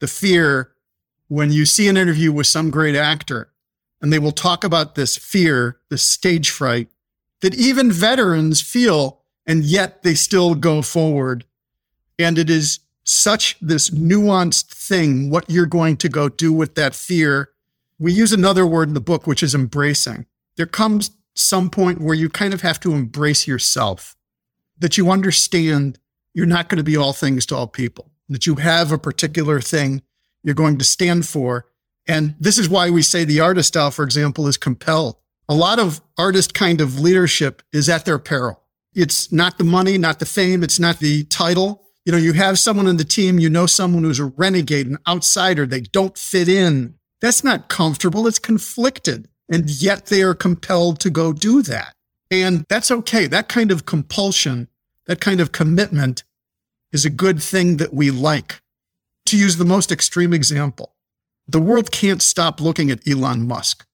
the 0.00 0.06
fear 0.06 0.72
when 1.28 1.52
you 1.52 1.66
see 1.66 1.86
an 1.88 1.96
interview 1.98 2.32
with 2.32 2.46
some 2.46 2.70
great 2.70 2.96
actor 2.96 3.52
and 4.00 4.12
they 4.12 4.18
will 4.18 4.32
talk 4.32 4.64
about 4.64 4.94
this 4.94 5.16
fear, 5.16 5.78
this 5.90 6.02
stage 6.02 6.50
fright 6.50 6.88
that 7.40 7.54
even 7.54 7.92
veterans 7.92 8.62
feel, 8.62 9.20
and 9.46 9.64
yet 9.64 10.02
they 10.02 10.14
still 10.14 10.54
go 10.54 10.80
forward. 10.80 11.44
And 12.18 12.38
it 12.38 12.48
is 12.48 12.80
such 13.04 13.56
this 13.60 13.90
nuanced 13.90 14.66
thing, 14.66 15.30
what 15.30 15.48
you're 15.48 15.66
going 15.66 15.96
to 15.98 16.08
go 16.08 16.28
do 16.28 16.52
with 16.52 16.74
that 16.74 16.94
fear. 16.94 17.50
We 17.98 18.12
use 18.12 18.32
another 18.32 18.66
word 18.66 18.88
in 18.88 18.94
the 18.94 19.00
book, 19.00 19.26
which 19.26 19.42
is 19.42 19.54
embracing. 19.54 20.26
There 20.56 20.66
comes 20.66 21.10
some 21.34 21.70
point 21.70 22.00
where 22.00 22.14
you 22.14 22.28
kind 22.28 22.54
of 22.54 22.62
have 22.62 22.80
to 22.80 22.92
embrace 22.94 23.46
yourself, 23.46 24.16
that 24.78 24.96
you 24.96 25.10
understand 25.10 25.98
you're 26.32 26.46
not 26.46 26.68
going 26.68 26.78
to 26.78 26.84
be 26.84 26.96
all 26.96 27.12
things 27.12 27.46
to 27.46 27.56
all 27.56 27.66
people, 27.66 28.10
that 28.28 28.46
you 28.46 28.56
have 28.56 28.90
a 28.90 28.98
particular 28.98 29.60
thing 29.60 30.02
you're 30.42 30.54
going 30.54 30.78
to 30.78 30.84
stand 30.84 31.26
for. 31.26 31.66
And 32.06 32.34
this 32.38 32.58
is 32.58 32.68
why 32.68 32.90
we 32.90 33.02
say 33.02 33.24
the 33.24 33.40
artist 33.40 33.68
style, 33.68 33.90
for 33.90 34.04
example, 34.04 34.46
is 34.46 34.56
compelled. 34.56 35.16
A 35.48 35.54
lot 35.54 35.78
of 35.78 36.00
artist 36.18 36.54
kind 36.54 36.80
of 36.80 37.00
leadership 37.00 37.62
is 37.72 37.88
at 37.88 38.04
their 38.04 38.18
peril. 38.18 38.62
It's 38.94 39.32
not 39.32 39.58
the 39.58 39.64
money, 39.64 39.98
not 39.98 40.18
the 40.18 40.26
fame. 40.26 40.62
It's 40.62 40.78
not 40.78 41.00
the 41.00 41.24
title. 41.24 41.83
You 42.04 42.12
know, 42.12 42.18
you 42.18 42.34
have 42.34 42.58
someone 42.58 42.86
in 42.86 42.98
the 42.98 43.04
team, 43.04 43.38
you 43.38 43.48
know, 43.48 43.66
someone 43.66 44.04
who's 44.04 44.18
a 44.18 44.26
renegade, 44.26 44.86
an 44.86 44.98
outsider. 45.08 45.64
They 45.64 45.80
don't 45.80 46.18
fit 46.18 46.48
in. 46.48 46.94
That's 47.20 47.42
not 47.42 47.68
comfortable. 47.68 48.26
It's 48.26 48.38
conflicted. 48.38 49.28
And 49.50 49.70
yet 49.70 50.06
they 50.06 50.22
are 50.22 50.34
compelled 50.34 51.00
to 51.00 51.10
go 51.10 51.32
do 51.32 51.62
that. 51.62 51.94
And 52.30 52.64
that's 52.68 52.90
okay. 52.90 53.26
That 53.26 53.48
kind 53.48 53.70
of 53.70 53.86
compulsion, 53.86 54.68
that 55.06 55.20
kind 55.20 55.40
of 55.40 55.52
commitment 55.52 56.24
is 56.92 57.04
a 57.04 57.10
good 57.10 57.42
thing 57.42 57.78
that 57.78 57.94
we 57.94 58.10
like. 58.10 58.60
To 59.26 59.38
use 59.38 59.56
the 59.56 59.64
most 59.64 59.90
extreme 59.90 60.34
example, 60.34 60.94
the 61.48 61.60
world 61.60 61.90
can't 61.90 62.20
stop 62.20 62.60
looking 62.60 62.90
at 62.90 63.08
Elon 63.08 63.48
Musk. 63.48 63.86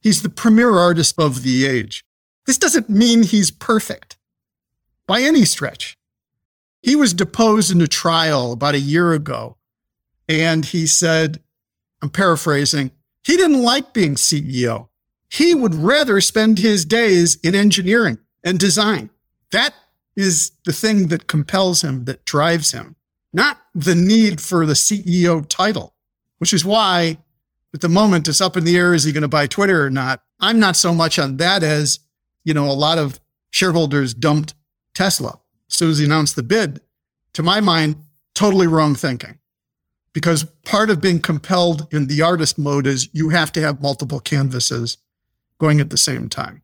He's 0.00 0.22
the 0.22 0.28
premier 0.28 0.76
artist 0.76 1.18
of 1.18 1.42
the 1.42 1.66
age. 1.66 2.04
This 2.46 2.58
doesn't 2.58 2.88
mean 2.88 3.24
he's 3.24 3.50
perfect 3.50 4.16
by 5.06 5.22
any 5.22 5.44
stretch. 5.44 5.96
He 6.84 6.96
was 6.96 7.14
deposed 7.14 7.70
in 7.70 7.80
a 7.80 7.86
trial 7.86 8.52
about 8.52 8.74
a 8.74 8.78
year 8.78 9.14
ago, 9.14 9.56
and 10.28 10.66
he 10.66 10.86
said, 10.86 11.42
I'm 12.02 12.10
paraphrasing, 12.10 12.90
he 13.24 13.38
didn't 13.38 13.62
like 13.62 13.94
being 13.94 14.16
CEO. 14.16 14.88
He 15.30 15.54
would 15.54 15.74
rather 15.74 16.20
spend 16.20 16.58
his 16.58 16.84
days 16.84 17.36
in 17.36 17.54
engineering 17.54 18.18
and 18.44 18.58
design. 18.58 19.08
That 19.50 19.72
is 20.14 20.52
the 20.66 20.74
thing 20.74 21.08
that 21.08 21.26
compels 21.26 21.82
him, 21.82 22.04
that 22.04 22.26
drives 22.26 22.72
him, 22.72 22.96
not 23.32 23.62
the 23.74 23.94
need 23.94 24.42
for 24.42 24.66
the 24.66 24.74
CEO 24.74 25.48
title, 25.48 25.94
which 26.36 26.52
is 26.52 26.66
why 26.66 27.16
at 27.72 27.80
the 27.80 27.88
moment 27.88 28.28
it's 28.28 28.42
up 28.42 28.58
in 28.58 28.64
the 28.64 28.76
air. 28.76 28.92
Is 28.92 29.04
he 29.04 29.12
going 29.12 29.22
to 29.22 29.28
buy 29.28 29.46
Twitter 29.46 29.86
or 29.86 29.90
not? 29.90 30.22
I'm 30.38 30.60
not 30.60 30.76
so 30.76 30.92
much 30.92 31.18
on 31.18 31.38
that 31.38 31.62
as, 31.62 32.00
you 32.44 32.52
know, 32.52 32.70
a 32.70 32.72
lot 32.72 32.98
of 32.98 33.20
shareholders 33.48 34.12
dumped 34.12 34.52
Tesla 34.92 35.40
as 35.74 35.78
soon 35.78 35.90
as 35.90 35.98
he 35.98 36.04
announced 36.04 36.36
the 36.36 36.42
bid. 36.44 36.80
To 37.32 37.42
my 37.42 37.60
mind, 37.60 37.96
totally 38.32 38.68
wrong 38.68 38.94
thinking 38.94 39.38
because 40.12 40.44
part 40.64 40.88
of 40.88 41.00
being 41.00 41.18
compelled 41.18 41.92
in 41.92 42.06
the 42.06 42.22
artist 42.22 42.56
mode 42.56 42.86
is 42.86 43.08
you 43.12 43.30
have 43.30 43.50
to 43.52 43.60
have 43.60 43.82
multiple 43.82 44.20
canvases 44.20 44.98
going 45.58 45.80
at 45.80 45.90
the 45.90 45.96
same 45.96 46.28
time. 46.28 46.62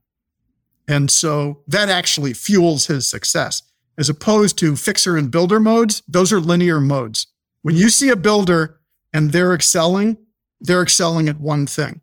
And 0.86 1.10
so 1.10 1.62
that 1.66 1.88
actually 1.88 2.32
fuels 2.34 2.86
his 2.86 3.08
success 3.08 3.62
as 3.98 4.08
opposed 4.08 4.56
to 4.58 4.76
fixer 4.76 5.16
and 5.16 5.30
builder 5.30 5.58
modes. 5.58 6.02
Those 6.06 6.32
are 6.32 6.40
linear 6.40 6.80
modes. 6.80 7.26
When 7.62 7.74
you 7.74 7.90
see 7.90 8.08
a 8.08 8.16
builder 8.16 8.78
and 9.12 9.32
they're 9.32 9.54
excelling, 9.54 10.16
they're 10.60 10.82
excelling 10.82 11.28
at 11.28 11.40
one 11.40 11.66
thing. 11.66 12.00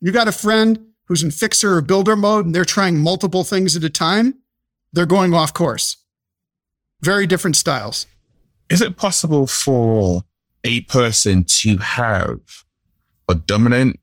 You 0.00 0.10
got 0.10 0.28
a 0.28 0.32
friend 0.32 0.86
who's 1.04 1.22
in 1.22 1.30
fixer 1.30 1.76
or 1.76 1.82
builder 1.82 2.16
mode 2.16 2.46
and 2.46 2.54
they're 2.54 2.64
trying 2.64 2.98
multiple 2.98 3.44
things 3.44 3.76
at 3.76 3.84
a 3.84 3.90
time, 3.90 4.34
they're 4.92 5.06
going 5.06 5.32
off 5.32 5.54
course. 5.54 6.01
Very 7.02 7.26
different 7.26 7.56
styles. 7.56 8.06
Is 8.68 8.80
it 8.80 8.96
possible 8.96 9.46
for 9.46 10.22
a 10.64 10.82
person 10.82 11.44
to 11.44 11.76
have 11.78 12.40
a 13.28 13.34
dominant 13.34 13.98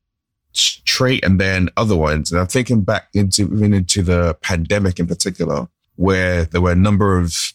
trait 0.54 1.24
and 1.24 1.39
then 1.39 1.70
other 1.78 1.95
ones. 1.95 2.32
And 2.32 2.41
I'm 2.41 2.47
thinking 2.47 2.82
back 2.82 3.10
into 3.14 3.43
even 3.43 3.74
into 3.74 4.02
the 4.02 4.36
pandemic 4.41 5.00
in 5.00 5.08
particular, 5.08 5.68
where 5.95 6.45
there 6.45 6.62
were 6.62 6.72
a 6.72 6.76
number 6.76 7.18
of 7.18 7.54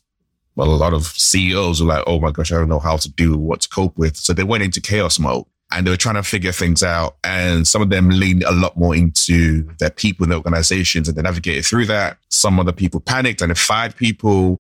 well, 0.56 0.70
a 0.70 0.76
lot 0.76 0.92
of 0.92 1.06
CEOs 1.06 1.80
were 1.80 1.88
like, 1.88 2.04
oh 2.06 2.20
my 2.20 2.30
gosh, 2.30 2.52
I 2.52 2.56
don't 2.56 2.68
know 2.68 2.78
how 2.78 2.96
to 2.96 3.10
do 3.10 3.36
what 3.36 3.62
to 3.62 3.68
cope 3.68 3.98
with. 3.98 4.16
So 4.16 4.32
they 4.32 4.44
went 4.44 4.62
into 4.62 4.80
chaos 4.80 5.18
mode 5.18 5.46
and 5.72 5.84
they 5.84 5.90
were 5.90 5.96
trying 5.96 6.14
to 6.14 6.22
figure 6.22 6.52
things 6.52 6.84
out. 6.84 7.16
And 7.24 7.66
some 7.66 7.82
of 7.82 7.90
them 7.90 8.08
leaned 8.08 8.44
a 8.44 8.52
lot 8.52 8.76
more 8.76 8.94
into 8.94 9.64
their 9.80 9.90
people 9.90 10.22
and 10.22 10.30
their 10.30 10.38
organizations 10.38 11.08
and 11.08 11.16
they 11.16 11.22
navigated 11.22 11.66
through 11.66 11.86
that. 11.86 12.18
Some 12.28 12.60
other 12.60 12.70
people 12.70 13.00
panicked 13.00 13.42
and 13.42 13.50
they 13.50 13.56
fired 13.56 13.96
people 13.96 14.60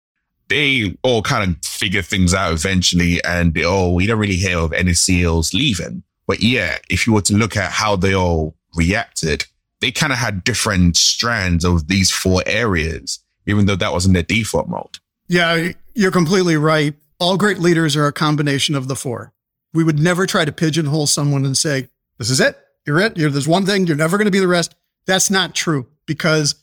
they 0.50 0.98
all 1.04 1.22
kind 1.22 1.50
of 1.50 1.66
figure 1.66 2.02
things 2.02 2.34
out 2.34 2.54
eventually 2.54 3.24
and 3.24 3.54
they, 3.54 3.64
oh, 3.64 3.92
we 3.92 4.06
don't 4.06 4.20
really 4.20 4.36
hear 4.36 4.60
of 4.60 4.74
any 4.74 4.94
CEOs 4.94 5.54
leaving. 5.54 6.04
But 6.28 6.42
yeah, 6.42 6.78
if 6.90 7.06
you 7.06 7.14
were 7.14 7.22
to 7.22 7.34
look 7.34 7.58
at 7.58 7.72
how 7.72 7.96
they 7.96 8.14
all 8.14 8.56
reacted, 8.76 9.46
they 9.82 9.92
kind 9.92 10.14
of 10.14 10.20
had 10.20 10.44
different 10.44 10.96
strands 10.96 11.66
of 11.66 11.88
these 11.88 12.10
four 12.10 12.42
areas, 12.46 13.20
even 13.46 13.66
though 13.66 13.76
that 13.76 13.92
wasn't 13.92 14.14
their 14.14 14.24
default 14.24 14.70
mode. 14.70 15.00
Yeah, 15.28 15.72
you're 15.94 16.12
completely 16.12 16.58
right. 16.58 16.96
All 17.20 17.38
great 17.38 17.60
leaders 17.60 17.96
are 17.96 18.08
a 18.08 18.14
combination 18.14 18.76
of 18.76 18.88
the 18.88 18.96
four. 18.96 19.34
We 19.74 19.84
would 19.84 20.00
never 20.00 20.26
try 20.26 20.46
to 20.46 20.52
pigeonhole 20.52 21.08
someone 21.08 21.46
and 21.46 21.58
say, 21.58 21.90
this 22.18 22.30
is 22.30 22.40
it. 22.40 22.58
You're 22.86 23.00
it. 23.00 23.18
You're, 23.18 23.30
there's 23.30 23.48
one 23.48 23.66
thing. 23.66 23.88
You're 23.88 23.98
never 23.98 24.18
going 24.18 24.26
to 24.26 24.32
be 24.32 24.40
the 24.40 24.48
rest. 24.48 24.76
That's 25.06 25.30
not 25.30 25.56
true 25.56 25.88
because 26.06 26.56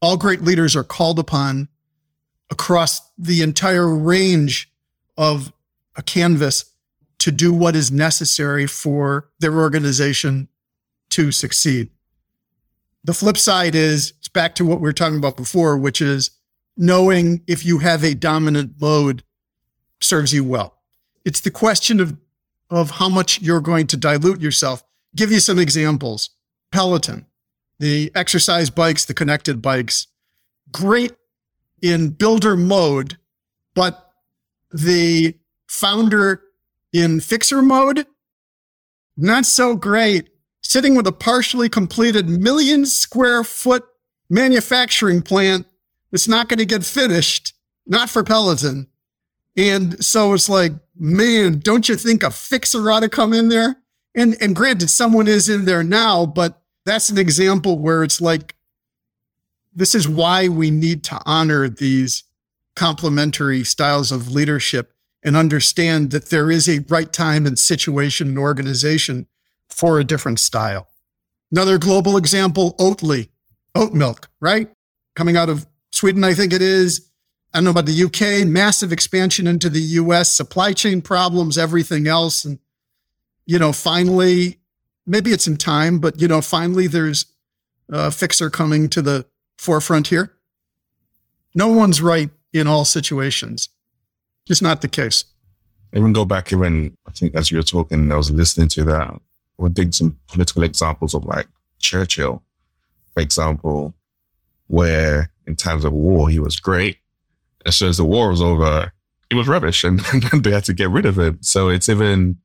all 0.00 0.16
great 0.16 0.42
leaders 0.42 0.76
are 0.76 0.84
called 0.84 1.18
upon 1.18 1.68
across 2.54 3.00
the 3.18 3.42
entire 3.42 3.88
range 3.88 4.70
of 5.16 5.52
a 5.96 6.02
canvas 6.04 6.66
to 7.18 7.32
do 7.32 7.52
what 7.52 7.74
is 7.74 7.90
necessary 7.90 8.64
for 8.68 9.28
their 9.40 9.54
organization 9.54 10.48
to 11.10 11.32
succeed. 11.32 11.90
The 13.02 13.12
flip 13.12 13.36
side 13.36 13.74
is 13.74 14.12
it's 14.18 14.28
back 14.28 14.54
to 14.54 14.64
what 14.64 14.78
we 14.78 14.84
were 14.84 14.92
talking 14.92 15.18
about 15.18 15.36
before, 15.36 15.76
which 15.76 16.00
is 16.00 16.30
knowing 16.76 17.42
if 17.48 17.64
you 17.64 17.78
have 17.80 18.04
a 18.04 18.14
dominant 18.14 18.80
mode 18.80 19.24
serves 20.00 20.32
you 20.32 20.44
well. 20.44 20.78
It's 21.24 21.40
the 21.40 21.50
question 21.50 21.98
of, 21.98 22.16
of 22.70 22.92
how 22.92 23.08
much 23.08 23.42
you're 23.42 23.60
going 23.60 23.88
to 23.88 23.96
dilute 23.96 24.40
yourself. 24.40 24.84
Give 25.16 25.32
you 25.32 25.40
some 25.40 25.58
examples. 25.58 26.30
Peloton, 26.70 27.26
the 27.80 28.12
exercise 28.14 28.70
bikes, 28.70 29.06
the 29.06 29.14
connected 29.14 29.60
bikes, 29.60 30.06
great 30.70 31.14
in 31.84 32.08
builder 32.08 32.56
mode, 32.56 33.18
but 33.74 34.10
the 34.72 35.34
founder 35.68 36.40
in 36.94 37.20
fixer 37.20 37.60
mode, 37.60 38.06
not 39.18 39.44
so 39.44 39.76
great. 39.76 40.30
Sitting 40.62 40.96
with 40.96 41.06
a 41.06 41.12
partially 41.12 41.68
completed 41.68 42.26
million 42.26 42.86
square 42.86 43.44
foot 43.44 43.84
manufacturing 44.30 45.20
plant 45.20 45.66
that's 46.10 46.26
not 46.26 46.48
going 46.48 46.58
to 46.58 46.64
get 46.64 46.86
finished, 46.86 47.52
not 47.86 48.08
for 48.08 48.24
Peloton. 48.24 48.88
And 49.54 50.02
so 50.02 50.32
it's 50.32 50.48
like, 50.48 50.72
man, 50.96 51.58
don't 51.58 51.86
you 51.86 51.96
think 51.96 52.22
a 52.22 52.30
fixer 52.30 52.90
ought 52.90 53.00
to 53.00 53.10
come 53.10 53.34
in 53.34 53.50
there? 53.50 53.76
And, 54.14 54.38
and 54.40 54.56
granted, 54.56 54.88
someone 54.88 55.28
is 55.28 55.50
in 55.50 55.66
there 55.66 55.84
now, 55.84 56.24
but 56.24 56.62
that's 56.86 57.10
an 57.10 57.18
example 57.18 57.78
where 57.78 58.02
it's 58.02 58.22
like 58.22 58.54
this 59.74 59.94
is 59.94 60.08
why 60.08 60.48
we 60.48 60.70
need 60.70 61.02
to 61.04 61.20
honor 61.26 61.68
these 61.68 62.24
complementary 62.76 63.64
styles 63.64 64.12
of 64.12 64.30
leadership 64.30 64.92
and 65.22 65.36
understand 65.36 66.10
that 66.10 66.30
there 66.30 66.50
is 66.50 66.68
a 66.68 66.84
right 66.88 67.12
time 67.12 67.46
and 67.46 67.58
situation 67.58 68.28
and 68.28 68.38
organization 68.38 69.26
for 69.68 69.98
a 69.98 70.04
different 70.04 70.38
style. 70.38 70.88
Another 71.50 71.78
global 71.78 72.16
example, 72.16 72.74
Oatly, 72.78 73.28
oat 73.74 73.92
milk, 73.92 74.28
right? 74.40 74.70
Coming 75.16 75.36
out 75.36 75.48
of 75.48 75.66
Sweden, 75.92 76.24
I 76.24 76.34
think 76.34 76.52
it 76.52 76.62
is. 76.62 77.10
I 77.52 77.58
don't 77.58 77.64
know 77.64 77.70
about 77.70 77.86
the 77.86 78.04
UK, 78.04 78.46
massive 78.46 78.92
expansion 78.92 79.46
into 79.46 79.70
the 79.70 79.80
US, 79.80 80.32
supply 80.32 80.72
chain 80.72 81.00
problems, 81.00 81.56
everything 81.56 82.06
else. 82.06 82.44
And, 82.44 82.58
you 83.46 83.58
know, 83.58 83.72
finally, 83.72 84.58
maybe 85.06 85.30
it's 85.30 85.46
in 85.46 85.56
time, 85.56 86.00
but, 86.00 86.20
you 86.20 86.26
know, 86.26 86.40
finally 86.40 86.88
there's 86.88 87.26
a 87.88 88.10
fixer 88.10 88.50
coming 88.50 88.88
to 88.88 89.02
the 89.02 89.26
forefront 89.58 90.08
here. 90.08 90.32
No 91.54 91.68
one's 91.68 92.02
right 92.02 92.30
in 92.52 92.66
all 92.66 92.84
situations. 92.84 93.68
Just 94.46 94.62
not 94.62 94.82
the 94.82 94.88
case. 94.88 95.24
Even 95.92 96.12
go 96.12 96.24
back 96.24 96.52
even, 96.52 96.96
I 97.06 97.12
think 97.12 97.34
as 97.34 97.50
you 97.50 97.58
were 97.58 97.62
talking, 97.62 98.10
I 98.10 98.16
was 98.16 98.30
listening 98.30 98.68
to 98.68 98.84
that. 98.84 99.20
We'll 99.56 99.70
dig 99.70 99.94
some 99.94 100.18
political 100.26 100.64
examples 100.64 101.14
of 101.14 101.24
like 101.24 101.46
Churchill, 101.78 102.42
for 103.12 103.20
example. 103.20 103.94
where 104.66 105.30
in 105.46 105.54
times 105.56 105.84
of 105.84 105.92
war, 105.92 106.28
he 106.28 106.38
was 106.38 106.58
great. 106.58 106.98
As 107.66 107.76
soon 107.76 107.90
as 107.90 107.98
the 107.98 108.04
war 108.04 108.30
was 108.30 108.42
over, 108.42 108.92
he 109.30 109.36
was 109.36 109.46
rubbish 109.48 109.84
and, 109.84 110.00
and 110.32 110.42
they 110.42 110.50
had 110.50 110.64
to 110.64 110.72
get 110.74 110.90
rid 110.90 111.06
of 111.06 111.18
him. 111.18 111.38
So 111.42 111.68
it's 111.68 111.88
even, 111.88 112.38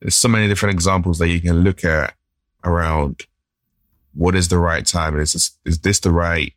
there's 0.00 0.14
so 0.14 0.28
many 0.28 0.48
different 0.48 0.74
examples 0.74 1.18
that 1.18 1.28
you 1.28 1.40
can 1.40 1.60
look 1.62 1.84
at 1.84 2.14
around 2.64 3.26
what 4.18 4.34
is 4.34 4.48
the 4.48 4.58
right 4.58 4.84
time? 4.84 5.14
And 5.14 5.22
Is 5.22 5.32
this, 5.32 5.52
is 5.64 5.78
this 5.78 6.00
the 6.00 6.10
right 6.10 6.52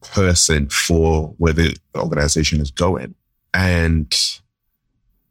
person 0.00 0.70
for 0.70 1.34
where 1.36 1.52
the 1.52 1.76
organization 1.94 2.62
is 2.62 2.70
going? 2.70 3.14
And 3.52 4.12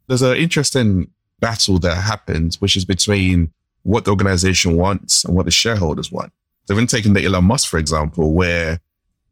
there's 0.06 0.22
an 0.22 0.36
interesting 0.36 1.10
battle 1.40 1.80
that 1.80 1.96
happens, 1.96 2.60
which 2.60 2.76
is 2.76 2.84
between 2.84 3.52
what 3.82 4.04
the 4.04 4.12
organization 4.12 4.76
wants 4.76 5.24
and 5.24 5.34
what 5.34 5.46
the 5.46 5.50
shareholders 5.50 6.12
want. 6.12 6.32
So 6.66 6.74
even 6.74 6.86
taking 6.86 7.12
the 7.12 7.24
Elon 7.24 7.44
Musk, 7.44 7.68
for 7.68 7.78
example, 7.78 8.32
where 8.32 8.78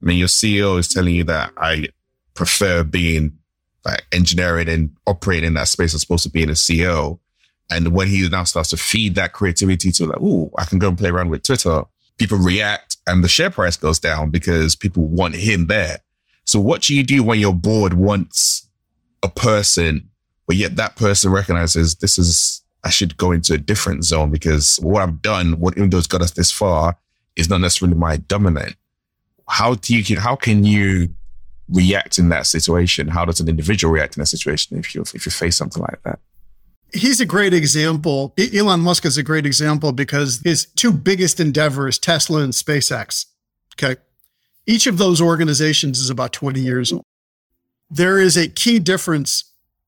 I 0.02 0.04
mean, 0.04 0.18
your 0.18 0.28
CEO 0.28 0.80
is 0.80 0.88
telling 0.88 1.14
you 1.14 1.24
that 1.24 1.52
I 1.56 1.86
prefer 2.34 2.82
being 2.82 3.38
like 3.84 4.04
engineering 4.10 4.68
and 4.68 4.90
operating 5.06 5.46
in 5.46 5.54
that 5.54 5.68
space 5.68 5.94
as 5.94 6.02
opposed 6.02 6.24
to 6.24 6.30
being 6.30 6.48
a 6.48 6.52
CEO. 6.54 7.20
And 7.70 7.92
when 7.94 8.08
he 8.08 8.28
now 8.28 8.42
starts 8.42 8.70
to 8.70 8.76
feed 8.76 9.14
that 9.14 9.32
creativity 9.32 9.92
to 9.92 10.06
like, 10.06 10.18
oh, 10.20 10.50
I 10.58 10.64
can 10.64 10.80
go 10.80 10.88
and 10.88 10.98
play 10.98 11.08
around 11.08 11.30
with 11.30 11.44
Twitter, 11.44 11.84
people 12.18 12.38
react 12.38 12.96
and 13.06 13.24
the 13.24 13.28
share 13.28 13.50
price 13.50 13.76
goes 13.76 13.98
down 13.98 14.30
because 14.30 14.76
people 14.76 15.04
want 15.04 15.34
him 15.34 15.66
there. 15.66 15.98
So 16.44 16.60
what 16.60 16.82
do 16.82 16.94
you 16.94 17.02
do 17.02 17.22
when 17.22 17.38
your 17.38 17.54
board 17.54 17.94
wants 17.94 18.68
a 19.22 19.28
person, 19.28 20.08
but 20.46 20.56
yet 20.56 20.76
that 20.76 20.96
person 20.96 21.30
recognizes 21.30 21.96
this 21.96 22.18
is, 22.18 22.62
I 22.84 22.90
should 22.90 23.16
go 23.16 23.30
into 23.30 23.54
a 23.54 23.58
different 23.58 24.04
zone 24.04 24.30
because 24.30 24.76
what 24.82 25.02
I've 25.02 25.22
done, 25.22 25.60
what 25.60 25.76
even 25.76 25.90
though 25.90 25.98
it's 25.98 26.06
got 26.06 26.22
us 26.22 26.32
this 26.32 26.50
far, 26.50 26.96
is 27.36 27.48
not 27.48 27.60
necessarily 27.60 27.96
my 27.96 28.16
dominant. 28.16 28.76
How 29.48 29.74
do 29.74 29.96
you, 29.96 30.18
how 30.18 30.36
can 30.36 30.64
you 30.64 31.14
react 31.68 32.18
in 32.18 32.28
that 32.30 32.46
situation? 32.46 33.08
How 33.08 33.24
does 33.24 33.40
an 33.40 33.48
individual 33.48 33.92
react 33.92 34.16
in 34.16 34.20
that 34.20 34.26
situation 34.26 34.78
if 34.78 34.94
you, 34.94 35.02
if 35.02 35.26
you 35.26 35.32
face 35.32 35.56
something 35.56 35.82
like 35.82 36.02
that? 36.02 36.18
He's 36.94 37.20
a 37.20 37.26
great 37.26 37.54
example. 37.54 38.34
Elon 38.38 38.80
Musk 38.80 39.04
is 39.06 39.16
a 39.16 39.22
great 39.22 39.46
example 39.46 39.92
because 39.92 40.40
his 40.44 40.66
two 40.76 40.92
biggest 40.92 41.40
endeavors, 41.40 41.98
Tesla 41.98 42.42
and 42.42 42.52
SpaceX. 42.52 43.26
Okay. 43.74 44.00
Each 44.66 44.86
of 44.86 44.98
those 44.98 45.20
organizations 45.20 45.98
is 45.98 46.10
about 46.10 46.32
20 46.32 46.60
years 46.60 46.92
old. 46.92 47.04
There 47.90 48.18
is 48.18 48.36
a 48.36 48.48
key 48.48 48.78
difference, 48.78 49.44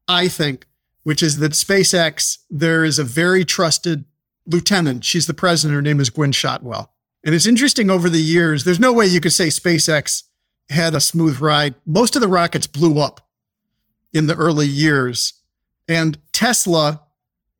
I 0.09 0.29
think, 0.29 0.67
which 1.05 1.23
is 1.23 1.39
that 1.39 1.53
SpaceX, 1.53 2.39
there 2.51 2.85
is 2.85 2.99
a 2.99 3.05
very 3.05 3.45
trusted 3.45 4.05
lieutenant. 4.47 5.05
She's 5.05 5.27
the 5.27 5.35
president. 5.35 5.77
Her 5.77 5.83
name 5.83 6.01
is 6.01 6.11
Gwynne 6.11 6.33
Shotwell. 6.33 6.91
And 7.25 7.35
it's 7.35 7.47
interesting 7.47 7.91
over 7.91 8.11
the 8.11 8.21
years, 8.21 8.65
there's 8.65 8.81
no 8.81 8.93
way 8.93 9.07
you 9.07 9.21
could 9.21 9.33
say 9.33 9.49
SpaceX 9.49 10.25
had 10.69 10.95
a 10.95 11.01
smooth 11.01 11.41
ride. 11.41 11.75
Most 11.87 12.17
of 12.17 12.23
the 12.23 12.29
rockets 12.29 12.67
blew 12.67 12.99
up 12.99 13.27
in 14.13 14.27
the 14.27 14.37
early 14.37 14.67
years. 14.67 15.35
And 15.89 16.19
Tesla, 16.33 17.03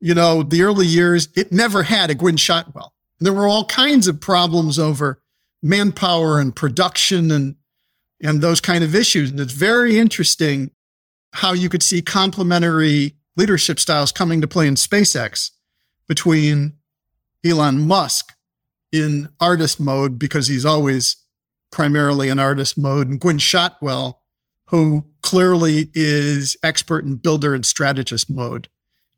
you 0.01 0.15
know, 0.15 0.43
the 0.43 0.63
early 0.63 0.87
years, 0.87 1.29
it 1.37 1.53
never 1.53 1.83
had 1.83 2.11
a 2.11 2.15
Gwynne 2.15 2.37
Shotwell. 2.37 2.93
There 3.21 3.33
were 3.33 3.47
all 3.47 3.65
kinds 3.67 4.09
of 4.09 4.21
problems 4.21 4.79
over 4.79 5.21
manpower 5.63 6.39
and 6.39 6.55
production 6.55 7.31
and 7.31 7.57
and 8.23 8.41
those 8.41 8.61
kind 8.61 8.85
of 8.85 8.95
issues. 8.95 9.31
And 9.31 9.41
it's 9.41 9.53
very 9.53 9.99
interesting 9.99 10.71
how 11.33 11.53
you 11.53 11.69
could 11.69 11.83
see 11.83 12.01
complementary 12.01 13.17
leadership 13.37 13.81
styles 13.81 14.13
coming 14.13 14.41
to 14.41 14.49
play 14.49 14.67
in 14.67 14.77
SpaceX 14.77 15.51
between 16.09 16.75
Elon 17.45 17.87
Musk 17.87 18.33
in 18.93 19.29
artist 19.41 19.81
mode 19.81 20.19
because 20.19 20.47
he's 20.47 20.65
always 20.65 21.17
primarily 21.73 22.29
in 22.29 22.39
artist 22.39 22.79
mode 22.79 23.09
and 23.09 23.21
Gwynne 23.21 23.39
Shotwell, 23.39 24.23
who 24.67 25.05
clearly 25.23 25.91
is 25.95 26.57
expert 26.63 27.05
in 27.05 27.17
builder 27.17 27.55
and 27.55 27.65
strategist 27.65 28.31
mode 28.31 28.69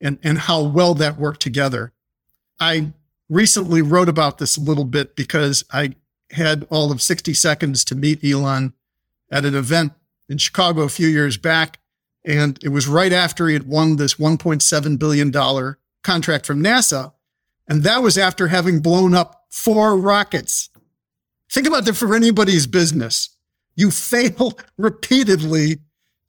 and, 0.01 0.19
and 0.23 0.39
how 0.39 0.63
well 0.63 0.95
that 0.95 1.19
worked 1.19 1.41
together. 1.41 1.93
I 2.59 2.93
recently 3.29 3.83
wrote 3.83 4.09
about 4.09 4.39
this 4.39 4.57
a 4.57 4.61
little 4.61 4.85
bit 4.85 5.17
because 5.17 5.65
I 5.73 5.95
had 6.33 6.67
all 6.71 6.91
of 6.91 7.03
60 7.03 7.35
seconds 7.35 7.85
to 7.85 7.95
meet 7.95 8.25
Elon 8.25 8.73
at 9.31 9.45
an 9.45 9.55
event 9.55 9.93
in 10.29 10.39
Chicago 10.39 10.83
a 10.83 10.89
few 10.89 11.09
years 11.09 11.37
back. 11.37 11.79
And 12.25 12.59
it 12.63 12.71
was 12.71 12.89
right 12.89 13.13
after 13.13 13.47
he 13.47 13.55
had 13.55 13.69
won 13.69 13.97
this 13.97 14.15
$1.7 14.15 14.99
billion 14.99 15.33
contract 16.03 16.47
from 16.47 16.63
NASA. 16.63 17.13
And 17.69 17.83
that 17.85 18.03
was 18.03 18.19
after 18.19 18.49
having 18.49 18.81
blown 18.81 19.15
up 19.15 19.47
four 19.51 19.97
rockets. 19.97 20.71
Think 21.51 21.67
about 21.67 21.85
that 21.85 21.95
for 21.95 22.15
anybody's 22.15 22.67
business. 22.67 23.36
You 23.77 23.91
fail 23.91 24.59
repeatedly 24.77 25.79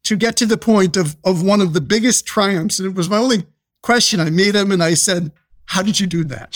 to 0.03 0.15
get 0.15 0.37
to 0.37 0.45
the 0.45 0.57
point 0.57 0.95
of, 0.95 1.17
of 1.23 1.43
one 1.43 1.59
of 1.59 1.73
the 1.73 1.81
biggest 1.81 2.25
triumphs. 2.25 2.79
And 2.79 2.87
it 2.87 2.95
was 2.95 3.09
my 3.09 3.17
only 3.17 3.45
question. 3.81 4.19
I 4.19 4.29
met 4.29 4.55
him 4.55 4.71
and 4.71 4.83
I 4.83 4.93
said, 4.93 5.31
How 5.65 5.81
did 5.81 5.99
you 5.99 6.07
do 6.07 6.23
that? 6.25 6.55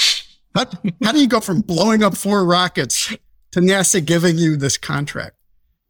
How, 0.55 0.65
how 1.03 1.11
do 1.11 1.19
you 1.19 1.27
go 1.27 1.39
from 1.39 1.61
blowing 1.61 2.03
up 2.03 2.15
four 2.15 2.45
rockets 2.45 3.15
to 3.51 3.59
NASA 3.59 4.03
giving 4.03 4.37
you 4.37 4.57
this 4.57 4.77
contract? 4.77 5.35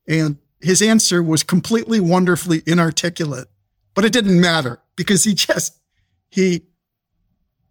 And 0.08 0.38
his 0.60 0.82
answer 0.82 1.24
was 1.24 1.44
completely 1.44 2.00
wonderfully 2.00 2.62
inarticulate, 2.66 3.48
but 3.94 4.06
it 4.06 4.14
didn't 4.14 4.40
matter 4.40 4.80
because 4.96 5.24
he 5.24 5.34
just, 5.34 5.80
he, 6.30 6.64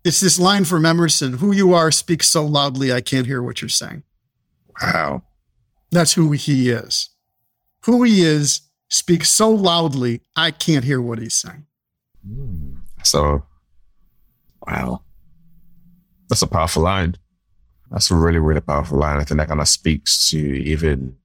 it's 0.04 0.20
this 0.20 0.38
line 0.38 0.64
from 0.64 0.86
Emerson 0.86 1.34
who 1.34 1.52
you 1.52 1.74
are 1.74 1.92
speaks 1.92 2.28
so 2.28 2.44
loudly, 2.44 2.92
I 2.92 3.00
can't 3.00 3.26
hear 3.26 3.42
what 3.42 3.60
you're 3.60 3.68
saying. 3.68 4.02
Wow. 4.80 5.22
That's 5.90 6.14
who 6.14 6.32
he 6.32 6.70
is. 6.70 7.10
Who 7.84 8.02
he 8.02 8.22
is 8.22 8.62
speaks 8.88 9.30
so 9.30 9.50
loudly, 9.50 10.20
I 10.36 10.50
can't 10.50 10.84
hear 10.84 11.00
what 11.00 11.18
he's 11.18 11.36
saying. 11.36 11.66
Hmm. 12.26 12.74
So, 13.02 13.44
wow. 14.66 15.02
That's 16.28 16.42
a 16.42 16.46
powerful 16.46 16.82
line. 16.82 17.16
That's 17.90 18.10
a 18.10 18.14
really, 18.14 18.38
really 18.38 18.60
powerful 18.60 18.98
line. 18.98 19.18
I 19.18 19.24
think 19.24 19.38
that 19.38 19.48
kind 19.48 19.60
of 19.60 19.68
speaks 19.68 20.28
to 20.30 20.38
even 20.38 21.16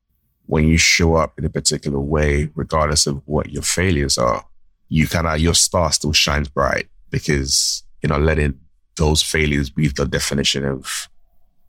when 0.47 0.67
you 0.67 0.77
show 0.77 1.15
up 1.15 1.37
in 1.37 1.45
a 1.45 1.49
particular 1.49 1.99
way, 1.99 2.49
regardless 2.55 3.07
of 3.07 3.21
what 3.25 3.51
your 3.51 3.63
failures 3.63 4.17
are, 4.17 4.45
you 4.89 5.07
kind 5.07 5.27
of, 5.27 5.39
your 5.39 5.53
star 5.53 5.91
still 5.91 6.13
shines 6.13 6.47
bright 6.47 6.87
because, 7.09 7.83
you 8.01 8.09
know, 8.09 8.17
letting 8.17 8.59
those 8.95 9.21
failures 9.21 9.69
be 9.69 9.87
the 9.87 10.05
definition 10.05 10.65
of, 10.65 11.09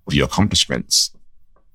of 0.07 0.15
your 0.15 0.27
accomplishments. 0.27 1.11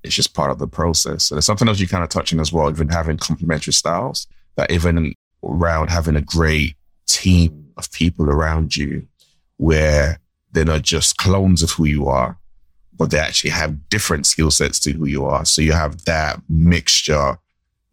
It's 0.04 0.14
just 0.14 0.34
part 0.34 0.50
of 0.50 0.58
the 0.58 0.66
process. 0.66 1.30
And 1.30 1.36
there's 1.36 1.46
something 1.46 1.68
else 1.68 1.78
you 1.78 1.88
kind 1.88 2.04
of 2.04 2.10
touching 2.10 2.40
as 2.40 2.52
well, 2.52 2.70
even 2.70 2.88
having 2.88 3.18
complementary 3.18 3.72
styles, 3.72 4.26
that 4.56 4.70
even 4.70 5.14
around 5.44 5.90
having 5.90 6.16
a 6.16 6.22
great 6.22 6.76
team 7.06 7.68
of 7.76 7.90
people 7.92 8.28
around 8.28 8.76
you 8.76 9.06
where 9.56 10.18
they're 10.52 10.64
not 10.64 10.82
just 10.82 11.16
clones 11.16 11.62
of 11.62 11.70
who 11.70 11.84
you 11.84 12.08
are, 12.08 12.36
but 12.96 13.10
they 13.10 13.18
actually 13.18 13.50
have 13.50 13.88
different 13.88 14.26
skill 14.26 14.50
sets 14.50 14.78
to 14.80 14.92
who 14.92 15.06
you 15.06 15.24
are. 15.24 15.44
So 15.44 15.62
you 15.62 15.72
have 15.72 16.04
that 16.04 16.40
mixture, 16.48 17.38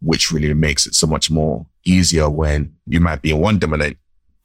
which 0.02 0.30
really 0.30 0.52
makes 0.54 0.86
it 0.86 0.94
so 0.94 1.06
much 1.06 1.30
more 1.30 1.66
easier 1.84 2.28
when 2.28 2.74
you 2.86 3.00
might 3.00 3.22
be 3.22 3.30
in 3.30 3.38
one 3.38 3.58
dominant 3.58 3.96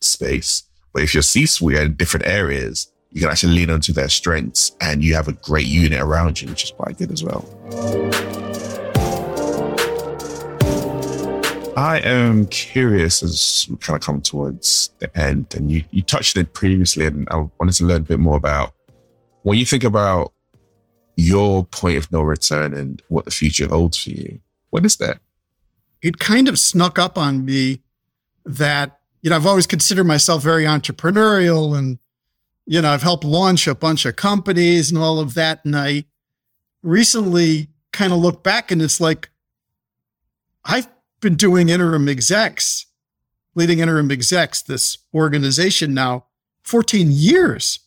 space. 0.02 0.64
But 0.94 1.04
if 1.04 1.14
you're 1.14 1.24
C-suite 1.24 1.78
in 1.78 1.96
different 1.96 2.26
areas, 2.26 2.92
you 3.16 3.22
can 3.22 3.30
actually 3.30 3.54
lean 3.54 3.70
onto 3.70 3.94
their 3.94 4.10
strengths 4.10 4.76
and 4.82 5.02
you 5.02 5.16
have 5.16 5.30
a 5.30 5.32
great 5.32 5.68
unit 5.68 6.02
around 6.02 6.42
you, 6.42 6.50
which 6.50 6.66
is 6.66 6.72
quite 6.72 6.98
good 6.98 7.14
as 7.14 7.24
well. 7.24 7.48
I 11.78 12.00
am 12.00 12.46
curious 12.48 13.24
as 13.24 13.68
we 13.70 13.78
kind 13.78 13.96
of 13.96 14.06
come 14.06 14.22
towards 14.22 14.90
the 15.00 15.18
end, 15.18 15.56
and 15.56 15.72
you, 15.72 15.86
you 15.92 16.02
touched 16.02 16.36
it 16.36 16.52
previously, 16.54 17.06
and 17.06 17.26
I 17.32 17.48
wanted 17.58 17.76
to 17.76 17.86
learn 17.86 18.02
a 18.02 18.04
bit 18.06 18.20
more 18.20 18.36
about 18.36 18.74
when 19.44 19.58
you 19.58 19.66
think 19.66 19.86
about 19.86 20.34
your 21.16 21.64
point 21.64 21.98
of 21.98 22.12
no 22.12 22.22
return 22.22 22.74
and 22.74 23.02
what 23.08 23.24
the 23.24 23.32
future 23.32 23.68
holds 23.70 23.98
for 23.98 24.10
you. 24.10 24.42
What 24.72 24.86
is 24.86 24.98
that? 24.98 25.20
It 26.02 26.20
kind 26.20 26.50
of 26.50 26.60
snuck 26.60 27.00
up 27.00 27.18
on 27.18 27.46
me 27.46 27.82
that, 28.44 29.00
you 29.22 29.30
know, 29.30 29.38
I've 29.38 29.46
always 29.46 29.68
considered 29.68 30.04
myself 30.04 30.44
very 30.44 30.66
entrepreneurial 30.66 31.78
and, 31.78 31.98
you 32.66 32.82
know, 32.82 32.92
I've 32.92 33.04
helped 33.04 33.24
launch 33.24 33.68
a 33.68 33.76
bunch 33.76 34.06
of 34.06 34.16
companies 34.16 34.90
and 34.90 34.98
all 34.98 35.20
of 35.20 35.36
that. 35.36 35.64
And 35.66 35.76
I 35.76 36.06
recently 36.82 37.70
kind 37.94 38.12
of 38.12 38.20
look 38.20 38.44
back 38.44 38.72
and 38.72 38.82
it's 38.82 39.00
like, 39.00 39.30
I've 40.64 40.88
been 41.22 41.36
doing 41.36 41.68
InterimExecs, 41.68 42.86
leading 43.54 43.80
InterimExecs, 43.80 44.66
this 44.66 44.98
organization 45.14 45.94
now 45.94 46.26
14 46.64 47.08
years. 47.12 47.80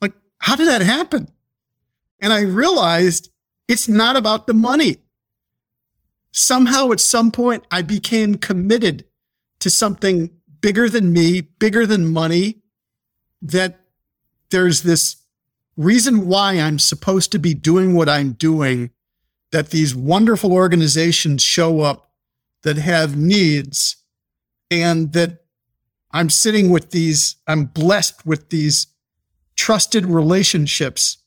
Like, 0.00 0.14
how 0.38 0.56
did 0.56 0.66
that 0.66 0.82
happen? 0.82 1.28
And 2.20 2.32
I 2.32 2.40
realized 2.40 3.30
it's 3.68 3.88
not 3.88 4.16
about 4.16 4.48
the 4.48 4.54
money. 4.54 4.96
Somehow 6.32 6.90
at 6.90 7.00
some 7.00 7.30
point, 7.30 7.64
I 7.70 7.82
became 7.82 8.34
committed 8.34 9.04
to 9.60 9.70
something 9.70 10.30
bigger 10.60 10.88
than 10.88 11.12
me, 11.12 11.40
bigger 11.40 11.86
than 11.86 12.12
money, 12.12 12.60
that 13.42 13.80
there's 14.50 14.82
this 14.82 15.16
reason 15.76 16.26
why 16.26 16.54
I'm 16.54 16.78
supposed 16.78 17.32
to 17.32 17.38
be 17.38 17.54
doing 17.54 17.94
what 17.94 18.08
I'm 18.08 18.32
doing 18.32 18.90
that 19.52 19.70
these 19.70 19.94
wonderful 19.94 20.52
organizations 20.52 21.42
show 21.42 21.80
up 21.80 22.10
that 22.62 22.76
have 22.76 23.16
needs 23.16 23.96
and 24.70 25.12
that 25.12 25.44
I'm 26.10 26.30
sitting 26.30 26.70
with 26.70 26.90
these, 26.90 27.36
I'm 27.46 27.66
blessed 27.66 28.26
with 28.26 28.50
these 28.50 28.88
trusted 29.56 30.06
relationships, 30.06 31.18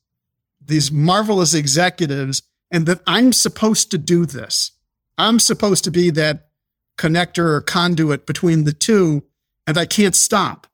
these 0.64 0.92
marvelous 0.92 1.54
executives, 1.54 2.44
and 2.72 2.86
that 2.86 3.02
I'm 3.06 3.34
supposed 3.34 3.92
to 3.92 3.98
do 3.98 4.26
this. 4.26 4.72
I'm 5.18 5.40
supposed 5.40 5.84
to 5.84 5.92
be 5.92 6.10
that 6.12 6.50
connector 6.98 7.46
or 7.46 7.62
conduit 7.62 8.26
between 8.26 8.64
the 8.64 8.74
two, 8.74 9.24
and 9.68 9.78
I 9.78 9.86
can't 9.86 10.16
stop. 10.16 10.68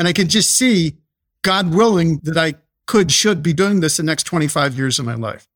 And 0.00 0.08
I 0.08 0.14
can 0.14 0.28
just 0.28 0.52
see, 0.52 0.96
God 1.42 1.74
willing, 1.74 2.20
that 2.22 2.38
I 2.38 2.54
could, 2.86 3.12
should 3.12 3.42
be 3.42 3.52
doing 3.52 3.80
this 3.80 3.98
the 3.98 4.02
next 4.02 4.22
25 4.22 4.74
years 4.74 4.98
of 4.98 5.04
my 5.04 5.14
life. 5.14 5.46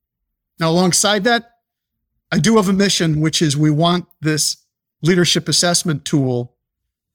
Now, 0.61 0.68
alongside 0.68 1.24
that, 1.24 1.53
I 2.30 2.40
do 2.40 2.57
have 2.57 2.68
a 2.68 2.74
mission, 2.74 3.22
which 3.22 3.40
is 3.40 3.57
we 3.57 3.70
want 3.70 4.05
this 4.20 4.59
leadership 5.01 5.49
assessment 5.49 6.05
tool 6.05 6.55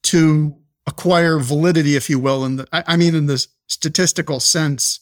to 0.06 0.56
acquire 0.88 1.38
validity, 1.38 1.96
if 1.96 2.10
you 2.10 2.18
will, 2.18 2.44
in 2.44 2.56
the, 2.56 2.68
I 2.74 2.98
mean, 2.98 3.14
in 3.14 3.28
the 3.28 3.46
statistical 3.68 4.40
sense 4.40 5.02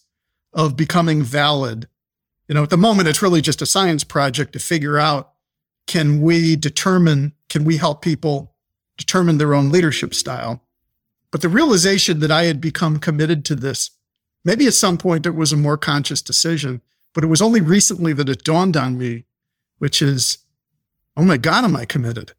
of 0.52 0.76
becoming 0.76 1.24
valid. 1.24 1.88
You 2.50 2.56
know, 2.56 2.64
at 2.64 2.72
the 2.72 2.76
moment, 2.76 3.08
it's 3.08 3.22
really 3.22 3.42
just 3.42 3.62
a 3.62 3.66
science 3.66 4.04
project 4.04 4.52
to 4.52 4.60
figure 4.60 4.98
out 4.98 5.32
can 5.88 6.22
we 6.22 6.58
determine, 6.58 7.32
can 7.48 7.64
we 7.64 7.78
help 7.78 8.02
people 8.02 8.54
determine 8.98 9.38
their 9.38 9.54
own 9.54 9.70
leadership 9.70 10.14
style? 10.14 10.67
But 11.38 11.44
the 11.44 11.50
realization 11.50 12.18
that 12.22 12.32
I 12.32 12.46
had 12.46 12.60
become 12.60 12.98
committed 12.98 13.46
to 13.46 13.56
this, 13.56 13.92
maybe 14.44 14.66
at 14.66 14.74
some 14.74 14.98
point 14.98 15.28
it 15.28 15.36
was 15.36 15.54
a 15.54 15.56
more 15.56 15.78
conscious 15.78 16.20
decision, 16.20 16.82
but 17.14 17.24
it 17.24 17.28
was 17.28 17.44
only 17.44 17.62
recently 17.62 18.12
that 18.14 18.28
it 18.28 18.44
dawned 18.44 18.76
on 18.76 18.98
me, 18.98 19.26
which 19.78 20.02
is, 20.02 20.40
oh 21.16 21.22
my 21.22 21.38
God, 21.38 21.64
am 21.64 21.76
I 21.76 21.86
committed? 21.86 22.34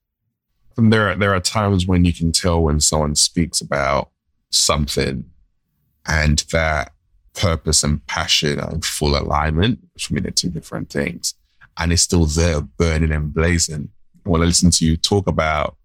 And 0.77 0.93
there, 0.93 1.15
there 1.15 1.33
are 1.33 1.39
times 1.39 1.87
when 1.87 2.05
you 2.05 2.13
can 2.13 2.33
tell 2.33 2.61
when 2.61 2.81
someone 2.81 3.15
speaks 3.15 3.61
about 3.61 4.11
something 4.51 5.27
and 6.05 6.41
that 6.51 6.93
purpose 7.35 7.85
and 7.85 8.05
passion 8.09 8.59
and 8.59 8.85
full 8.85 9.17
alignment, 9.17 9.79
which 9.95 10.11
mean 10.11 10.25
they're 10.25 10.33
two 10.33 10.51
different 10.51 10.91
things. 10.91 11.35
And 11.77 11.93
it's 11.93 12.03
still 12.03 12.27
there 12.27 12.63
burning 12.63 13.13
and 13.13 13.33
blazing. 13.33 13.91
When 14.25 14.43
I 14.43 14.47
listen 14.47 14.73
to 14.73 14.85
you 14.85 14.97
talk 14.97 15.29
about 15.29 15.77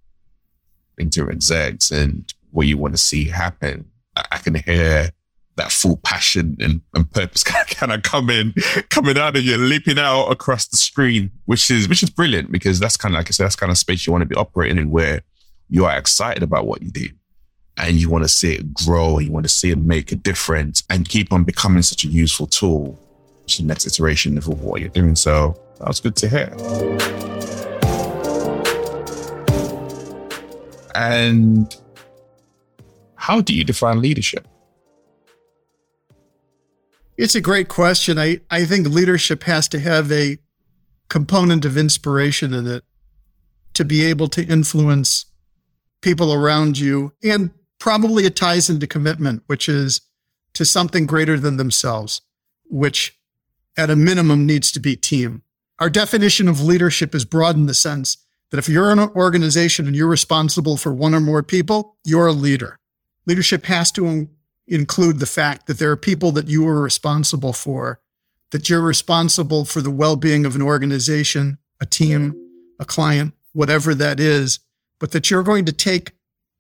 execs 0.98 1.92
and 1.92 2.34
what 2.54 2.68
you 2.68 2.78
want 2.78 2.94
to 2.94 2.98
see 2.98 3.26
happen, 3.26 3.86
I 4.16 4.38
can 4.38 4.56
hear 4.56 5.10
that 5.56 5.72
full 5.72 5.98
passion 5.98 6.58
and, 6.60 6.82
and 6.96 7.10
purpose 7.12 7.44
kind 7.76 7.92
of 7.92 8.02
coming 8.04 8.54
coming 8.90 9.18
out 9.18 9.36
of 9.36 9.44
you, 9.44 9.58
leaping 9.58 10.00
out 10.00 10.28
across 10.28 10.68
the 10.68 10.78
screen, 10.78 11.32
which 11.46 11.70
is 11.70 11.90
which 11.90 12.04
is 12.04 12.10
brilliant 12.10 12.52
because 12.52 12.80
that's 12.80 12.98
kind 12.98 13.14
of 13.14 13.20
like 13.20 13.28
I 13.28 13.32
said, 13.32 13.46
that's 13.46 13.56
kind 13.56 13.72
of 13.72 13.78
space 13.78 14.08
you 14.08 14.14
want 14.14 14.22
to 14.22 14.28
be 14.28 14.36
operating 14.36 14.78
in 14.78 14.90
where 14.90 15.22
you 15.70 15.86
are 15.86 15.98
excited 15.98 16.44
about 16.44 16.66
what 16.66 16.82
you 16.82 16.92
do 16.92 17.08
and 17.78 17.96
you 17.98 18.10
want 18.10 18.24
to 18.24 18.30
see 18.30 18.54
it 18.54 18.74
grow, 18.74 19.18
you 19.20 19.32
want 19.32 19.46
to 19.46 19.50
see 19.50 19.72
it 19.72 19.78
make 19.78 20.12
a 20.12 20.16
difference 20.16 20.84
and 20.90 21.10
keep 21.10 21.34
on 21.34 21.44
becoming 21.44 21.82
such 21.82 22.04
a 22.04 22.08
useful 22.08 22.48
tool 22.48 23.00
to 23.48 23.62
the 23.62 23.68
next 23.68 23.86
iteration 23.88 24.38
of 24.38 24.48
what 24.48 24.80
you're 24.80 24.90
doing. 24.90 25.16
So 25.16 25.60
that 25.80 25.88
was 25.88 26.00
good 26.00 26.16
to 26.18 26.30
hear. 26.30 26.54
And 30.96 31.76
how 33.24 33.40
do 33.40 33.56
you 33.56 33.64
define 33.64 34.02
leadership? 34.02 34.46
It's 37.16 37.36
a 37.36 37.40
great 37.40 37.70
question. 37.70 38.20
I, 38.20 38.42
I 38.52 38.66
think 38.66 38.86
leadership 38.90 39.44
has 39.44 39.70
to 39.70 39.80
have 39.80 40.12
a 40.12 40.40
component 41.08 41.64
of 41.64 41.78
inspiration 41.78 42.54
in 42.54 42.68
it 42.68 42.84
to 43.76 43.86
be 43.86 44.04
able 44.04 44.28
to 44.28 44.46
influence 44.46 45.26
people 46.02 46.34
around 46.34 46.78
you. 46.78 47.14
And 47.24 47.52
probably 47.80 48.26
it 48.26 48.36
ties 48.36 48.70
into 48.70 48.88
commitment, 48.88 49.44
which 49.48 49.70
is 49.70 50.02
to 50.56 50.66
something 50.66 51.06
greater 51.06 51.40
than 51.40 51.56
themselves, 51.56 52.20
which 52.66 53.18
at 53.78 53.90
a 53.90 53.96
minimum 53.96 54.46
needs 54.46 54.70
to 54.74 54.82
be 54.82 54.98
team. 54.98 55.44
Our 55.80 55.90
definition 55.90 56.50
of 56.50 56.62
leadership 56.62 57.16
is 57.16 57.24
broad 57.24 57.56
in 57.56 57.68
the 57.68 57.74
sense 57.74 58.18
that 58.52 58.58
if 58.58 58.68
you're 58.68 58.92
an 58.92 59.00
organization 59.00 59.88
and 59.88 59.96
you're 59.96 60.10
responsible 60.10 60.76
for 60.76 60.94
one 60.94 61.16
or 61.16 61.22
more 61.22 61.42
people, 61.42 61.96
you're 62.04 62.28
a 62.28 62.34
leader. 62.34 62.82
Leadership 63.26 63.66
has 63.66 63.92
to 63.94 64.28
include 64.68 65.20
the 65.20 65.26
fact 65.26 65.68
that 65.68 65.80
there 65.80 65.92
are 65.92 65.98
people 65.98 66.32
that 66.32 66.48
you 66.48 66.68
are 66.68 66.82
responsible 66.82 67.54
for, 67.54 68.00
that 68.52 68.70
you're 68.70 68.82
responsible 68.82 69.66
for 69.66 69.82
the 69.82 69.92
well 69.92 70.16
being 70.16 70.46
of 70.46 70.56
an 70.56 70.62
organization, 70.62 71.58
a 71.82 71.86
team, 71.86 72.36
a 72.80 72.86
client, 72.86 73.34
whatever 73.54 73.94
that 73.96 74.20
is, 74.20 74.60
but 75.00 75.12
that 75.12 75.30
you're 75.30 75.44
going 75.44 75.66
to 75.66 75.72
take 75.72 76.12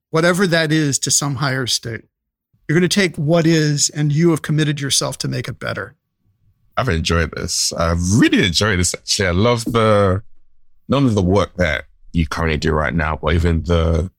whatever 0.10 0.46
that 0.48 0.72
is 0.72 1.00
to 1.00 1.12
some 1.12 1.36
higher 1.36 1.68
state. 1.68 2.06
You're 2.68 2.80
going 2.80 2.90
to 2.90 2.94
take 2.94 3.16
what 3.18 3.46
is 3.46 3.90
and 3.90 4.12
you 4.12 4.30
have 4.32 4.42
committed 4.42 4.80
yourself 4.80 5.18
to 5.20 5.28
make 5.28 5.48
it 5.48 5.60
better. 5.60 5.96
I've 6.78 6.90
enjoyed 6.90 7.32
this. 7.32 7.74
I've 7.74 8.14
really 8.14 8.46
enjoyed 8.46 8.80
this 8.80 8.94
actually. 8.94 9.28
I 9.28 9.32
love 9.32 9.66
the 9.66 10.24
none 10.88 11.06
of 11.06 11.16
the 11.16 11.22
work 11.22 11.56
that 11.58 11.86
you 12.14 12.28
currently 12.28 12.58
do 12.58 12.72
right 12.72 12.94
now, 12.94 13.18
but 13.22 13.34
even 13.34 13.64
the 13.64 14.12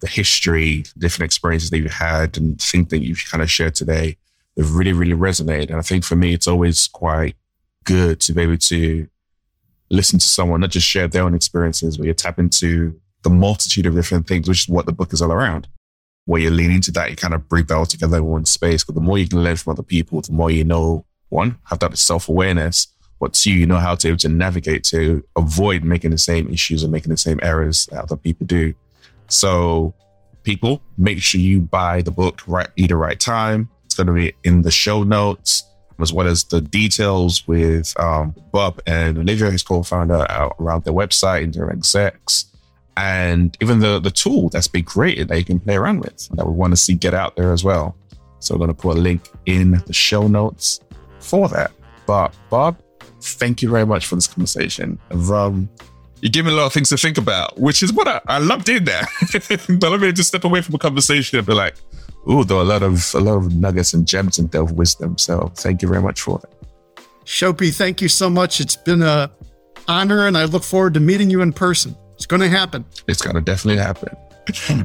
the 0.00 0.06
history, 0.06 0.84
different 0.98 1.26
experiences 1.26 1.70
that 1.70 1.78
you've 1.78 1.92
had 1.92 2.36
and 2.36 2.60
things 2.60 2.88
that 2.88 3.02
you've 3.02 3.24
kind 3.30 3.42
of 3.42 3.50
shared 3.50 3.74
today 3.74 4.16
have 4.56 4.74
really, 4.74 4.92
really 4.92 5.16
resonated. 5.16 5.68
And 5.68 5.76
I 5.76 5.82
think 5.82 6.04
for 6.04 6.16
me, 6.16 6.32
it's 6.32 6.46
always 6.46 6.88
quite 6.88 7.36
good 7.84 8.20
to 8.20 8.32
be 8.32 8.42
able 8.42 8.56
to 8.56 9.06
listen 9.90 10.18
to 10.18 10.26
someone, 10.26 10.60
not 10.60 10.70
just 10.70 10.86
share 10.86 11.08
their 11.08 11.24
own 11.24 11.34
experiences, 11.34 11.96
but 11.96 12.06
you 12.06 12.14
tap 12.14 12.38
into 12.38 12.98
the 13.22 13.30
multitude 13.30 13.86
of 13.86 13.94
different 13.94 14.26
things, 14.26 14.48
which 14.48 14.62
is 14.62 14.68
what 14.68 14.86
the 14.86 14.92
book 14.92 15.12
is 15.12 15.20
all 15.20 15.32
around. 15.32 15.68
Where 16.26 16.40
you 16.40 16.50
lean 16.50 16.70
into 16.70 16.92
that, 16.92 17.10
you 17.10 17.16
kind 17.16 17.34
of 17.34 17.48
bring 17.48 17.64
that 17.66 17.74
all 17.74 17.86
together 17.86 18.18
in 18.18 18.24
one 18.24 18.44
space. 18.44 18.84
Because 18.84 18.94
the 18.94 19.00
more 19.00 19.18
you 19.18 19.28
can 19.28 19.42
learn 19.42 19.56
from 19.56 19.72
other 19.72 19.82
people, 19.82 20.20
the 20.20 20.32
more 20.32 20.50
you 20.50 20.64
know, 20.64 21.04
one, 21.28 21.58
have 21.64 21.80
that 21.80 21.96
self 21.98 22.28
awareness, 22.28 22.88
but 23.18 23.34
two, 23.34 23.52
you 23.52 23.66
know 23.66 23.76
how 23.76 23.94
to 23.94 24.08
able 24.08 24.18
to 24.18 24.28
navigate 24.28 24.84
to 24.84 25.24
avoid 25.36 25.84
making 25.84 26.10
the 26.10 26.18
same 26.18 26.48
issues 26.48 26.82
or 26.82 26.88
making 26.88 27.10
the 27.10 27.16
same 27.16 27.40
errors 27.42 27.86
that 27.86 28.02
other 28.02 28.16
people 28.16 28.46
do. 28.46 28.74
So, 29.30 29.94
people, 30.42 30.82
make 30.98 31.22
sure 31.22 31.40
you 31.40 31.60
buy 31.60 32.02
the 32.02 32.10
book 32.10 32.42
right 32.46 32.68
either 32.76 32.96
right 32.96 33.18
time. 33.18 33.70
It's 33.84 33.94
going 33.94 34.06
to 34.08 34.12
be 34.12 34.32
in 34.44 34.62
the 34.62 34.70
show 34.70 35.02
notes 35.02 35.64
as 36.00 36.12
well 36.12 36.26
as 36.26 36.44
the 36.44 36.60
details 36.60 37.46
with 37.46 37.98
um, 38.00 38.34
Bob 38.52 38.80
and 38.86 39.18
Olivia, 39.18 39.50
his 39.50 39.62
co-founder, 39.62 40.26
around 40.58 40.84
their 40.84 40.94
website 40.94 41.52
their 41.52 41.70
execs, 41.70 42.46
and 42.96 43.56
even 43.60 43.80
the 43.80 43.98
the 44.00 44.10
tool 44.10 44.48
that's 44.48 44.68
been 44.68 44.84
created 44.84 45.28
that 45.28 45.38
you 45.38 45.44
can 45.44 45.60
play 45.60 45.76
around 45.76 46.00
with 46.00 46.28
that 46.30 46.46
we 46.46 46.52
want 46.52 46.72
to 46.72 46.76
see 46.76 46.94
get 46.94 47.14
out 47.14 47.36
there 47.36 47.52
as 47.52 47.64
well. 47.64 47.96
So 48.40 48.54
we're 48.54 48.58
going 48.58 48.74
to 48.74 48.82
put 48.82 48.96
a 48.96 49.00
link 49.00 49.28
in 49.46 49.82
the 49.86 49.92
show 49.92 50.26
notes 50.26 50.80
for 51.18 51.48
that. 51.48 51.72
But 52.06 52.34
Bob, 52.48 52.78
thank 53.20 53.62
you 53.62 53.68
very 53.68 53.86
much 53.86 54.06
for 54.06 54.14
this 54.14 54.26
conversation. 54.26 54.98
Um, 55.10 55.68
you 56.20 56.30
give 56.30 56.46
me 56.46 56.52
a 56.52 56.54
lot 56.54 56.66
of 56.66 56.72
things 56.72 56.88
to 56.90 56.96
think 56.96 57.18
about, 57.18 57.58
which 57.58 57.82
is 57.82 57.92
what 57.92 58.06
I, 58.06 58.20
I 58.26 58.38
loved 58.38 58.68
in 58.68 58.84
there. 58.84 59.06
but 59.32 59.68
I'm 59.68 59.78
going 59.78 60.14
to 60.14 60.24
step 60.24 60.44
away 60.44 60.62
from 60.62 60.74
a 60.74 60.78
conversation 60.78 61.38
and 61.38 61.46
be 61.46 61.54
like, 61.54 61.74
oh, 62.26 62.44
there 62.44 62.58
are 62.58 62.62
a 62.62 62.64
lot 62.64 62.82
of 62.82 63.14
a 63.14 63.20
lot 63.20 63.36
of 63.36 63.54
nuggets 63.54 63.94
and 63.94 64.06
gems 64.06 64.38
and 64.38 64.50
delve 64.50 64.72
wisdom. 64.72 65.16
So 65.18 65.52
thank 65.56 65.82
you 65.82 65.88
very 65.88 66.02
much 66.02 66.20
for 66.20 66.40
it. 66.42 67.04
Shelby, 67.24 67.70
thank 67.70 68.00
you 68.00 68.08
so 68.08 68.28
much. 68.28 68.60
It's 68.60 68.76
been 68.76 69.02
a 69.02 69.30
honor, 69.88 70.26
and 70.26 70.36
I 70.36 70.44
look 70.44 70.64
forward 70.64 70.94
to 70.94 71.00
meeting 71.00 71.30
you 71.30 71.42
in 71.42 71.52
person. 71.52 71.96
It's 72.14 72.26
going 72.26 72.42
to 72.42 72.48
happen. 72.48 72.84
It's 73.06 73.22
going 73.22 73.36
to 73.36 73.40
definitely 73.40 73.82
happen. 73.82 74.16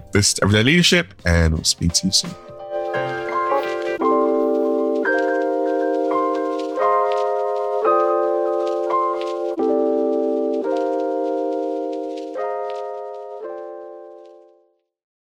this 0.12 0.40
everyday 0.42 0.64
leadership, 0.64 1.14
and 1.26 1.54
we'll 1.54 1.64
speak 1.64 1.94
to 1.94 2.08
you 2.08 2.14
soon. 2.14 2.32